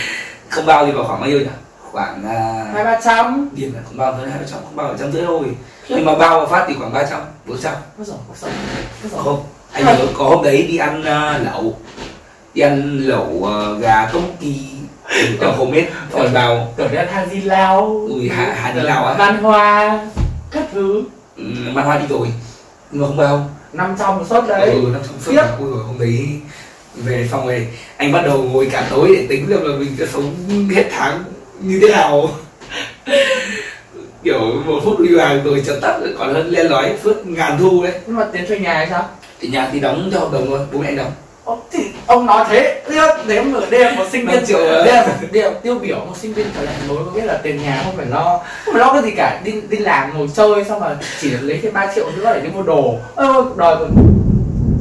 không 0.48 0.66
bao 0.66 0.86
thì 0.86 0.92
vào 0.92 1.04
khoảng 1.04 1.20
bao 1.20 1.30
nhiêu 1.30 1.38
nhỉ? 1.40 1.46
Khoảng 1.92 2.24
à, 2.28 2.66
hai 2.74 2.84
ba 2.84 3.00
trăm. 3.04 3.48
Điểm 3.52 3.72
là 3.74 3.80
không 3.88 3.96
bao 3.96 4.12
tới 4.12 4.30
hai 4.30 4.40
trăm 4.50 4.58
không 4.64 4.76
bao 4.76 4.92
là 4.92 4.98
trăm 4.98 5.12
rưỡi 5.12 5.22
thôi. 5.26 5.42
Nhưng 5.88 6.04
mà 6.04 6.14
bao 6.14 6.38
vào 6.38 6.46
phát 6.46 6.64
thì 6.68 6.74
khoảng 6.78 6.92
ba 6.92 7.02
trăm 7.10 7.20
bốn 7.46 7.58
trăm. 7.58 7.74
Không 9.24 9.44
anh 9.72 9.84
nhớ 9.84 10.06
có 10.18 10.24
hôm 10.24 10.44
đấy 10.44 10.62
đi 10.68 10.76
ăn 10.76 11.02
à, 11.04 11.38
lẩu. 11.38 11.76
Đi 12.54 12.62
ăn 12.62 12.98
lẩu 12.98 13.48
à, 13.52 13.78
gà 13.80 14.10
công 14.12 14.36
kỳ. 14.40 14.58
Ở 15.40 15.50
hôm 15.52 15.72
hết 15.72 15.86
còn 16.12 16.32
bao 16.32 16.72
tưởng 16.76 16.94
đây 16.94 17.06
là 17.06 17.12
Hà 17.12 17.26
Di 17.26 17.40
Lao 17.40 18.06
Ui, 18.10 18.28
Hà- 18.28 18.54
Hà 18.60 18.74
Di 18.74 18.80
Lao 18.80 19.04
á? 19.06 19.14
Văn 19.14 19.42
Hoa 19.42 20.00
các 20.50 20.64
thứ. 20.72 21.02
Ừ, 21.36 21.42
man 21.72 21.84
hoa 21.84 21.98
đi 21.98 22.06
rồi. 22.08 22.28
Nhưng 22.90 23.02
mà 23.02 23.08
không 23.08 23.16
bao. 23.16 23.50
Năm 23.72 23.96
trăm 23.98 24.18
một 24.18 24.24
suất 24.28 24.44
đấy. 24.48 24.70
Ừ 24.70 24.80
năm 24.92 25.02
trăm 25.06 25.12
suất 25.20 25.44
ui 25.60 25.70
rồi 25.70 25.84
hôm 25.84 25.98
đấy 25.98 26.28
về 26.96 27.28
xong 27.30 27.46
rồi 27.46 27.66
anh 27.96 28.12
bắt 28.12 28.22
đầu 28.24 28.42
ngồi 28.42 28.68
cả 28.72 28.86
tối 28.90 29.14
để 29.16 29.26
tính 29.28 29.46
xem 29.48 29.62
là 29.62 29.76
mình 29.78 29.96
sẽ 29.98 30.06
sống 30.12 30.34
hết 30.74 30.84
tháng 30.90 31.24
như 31.60 31.78
thế 31.82 31.88
nào. 31.88 32.30
Kiểu 34.22 34.40
một 34.66 34.80
phút 34.84 35.00
đi 35.00 35.14
vào 35.14 35.36
rồi 35.44 35.62
chợt 35.66 35.78
tắt 35.82 35.98
rồi 36.00 36.14
còn 36.18 36.34
hơn 36.34 36.50
len 36.50 36.66
lói 36.66 36.96
phước 37.02 37.26
ngàn 37.26 37.58
thu 37.58 37.82
đấy. 37.82 37.92
Nhưng 38.06 38.16
mà 38.16 38.26
tiền 38.32 38.46
thuê 38.48 38.58
nhà 38.58 38.74
hay 38.74 38.86
sao? 38.90 39.08
Thì 39.40 39.48
nhà 39.48 39.70
thì 39.72 39.80
đóng 39.80 40.08
theo 40.12 40.20
hợp 40.20 40.32
đồng 40.32 40.46
thôi 40.46 40.60
bố 40.72 40.78
mẹ 40.78 40.88
anh 40.88 40.96
đóng. 40.96 41.12
Ô, 41.44 41.58
thì 41.72 41.78
ông 42.06 42.26
nói 42.26 42.44
thế 42.48 42.82
nếu 43.26 43.44
mà 43.44 43.60
đây 43.70 43.80
là 43.80 43.92
một 43.92 44.04
sinh 44.12 44.26
viên 44.26 44.46
triệu 44.46 44.58
à? 44.58 44.84
đây 44.84 44.94
là 44.94 45.06
một 45.06 45.12
đây 45.32 45.42
là 45.42 45.50
tiêu 45.62 45.78
biểu 45.78 45.96
một 45.96 46.16
sinh 46.22 46.34
viên 46.34 46.46
trở 46.56 46.62
lại 46.62 46.74
mới 46.88 46.96
có 46.96 47.10
biết 47.14 47.24
là 47.24 47.40
tiền 47.42 47.62
nhà 47.62 47.82
không 47.84 47.96
phải 47.96 48.06
lo 48.06 48.40
không 48.64 48.74
phải 48.74 48.80
lo 48.80 48.92
cái 48.92 49.02
gì 49.02 49.10
cả 49.16 49.40
đi 49.44 49.52
đi 49.68 49.76
làm 49.76 50.18
ngồi 50.18 50.28
chơi 50.36 50.64
xong 50.68 50.80
mà 50.80 50.96
chỉ 51.20 51.30
được 51.30 51.38
lấy 51.42 51.58
thêm 51.62 51.72
3 51.72 51.92
triệu 51.94 52.10
nữa 52.16 52.32
để 52.34 52.40
đi 52.40 52.48
mua 52.54 52.62
đồ. 52.62 52.94
Ơ 53.14 53.44
đòi 53.56 53.76
còn 53.76 53.90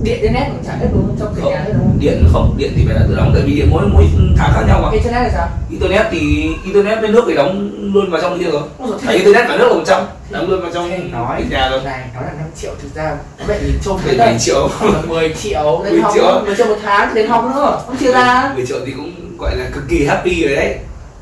điện 0.03 0.21
internet 0.21 0.47
cũng 0.47 0.63
trả 0.65 0.73
hết 0.73 0.87
không 0.91 1.15
trong 1.19 1.35
tiền 1.35 1.45
nhà 1.45 1.59
hết 1.59 1.71
đúng 1.73 1.81
không 1.87 1.97
điện 1.99 2.23
không 2.33 2.55
điện 2.57 2.73
thì 2.75 2.85
phải 2.85 2.95
là 2.95 3.01
tự 3.09 3.15
đóng 3.15 3.31
tại 3.33 3.43
vì 3.45 3.55
điện 3.55 3.67
mỗi 3.71 3.83
mỗi 3.93 4.03
tháng 4.37 4.51
khác 4.53 4.63
nhau 4.67 4.79
mà. 4.83 4.89
Internet 4.91 5.23
là 5.23 5.29
sao? 5.33 5.47
Internet 5.69 6.05
thì 6.11 6.49
internet 6.65 7.01
bên 7.01 7.11
nước 7.11 7.23
phải 7.25 7.35
đóng 7.35 7.71
luôn 7.93 8.11
vào 8.11 8.21
trong 8.21 8.39
kia 8.39 8.51
rồi. 8.51 8.61
Tại 9.05 9.15
internet 9.15 9.47
cả 9.47 9.57
nước 9.57 9.67
là 9.67 9.73
một 9.73 9.83
trăm. 9.85 10.01
Đóng 10.29 10.49
luôn 10.49 10.61
vào 10.61 10.71
trong 10.73 10.89
Thế 10.89 10.97
nói 10.97 11.43
nhà 11.49 11.69
rồi. 11.69 11.83
này 11.83 12.09
nó 12.15 12.21
là 12.21 12.31
5 12.37 12.45
triệu 12.55 12.71
thực 12.81 12.95
ra 12.95 13.15
bạn 13.47 13.57
nhìn 13.65 13.79
chung 13.83 13.99
đấy 14.17 14.37
triệu. 14.39 14.69
Là 14.81 15.01
10 15.07 15.33
triệu 15.41 15.81
đến 15.85 15.93
10 15.93 16.01
học 16.01 16.11
triệu. 16.15 16.41
10 16.45 16.55
triệu 16.55 16.67
một 16.67 16.77
tháng 16.83 17.13
đến 17.15 17.27
học 17.27 17.45
nữa 17.45 17.81
không 17.87 17.97
chia 17.97 18.11
ra. 18.11 18.51
10 18.55 18.65
triệu 18.65 18.77
thì 18.85 18.91
cũng 18.91 19.37
gọi 19.39 19.55
là 19.55 19.65
cực 19.73 19.83
kỳ 19.89 20.05
happy 20.05 20.43
rồi 20.43 20.55
đấy. 20.55 20.77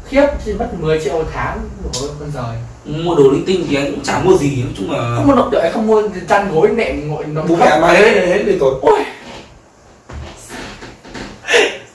Khiếp 0.10 0.28
thì 0.46 0.54
mất 0.54 0.70
10 0.80 1.00
triệu 1.04 1.14
một 1.14 1.26
tháng 1.34 1.60
rồi 1.94 2.10
con 2.20 2.32
giời 2.34 2.56
mua 2.86 3.16
đồ 3.16 3.24
linh 3.24 3.46
tinh 3.46 3.66
thì 3.70 3.76
anh 3.76 3.92
cũng 3.92 4.04
chả 4.04 4.20
mua 4.20 4.38
gì 4.38 4.64
nói 4.64 4.72
chung 4.78 4.92
là 4.92 5.16
không 5.16 5.28
mua 5.28 5.36
động 5.36 5.50
đợi 5.52 5.72
không 5.74 5.88
mua 5.88 6.04
chăn 6.30 6.52
gối 6.54 6.70
nệm 6.70 7.10
ngồi 7.10 7.26
nó 7.26 7.42
bố 7.48 7.56
mẹ 7.56 7.80
mà 7.82 7.88
hết 7.88 8.12
hết 8.12 8.44
rồi 8.46 8.58
rồi. 8.60 8.74
Ôi. 8.82 9.00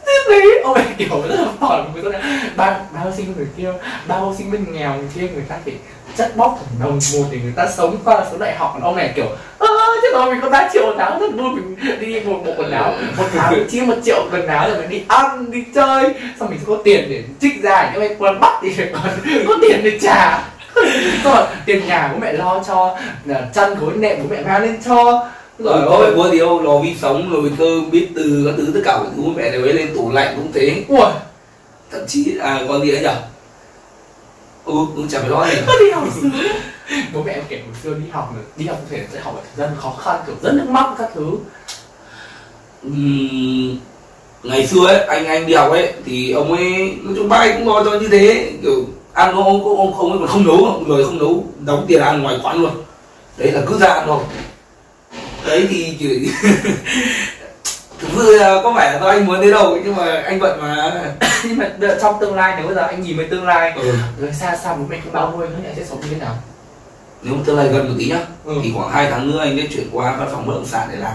Thế 0.06 0.18
đấy 0.28 0.60
ông 0.64 0.74
ấy 0.74 0.84
kiểu 0.98 1.22
rất 1.28 1.40
là 1.40 1.48
phỏng 1.60 1.92
người 1.94 2.12
ta 2.12 2.18
nói, 2.18 2.22
ba 2.56 2.78
ba 2.94 3.00
học 3.00 3.12
sinh 3.16 3.34
người 3.36 3.46
kia 3.56 3.72
ba 4.06 4.18
học 4.18 4.34
sinh 4.38 4.50
bên 4.50 4.66
nghèo 4.72 4.94
người 4.94 5.08
kia 5.14 5.28
người 5.34 5.44
ta 5.48 5.56
phải 5.64 5.74
chất 6.16 6.36
bóc 6.36 6.60
đồng 6.80 6.98
một 7.12 7.24
để 7.30 7.38
người 7.42 7.52
ta 7.56 7.66
sống 7.76 7.96
qua 8.04 8.24
sống 8.30 8.40
đại 8.40 8.56
học. 8.56 8.70
Còn 8.74 8.82
ông 8.82 8.96
này 8.96 9.12
kiểu 9.16 9.26
ơ 9.58 9.68
chứ 10.02 10.08
rồi 10.12 10.30
mình 10.30 10.40
có 10.42 10.50
3 10.50 10.68
triệu 10.72 10.86
một 10.86 10.94
tháng 10.98 11.20
rất 11.20 11.34
vui 11.34 11.50
mình 11.50 11.76
đi 12.00 12.20
một 12.20 12.40
bộ 12.46 12.52
quần 12.56 12.70
áo 12.70 12.94
một 13.16 13.24
tháng 13.36 13.52
mình 13.52 13.68
chia 13.70 13.82
một 13.82 13.94
triệu 14.04 14.28
quần 14.32 14.46
áo 14.46 14.68
rồi 14.68 14.78
mình 14.78 14.88
đi 14.88 15.02
ăn 15.08 15.50
đi 15.50 15.64
chơi. 15.74 16.14
Xong 16.40 16.50
mình 16.50 16.58
sẽ 16.58 16.64
có 16.66 16.76
tiền 16.84 17.06
để 17.10 17.22
trích 17.40 17.62
ra 17.62 17.90
những 17.92 18.08
cái 18.08 18.16
quần 18.18 18.40
bắt 18.40 18.52
thì 18.62 18.70
phải 18.76 18.90
còn 18.92 19.02
có 19.48 19.54
tiền 19.62 19.80
để 19.84 19.98
trả 20.02 20.42
rồi 21.24 21.46
tiền 21.66 21.86
nhà 21.86 22.10
bố 22.12 22.18
mẹ 22.18 22.32
lo 22.32 22.62
cho 22.66 22.98
chăn 23.54 23.74
gối 23.80 23.92
nệm 23.96 24.18
bố 24.22 24.24
mẹ 24.30 24.42
mang 24.42 24.62
lên 24.62 24.76
cho. 24.84 25.28
Rồi 25.58 26.02
phải 26.02 26.16
mua 26.16 26.30
gì 26.30 26.38
đâu 26.38 26.62
lò 26.62 26.78
vi 26.78 26.96
sóng 27.00 27.30
rồi 27.30 27.52
cơm 27.58 27.90
bít 27.90 28.08
từ 28.16 28.42
các 28.46 28.54
thứ 28.56 28.70
tất 28.74 28.80
cả 28.84 28.98
mọi 28.98 29.06
thứ 29.16 29.22
bố 29.22 29.30
mẹ 29.36 29.50
đều 29.50 29.62
ấy 29.62 29.72
lên 29.72 29.94
tủ 29.94 30.12
lạnh 30.12 30.34
cũng 30.36 30.52
thế. 30.52 30.84
Ui 30.88 31.06
thậm 31.90 32.06
chí 32.06 32.38
à 32.40 32.60
còn 32.68 32.82
gì 32.82 32.92
nữa 32.92 32.98
nhỉ 33.02 33.14
ừ 34.64 34.74
cũng 34.96 35.08
chả 35.08 35.20
phải 35.20 35.30
lo 35.30 35.46
gì. 35.46 35.56
Đi 35.80 35.90
học 35.90 36.08
bố 37.14 37.22
mẹ 37.22 37.32
em 37.32 37.44
kể 37.48 37.60
hồi 37.66 37.74
xưa 37.82 37.94
đi 37.94 38.10
học 38.10 38.34
đi 38.56 38.66
học 38.66 38.78
thể 38.90 39.04
sẽ 39.12 39.20
học 39.20 39.34
ở 39.34 39.40
thời 39.56 39.66
gian 39.66 39.76
khó 39.80 39.94
khăn 40.04 40.20
kiểu 40.26 40.34
rất 40.42 40.52
nước 40.54 40.68
mắt 40.68 40.94
các 40.98 41.08
thứ. 41.14 41.30
Ừm, 42.82 43.78
ngày 44.42 44.66
xưa 44.66 44.86
ấy 44.86 44.98
anh 44.98 45.26
anh 45.26 45.46
đi 45.46 45.54
học 45.54 45.70
ấy 45.70 45.92
thì 46.04 46.32
ông 46.32 46.52
ấy 46.52 46.96
nói 47.02 47.14
chung 47.16 47.28
ba 47.28 47.46
cũng 47.52 47.68
lo 47.68 47.84
cho 47.84 47.90
như 48.00 48.08
thế 48.08 48.52
kiểu 48.62 48.84
ăn 49.16 49.34
ông 49.34 49.44
ông 49.44 49.78
ông, 49.78 49.98
ông 49.98 50.10
ấy 50.10 50.18
còn 50.18 50.28
không 50.28 50.46
nấu 50.46 50.82
người 50.86 51.04
không 51.04 51.18
nấu 51.18 51.44
đóng 51.60 51.84
tiền 51.88 52.02
ăn 52.02 52.22
ngoài 52.22 52.38
quán 52.42 52.62
luôn. 52.62 52.70
Đấy 53.36 53.52
là 53.52 53.60
cứ 53.66 53.78
ra 53.78 53.86
ăn 53.86 54.02
thôi. 54.06 54.22
Đấy 55.46 55.66
thì 55.70 55.96
chỉ 55.98 56.30
thực 58.00 58.08
sự 58.16 58.38
là 58.38 58.60
có 58.62 58.72
phải 58.76 58.92
là 58.92 59.00
do 59.00 59.08
anh 59.08 59.26
muốn 59.26 59.40
thế 59.42 59.50
đâu 59.50 59.78
nhưng 59.84 59.96
mà 59.96 60.22
anh 60.26 60.38
bận 60.38 60.60
mà. 60.60 60.92
Nhưng 61.44 61.58
mà 61.58 61.70
trong 62.02 62.16
tương 62.20 62.34
lai 62.34 62.54
nếu 62.56 62.66
bây 62.66 62.74
giờ 62.74 62.82
anh 62.82 63.02
nhìn 63.02 63.18
về 63.18 63.24
tương 63.30 63.46
lai 63.46 63.72
ừ. 63.76 63.92
rồi 64.20 64.32
xa 64.32 64.56
xa 64.56 64.74
bố 64.74 64.84
mẹ 64.88 65.00
không 65.04 65.12
bao 65.12 65.32
nuôi 65.36 65.48
nữa 65.48 65.56
sẽ 65.76 65.84
sống 65.84 66.00
như 66.00 66.06
thế 66.10 66.16
nào? 66.16 66.34
Nếu 67.22 67.34
mà 67.34 67.40
tương 67.46 67.56
lai 67.56 67.68
gần 67.68 67.88
một 67.88 67.94
tí 67.98 68.04
nhá 68.04 68.20
ừ. 68.44 68.54
thì 68.62 68.72
khoảng 68.76 68.90
2 68.90 69.10
tháng 69.10 69.30
nữa 69.30 69.40
anh 69.40 69.58
sẽ 69.60 69.68
chuyển 69.74 69.88
qua 69.92 70.16
văn 70.18 70.28
phòng 70.32 70.46
bất 70.46 70.54
động 70.54 70.66
sản 70.66 70.88
để 70.92 70.96
làm. 70.98 71.14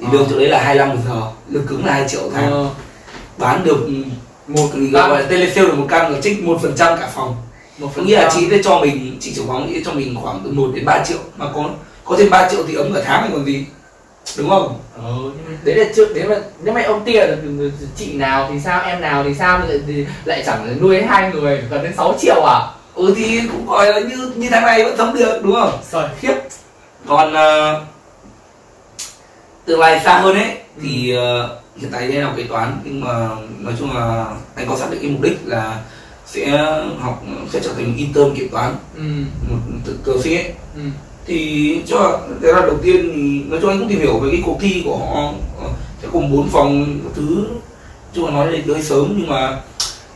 Thì 0.00 0.06
Ờ. 0.06 0.12
lương 0.12 0.26
chỗ 0.30 0.38
đấy 0.38 0.48
là 0.48 0.62
25 0.62 0.88
một 0.88 0.96
giờ 1.08 1.22
lương 1.48 1.66
cứng 1.66 1.86
là 1.86 1.92
2 1.92 2.08
triệu 2.08 2.22
tháng 2.34 2.52
ờ, 2.52 2.68
bán 3.38 3.64
được 3.64 3.86
một 4.48 4.68
gọi 4.92 5.22
là 5.22 5.26
telesale 5.28 5.68
được 5.68 5.74
một 5.78 5.86
căn 5.88 6.12
là 6.12 6.20
trích 6.20 6.44
một 6.44 6.58
phần 6.62 6.74
trăm 6.76 6.98
cả 6.98 7.10
phòng. 7.14 7.36
Một 7.78 7.88
có 7.96 8.02
nghĩa 8.02 8.16
là 8.16 8.30
chị 8.34 8.46
sẽ 8.50 8.62
cho 8.64 8.78
mình 8.78 9.16
chị 9.20 9.32
trưởng 9.34 9.46
phòng 9.46 9.70
sẽ 9.74 9.80
cho 9.84 9.92
mình 9.92 10.16
khoảng 10.22 10.40
từ 10.44 10.50
1 10.50 10.70
đến 10.74 10.84
3 10.84 11.04
triệu 11.04 11.18
mà 11.36 11.46
có 11.54 11.70
có 12.04 12.16
thêm 12.18 12.30
3 12.30 12.48
triệu 12.50 12.60
thì 12.68 12.74
ấm 12.74 12.92
cả 12.94 13.00
tháng 13.04 13.20
này 13.20 13.30
còn 13.32 13.44
gì. 13.44 13.64
Đúng 14.36 14.48
không? 14.48 14.78
Ờ, 14.96 15.12
nhưng 15.22 15.44
mà 15.46 15.58
đấy 15.62 15.74
là 15.74 15.84
trước 15.96 16.14
đấy 16.14 16.24
mà 16.28 16.36
nếu 16.62 16.74
mà 16.74 16.82
ông 16.82 17.04
tia 17.04 17.26
từ 17.26 17.72
chị 17.96 18.12
nào 18.12 18.48
thì 18.52 18.60
sao 18.64 18.82
em 18.82 19.00
nào 19.00 19.24
thì 19.24 19.34
sao 19.34 19.58
lại, 19.58 19.80
thì 19.86 20.06
lại 20.24 20.42
chẳng 20.46 20.78
nuôi 20.80 21.02
hai 21.02 21.30
người 21.32 21.62
gần 21.70 21.82
đến 21.82 21.92
6 21.96 22.14
triệu 22.20 22.42
à? 22.46 22.60
Ừ 22.94 23.14
thì 23.16 23.40
cũng 23.52 23.66
gọi 23.66 23.86
là 23.86 24.00
như 24.00 24.32
như 24.36 24.48
tháng 24.50 24.66
này 24.66 24.84
vẫn 24.84 24.94
sống 24.98 25.14
được 25.14 25.40
đúng 25.42 25.54
không? 25.54 25.78
Rồi. 25.92 26.04
Khiếp. 26.20 26.34
Còn 27.06 27.34
ờ, 27.34 27.80
tương 29.64 29.80
lai 29.80 30.00
xa 30.04 30.18
hơn 30.18 30.34
ấy 30.34 30.56
thì 30.82 31.16
ờ, 31.16 31.58
hiện 31.80 31.90
tại 31.92 32.08
đang 32.08 32.22
học 32.24 32.34
kế 32.36 32.42
toán 32.42 32.80
nhưng 32.84 33.00
mà 33.00 33.28
nói 33.58 33.74
chung 33.78 33.96
là 33.96 34.26
anh 34.54 34.68
có 34.68 34.76
xác 34.76 34.90
định 34.90 35.00
cái 35.02 35.10
mục 35.10 35.22
đích 35.22 35.38
là 35.44 35.82
sẽ 36.26 36.48
học 37.00 37.24
sẽ 37.50 37.60
trở 37.64 37.72
thành 37.72 37.96
intern 37.96 38.34
kiểm 38.34 38.48
toán 38.48 38.74
ừ. 38.96 39.02
một 39.50 39.56
cơ 40.04 40.12
sĩ 40.22 40.34
ấy. 40.36 40.52
Ừ. 40.74 40.80
Thì 41.26 41.80
cho 41.86 42.20
cái 42.42 42.52
là 42.52 42.60
đầu 42.60 42.78
tiên 42.82 43.12
thì 43.14 43.42
nói 43.50 43.58
chung 43.62 43.70
anh 43.70 43.78
cũng 43.78 43.88
tìm 43.88 43.98
hiểu 43.98 44.18
về 44.18 44.28
cái 44.32 44.42
cuộc 44.46 44.58
thi 44.60 44.82
của 44.84 44.96
họ 44.98 45.32
Ờ, 45.60 45.68
sẽ 46.02 46.08
cùng 46.12 46.32
bốn 46.32 46.48
phòng 46.48 47.00
các 47.04 47.10
thứ. 47.14 47.46
Chứ 48.14 48.22
mà 48.22 48.30
nói 48.30 48.52
đây 48.52 48.62
hơi 48.68 48.82
sớm 48.82 49.14
nhưng 49.18 49.28
mà 49.28 49.60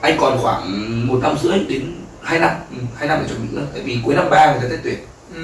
anh 0.01 0.17
còn 0.21 0.39
khoảng 0.39 0.63
một 1.07 1.19
năm 1.23 1.37
rưỡi 1.43 1.59
đến 1.69 1.95
hai 2.23 2.39
năm 2.39 2.51
ừ, 2.71 2.77
hai 2.97 3.09
năm 3.09 3.19
để 3.23 3.29
chuẩn 3.29 3.43
bị 3.43 3.49
nữa 3.57 3.67
tại 3.73 3.83
vì 3.83 3.99
cuối 4.05 4.15
năm 4.15 4.31
ba 4.31 4.53
người 4.53 4.63
ta 4.63 4.77
sẽ 4.77 4.81
tuyển. 4.85 4.99
Ừ. 5.35 5.43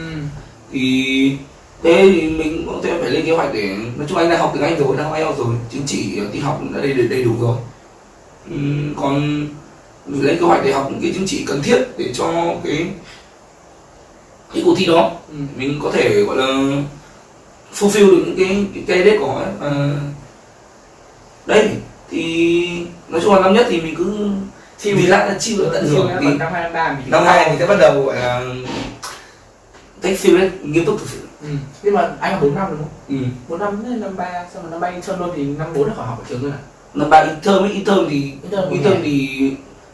Thì 0.73 1.37
thế 1.83 2.11
thì 2.13 2.31
mình 2.31 2.67
cũng 2.67 2.81
sẽ 2.83 2.99
phải 3.01 3.11
lên 3.11 3.27
kế 3.27 3.33
hoạch 3.33 3.55
để 3.55 3.77
nói 3.97 4.07
chung 4.09 4.19
anh 4.19 4.31
đã 4.31 4.39
học 4.39 4.51
tiếng 4.55 4.63
anh 4.63 4.79
rồi 4.79 4.97
đã 4.97 5.05
học 5.05 5.13
IELTS 5.17 5.39
rồi 5.39 5.55
chứng 5.73 5.83
chỉ 5.87 6.21
tin 6.33 6.43
học 6.43 6.61
đã 6.75 6.81
đầy 6.81 6.93
đầy 6.93 7.25
đủ 7.25 7.33
rồi. 7.41 7.57
Ừm, 8.51 8.95
còn 8.95 9.47
mình 10.07 10.27
lên 10.27 10.39
kế 10.39 10.47
hoạch 10.47 10.65
để 10.65 10.73
học 10.73 10.89
những 10.91 11.01
cái 11.03 11.13
chứng 11.15 11.27
chỉ 11.27 11.45
cần 11.47 11.63
thiết 11.63 11.79
để 11.99 12.13
cho 12.15 12.55
cái 12.65 12.87
cái 14.55 14.63
cuộc 14.65 14.75
thi 14.79 14.87
đó. 14.87 15.11
Mình 15.57 15.81
có 15.83 15.91
thể 15.91 16.23
gọi 16.23 16.37
là 16.37 16.47
fulfill 17.75 18.11
được 18.11 18.23
những 18.27 18.37
cái 18.37 18.65
cái 18.75 18.85
cái 18.87 19.05
đết 19.05 19.19
của 19.21 19.27
họ 19.27 19.39
ấy. 19.39 19.53
Ờ, 19.61 19.91
đấy 21.47 21.69
thì 22.11 22.81
nói 23.09 23.21
chung 23.25 23.35
là 23.35 23.41
năm 23.41 23.55
nhất 23.55 23.67
thì 23.71 23.81
mình 23.81 23.95
cứ 23.95 24.31
Chill. 24.79 24.97
vì 24.97 25.07
lát 25.07 25.19
là 25.19 25.39
là 25.65 25.71
tận 25.73 25.87
hưởng 25.87 26.11
thì 26.21 26.27
năm 26.39 26.53
hai 26.53 26.63
năm 26.63 26.73
ba 26.73 26.93
mình. 26.93 27.11
Năm 27.11 27.25
hai 27.25 27.49
mình 27.49 27.59
sẽ 27.59 27.67
bắt 27.67 27.77
đầu 27.81 28.03
gọi 28.03 28.17
là 28.17 28.43
take 30.01 30.17
serious 30.17 30.53
nghiêm 30.63 30.85
túc 30.85 31.01
thực 31.01 31.09
sự 31.09 31.28
ừ. 31.43 31.49
nhưng 31.83 31.95
mà 31.95 32.11
anh 32.21 32.33
là 32.33 32.39
bốn 32.41 32.55
năm 32.55 32.67
đúng 32.71 32.79
không? 32.79 32.89
Ừ. 33.21 33.27
bốn 33.49 33.59
năm 33.59 33.83
đến 33.85 34.01
năm 34.01 34.17
ba? 34.17 34.45
Xong 34.55 34.63
rồi 34.63 34.71
năm 34.71 34.81
ba 34.81 34.89
intern 34.89 35.19
luôn 35.21 35.31
thì 35.37 35.45
năm 35.45 35.67
bốn 35.75 35.89
là 35.89 35.95
khỏi 35.95 36.07
học 36.07 36.19
ở 36.19 36.25
trường 36.29 36.43
luôn 36.43 36.53
à? 36.53 36.59
Năm 36.95 37.11
ba 37.11 37.21
intern 37.21 37.59
với 37.63 37.71
intern 37.73 38.07
thì 38.11 38.33
Intern 38.43 38.71
intern 38.71 39.01
thì 39.03 39.29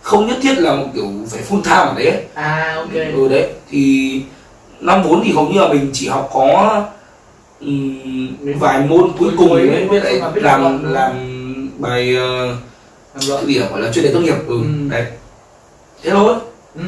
không 0.02 0.26
nhất 0.26 0.36
thiết 0.42 0.58
là 0.58 0.74
một 0.74 0.86
kiểu 0.94 1.10
phải 1.30 1.42
full 1.50 1.62
time 1.62 1.76
ở 1.76 1.94
đấy 1.96 2.06
ấy. 2.06 2.22
à 2.34 2.74
ok. 2.76 2.92
Ừ 3.14 3.28
đấy. 3.28 3.48
Thì 3.70 4.22
năm 4.80 5.02
4 5.04 5.22
thì 5.24 5.32
hầu 5.32 5.48
như 5.48 5.60
là 5.60 5.68
mình 5.68 5.90
chỉ 5.92 6.08
học 6.08 6.30
có 6.32 6.82
ừm, 7.60 8.58
vài 8.58 8.80
môn 8.80 9.10
cuối 9.18 9.30
cùng 9.38 9.48
cuối, 9.48 9.68
ấy 9.68 9.88
với 9.88 10.00
lại 10.00 10.20
làm 10.34 10.82
đúng 10.82 10.92
làm 10.92 11.12
bài 11.78 12.16
ờ, 12.16 12.46
làm 13.14 13.28
luận. 13.28 13.46
gì 13.46 13.60
à, 13.60 13.66
gọi 13.70 13.80
là 13.80 13.92
chuyên 13.92 14.04
đề 14.04 14.12
tốt 14.12 14.20
nghiệp. 14.20 14.34
Ừ, 14.48 14.58
Ừ. 14.62 14.88
đấy. 14.90 15.06
Thế 16.02 16.10
thôi. 16.10 16.34
Ừ, 16.74 16.82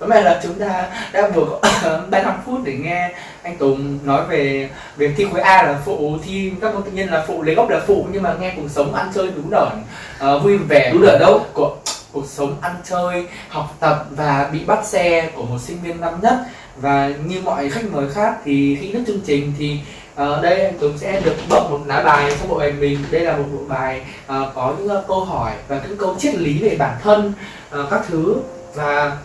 Hôm 0.00 0.08
nay 0.08 0.22
là 0.22 0.40
chúng 0.42 0.54
ta 0.54 0.86
đã 1.12 1.30
vừa 1.34 1.44
có 1.44 1.60
35 2.10 2.34
phút 2.46 2.60
để 2.64 2.72
nghe 2.72 3.12
anh 3.42 3.56
Tùng 3.56 3.98
nói 4.04 4.26
về 4.28 4.70
việc 4.96 5.10
thi 5.16 5.26
khối 5.32 5.40
A 5.40 5.62
là 5.62 5.78
phụ, 5.84 6.16
thi 6.24 6.52
các 6.60 6.74
môn 6.74 6.82
tự 6.82 6.90
nhiên 6.90 7.10
là 7.10 7.24
phụ, 7.26 7.42
lấy 7.42 7.54
gốc 7.54 7.70
là 7.70 7.80
phụ 7.86 8.06
nhưng 8.12 8.22
mà 8.22 8.34
nghe 8.40 8.52
cuộc 8.56 8.68
sống 8.70 8.94
ăn 8.94 9.10
chơi 9.14 9.30
đúng 9.36 9.50
đởn, 9.50 9.68
uh, 9.72 10.18
ờ, 10.18 10.38
vui 10.38 10.56
vẻ 10.56 10.90
đúng 10.92 11.02
ở 11.02 11.18
đâu. 11.18 11.46
Của 11.52 11.76
cuộc 12.12 12.26
sống 12.26 12.56
ăn 12.60 12.76
chơi, 12.84 13.26
học 13.48 13.76
tập 13.80 14.06
và 14.10 14.50
bị 14.52 14.64
bắt 14.64 14.86
xe 14.86 15.30
của 15.34 15.42
một 15.42 15.58
sinh 15.60 15.78
viên 15.82 16.00
năm 16.00 16.14
nhất. 16.22 16.34
Và 16.76 17.12
như 17.24 17.40
mọi 17.44 17.70
khách 17.70 17.84
mời 17.92 18.10
khác 18.10 18.34
thì 18.44 18.78
khi 18.80 18.92
nước 18.92 19.04
chương 19.06 19.20
trình 19.26 19.52
thì 19.58 19.78
ờ, 20.14 20.42
đây 20.42 20.64
anh 20.64 20.78
Tùng 20.78 20.98
sẽ 20.98 21.20
được 21.20 21.36
bốc 21.50 21.70
một 21.70 21.80
lá 21.86 22.02
bài 22.02 22.32
trong 22.38 22.48
bộ 22.48 22.58
bài 22.58 22.72
mình. 22.72 22.98
Đây 23.10 23.20
là 23.20 23.36
một 23.36 23.44
bộ 23.52 23.60
bài 23.68 24.00
uh, 24.00 24.54
có 24.54 24.74
những 24.78 24.98
uh, 24.98 25.04
câu 25.08 25.24
hỏi 25.24 25.52
và 25.68 25.80
những 25.88 25.98
câu 25.98 26.16
triết 26.18 26.34
lý 26.34 26.58
về 26.58 26.76
bản 26.78 26.96
thân 27.02 27.32
uh, 27.80 27.90
các 27.90 28.00
thứ. 28.08 28.36
Và 28.74 29.16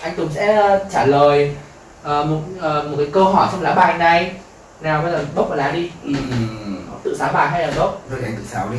anh 0.00 0.16
Tùng 0.16 0.28
sẽ 0.34 0.54
ờ, 0.54 0.84
trả 0.92 1.06
lời 1.06 1.56
ờ, 2.02 2.24
một 2.24 2.40
ờ, 2.60 2.88
một 2.90 2.96
cái 2.98 3.06
câu 3.12 3.24
hỏi 3.24 3.48
trong 3.52 3.62
lá 3.62 3.74
bài 3.74 3.98
này. 3.98 4.32
Nào 4.80 5.02
bây 5.02 5.12
giờ 5.12 5.24
bốc 5.34 5.48
vào 5.48 5.58
lá 5.58 5.70
đi. 5.70 5.90
Ừm, 6.04 6.86
tự 7.02 7.16
sáng 7.18 7.32
bài 7.34 7.48
hay 7.50 7.66
là 7.66 7.72
bốc? 7.76 8.02
Thôi 8.10 8.18
anh 8.24 8.36
tự 8.36 8.42
xáo 8.44 8.68
đi. 8.68 8.78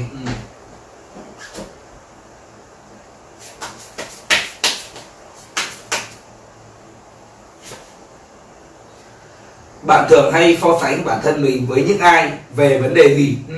Bạn 9.82 10.06
thường 10.10 10.34
hay 10.34 10.58
so 10.62 10.68
sánh 10.82 11.06
bản 11.06 11.20
thân 11.24 11.42
mình 11.42 11.66
với 11.68 11.84
những 11.84 12.00
ai? 12.00 12.32
Về 12.56 12.78
vấn 12.82 12.94
đề 12.94 13.16
gì? 13.16 13.38
Ừ. 13.48 13.56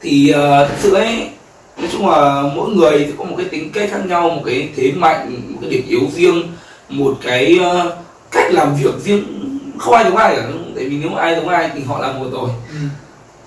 thì 0.00 0.34
uh, 0.34 0.68
thực 0.68 0.76
sự 0.78 0.94
ấy 0.94 1.30
nói 1.76 1.88
chung 1.92 2.08
là 2.08 2.42
mỗi 2.54 2.70
người 2.70 2.98
thì 2.98 3.12
có 3.18 3.24
một 3.24 3.34
cái 3.38 3.46
tính 3.46 3.72
cách 3.72 3.88
khác 3.92 4.00
nhau 4.06 4.30
một 4.30 4.42
cái 4.46 4.68
thế 4.76 4.92
mạnh 4.92 5.42
một 5.48 5.58
cái 5.60 5.70
điểm 5.70 5.82
yếu 5.88 6.00
riêng 6.14 6.42
một 6.88 7.18
cái 7.22 7.58
ờ, 7.62 7.96
cách 8.30 8.52
làm 8.52 8.74
việc 8.76 8.94
riêng. 9.04 9.24
Không 9.78 9.94
ai 9.94 10.04
giống 10.04 10.16
ai 10.16 10.36
cả 10.36 10.42
tại 10.74 10.84
vì 10.84 10.96
nếu 10.96 11.10
mà 11.10 11.20
ai 11.20 11.36
giống 11.36 11.48
ai 11.48 11.70
thì 11.74 11.82
họ 11.82 12.00
là 12.00 12.12
một 12.12 12.26
rồi. 12.32 12.50
Ừ. 12.68 12.76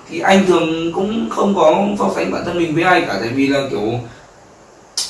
thì 0.10 0.20
anh 0.20 0.46
thường 0.46 0.92
cũng 0.94 1.30
không 1.30 1.56
có 1.56 1.86
so 2.00 2.12
sánh 2.16 2.32
bản 2.32 2.46
thân 2.46 2.58
mình 2.58 2.76
với 2.76 2.84
ai 2.84 3.02
cả 3.02 3.18
tại 3.20 3.30
vì 3.30 3.48
là 3.48 3.62
kiểu 3.70 4.00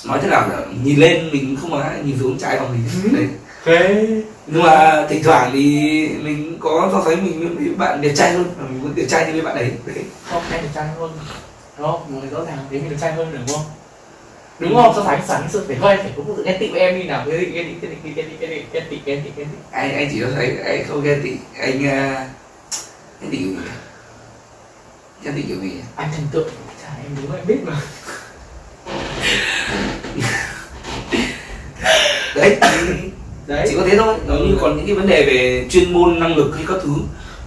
nói 0.05 0.20
thế 0.22 0.30
nào 0.30 0.49
nhỉ 0.49 0.78
nhìn 0.84 0.99
lên 0.99 1.30
mình 1.32 1.57
không 1.61 1.82
ai 1.82 1.95
nhìn 2.03 2.18
xuống 2.20 2.38
trái 2.38 2.59
bằng 2.59 2.70
mình. 2.72 3.13
Đấy. 3.13 3.28
Thế 3.65 4.07
nhưng 4.47 4.63
mà 4.63 5.05
thỉnh 5.09 5.24
thoảng 5.24 5.49
thì 5.53 5.61
mình 6.24 6.57
có 6.59 6.89
so 6.91 7.03
sánh 7.05 7.26
mình 7.26 7.55
với 7.55 7.76
bạn 7.78 8.01
đẹp 8.01 8.11
trai 8.15 8.32
hơn 8.32 8.45
mình 8.70 8.82
muốn 8.82 8.91
đẹp 8.95 9.05
trai 9.09 9.26
như 9.26 9.32
với 9.34 9.41
bạn 9.41 9.55
ấy. 9.55 9.72
Đấy. 9.86 10.03
Không 10.30 10.43
anh 10.51 10.61
được 10.61 10.70
trai 10.76 10.88
hơn 10.99 11.11
đúng 11.78 11.88
không? 11.88 12.13
Một 12.13 12.19
người 12.21 12.30
rõ 12.30 12.45
ràng 12.45 12.57
thế 12.71 12.80
mình 12.80 12.89
được 12.89 12.95
trai 13.01 13.13
hơn 13.13 13.28
đúng 13.34 13.47
không? 13.55 13.65
Đúng 14.59 14.75
không? 14.75 14.93
So 14.95 15.03
sánh 15.05 15.28
sẵn 15.28 15.41
sự 15.49 15.63
phải 15.67 15.75
hơi 15.75 15.97
phải 15.97 16.11
có 16.17 16.23
một 16.23 16.34
sự 16.38 16.43
ghen 16.43 16.59
tị 16.59 16.67
với 16.67 16.80
em 16.80 16.99
đi 16.99 17.03
nào 17.03 17.25
ghen 17.25 17.39
tị 17.39 17.51
ghen 17.51 17.65
tị 17.82 17.88
ghen 17.88 17.97
tị 18.03 18.09
ghen 18.15 18.30
tị 18.30 18.36
ghen 18.39 18.49
tị 18.49 18.65
ghen 18.73 18.84
tị 18.89 18.99
ghen 19.05 19.23
tị 19.23 19.32
ghen 19.36 19.47
tị 19.47 19.57
anh 19.71 19.95
anh 19.95 20.09
chỉ 20.11 20.21
có 20.21 20.28
thấy 20.36 20.57
anh 20.65 20.86
không 20.88 21.03
ghen 21.03 21.21
tị 21.23 21.32
anh 21.59 21.80
ghen 21.80 23.32
tị 23.32 23.38
kiểu 23.38 23.47
gì 23.47 23.57
ghen 25.23 25.36
tị 25.36 25.41
kiểu 25.41 25.57
gì 25.61 25.71
anh 25.95 26.09
thần 26.15 26.28
tượng. 26.32 26.49
Chả 26.84 26.89
em 27.03 27.15
đúng 27.21 27.36
em 27.36 27.47
biết 27.47 27.57
mà. 27.65 27.82
Đấy. 32.36 32.57
Đấy. 33.47 33.67
Chỉ 33.69 33.75
có 33.75 33.84
thế 33.86 33.97
thôi. 33.97 34.15
Nó 34.28 34.36
như 34.36 34.57
còn 34.61 34.78
những 34.78 34.86
cái 34.86 34.95
vấn 34.95 35.07
đề 35.07 35.25
về 35.25 35.67
chuyên 35.69 35.93
môn 35.93 36.19
năng 36.19 36.36
lực 36.36 36.55
hay 36.55 36.65
các 36.67 36.78
thứ 36.84 36.93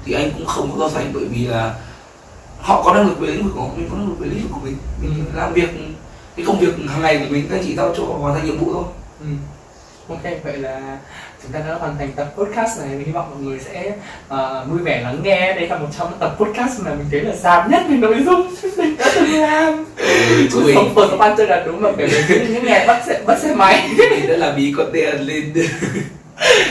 thì 0.04 0.12
anh 0.12 0.30
cũng 0.30 0.46
không 0.46 0.70
có 0.72 0.88
so 0.88 0.94
sánh 0.94 1.10
bởi 1.12 1.24
vì 1.24 1.46
là 1.46 1.74
họ 2.62 2.82
có 2.82 2.94
năng 2.94 3.06
lực 3.08 3.18
về 3.20 3.26
lĩnh 3.28 3.44
vực 3.44 3.52
của 3.56 3.60
họ 3.62 3.68
mình 3.76 3.88
có 3.90 3.96
năng 3.96 4.08
lực 4.08 4.18
về 4.18 4.26
lĩnh 4.28 4.42
vực 4.42 4.50
của 4.54 4.60
mình. 4.64 4.76
Mình 5.02 5.12
Ừ. 5.34 5.38
làm 5.38 5.52
việc 5.52 5.68
cái 6.36 6.46
công 6.46 6.58
việc 6.60 6.74
hàng 6.88 7.02
ngày 7.02 7.18
của 7.18 7.24
mình 7.28 7.48
anh 7.52 7.60
chỉ 7.64 7.76
giao 7.76 7.94
cho 7.96 8.02
hoàn 8.02 8.34
thành 8.34 8.46
nhiệm 8.46 8.58
vụ 8.58 8.72
thôi. 8.72 8.84
Ừ. 9.20 9.26
ok 10.08 10.22
vậy 10.44 10.56
là 10.56 10.98
chúng 11.42 11.52
ta 11.52 11.58
đã 11.68 11.74
hoàn 11.74 11.96
thành 11.98 12.12
tập 12.16 12.32
podcast 12.36 12.78
này. 12.80 12.88
Mình 12.88 13.06
hy 13.06 13.12
vọng 13.12 13.30
mọi 13.30 13.40
người 13.42 13.58
sẽ 13.58 13.92
ờ, 14.28 14.64
vui 14.70 14.78
vẻ 14.78 15.00
lắng 15.02 15.18
nghe. 15.22 15.52
Đây 15.54 15.68
là 15.68 15.78
một 15.78 15.86
trong 15.98 16.10
những 16.10 16.18
tập 16.18 16.36
podcast 16.38 16.80
mà 16.80 16.90
mình 16.94 17.06
thấy 17.10 17.20
là 17.20 17.34
dài 17.36 17.68
nhất 17.70 17.82
về 17.88 17.96
nội 17.96 18.16
dung. 18.26 18.54
Mình 18.76 18.96
đã 18.98 19.06
từng 19.14 19.32
làm 19.32 19.84
cuộc 20.52 20.62
sống 20.74 20.92
của 20.94 21.06
các 21.10 21.16
bạn 21.16 21.36
là 21.38 21.62
đúng 21.66 21.82
mà 21.82 21.90
kể 21.98 22.06
về 22.06 22.46
những 22.50 22.64
ngày 22.64 22.86
bắt 22.86 23.02
xe 23.06 23.20
bắt 23.26 23.38
xe 23.38 23.54
máy. 23.54 23.88
Mình 24.10 24.28
đã 24.28 24.36
làm 24.36 24.56
bí 24.56 24.74
content 24.76 25.20
lên. 25.20 25.52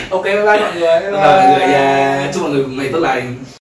Ok 0.10 0.24
bye 0.24 0.36
bye 0.36 0.44
mọi 0.46 0.74
người 0.74 1.00
bye 1.02 1.12
Và 1.12 1.58
mọi 1.60 1.60
người 1.60 2.34
chúc 2.34 2.42
mọi 2.44 2.52
người 2.52 2.66
ngày 2.68 2.90
tốt 2.92 3.00
lành 3.00 3.36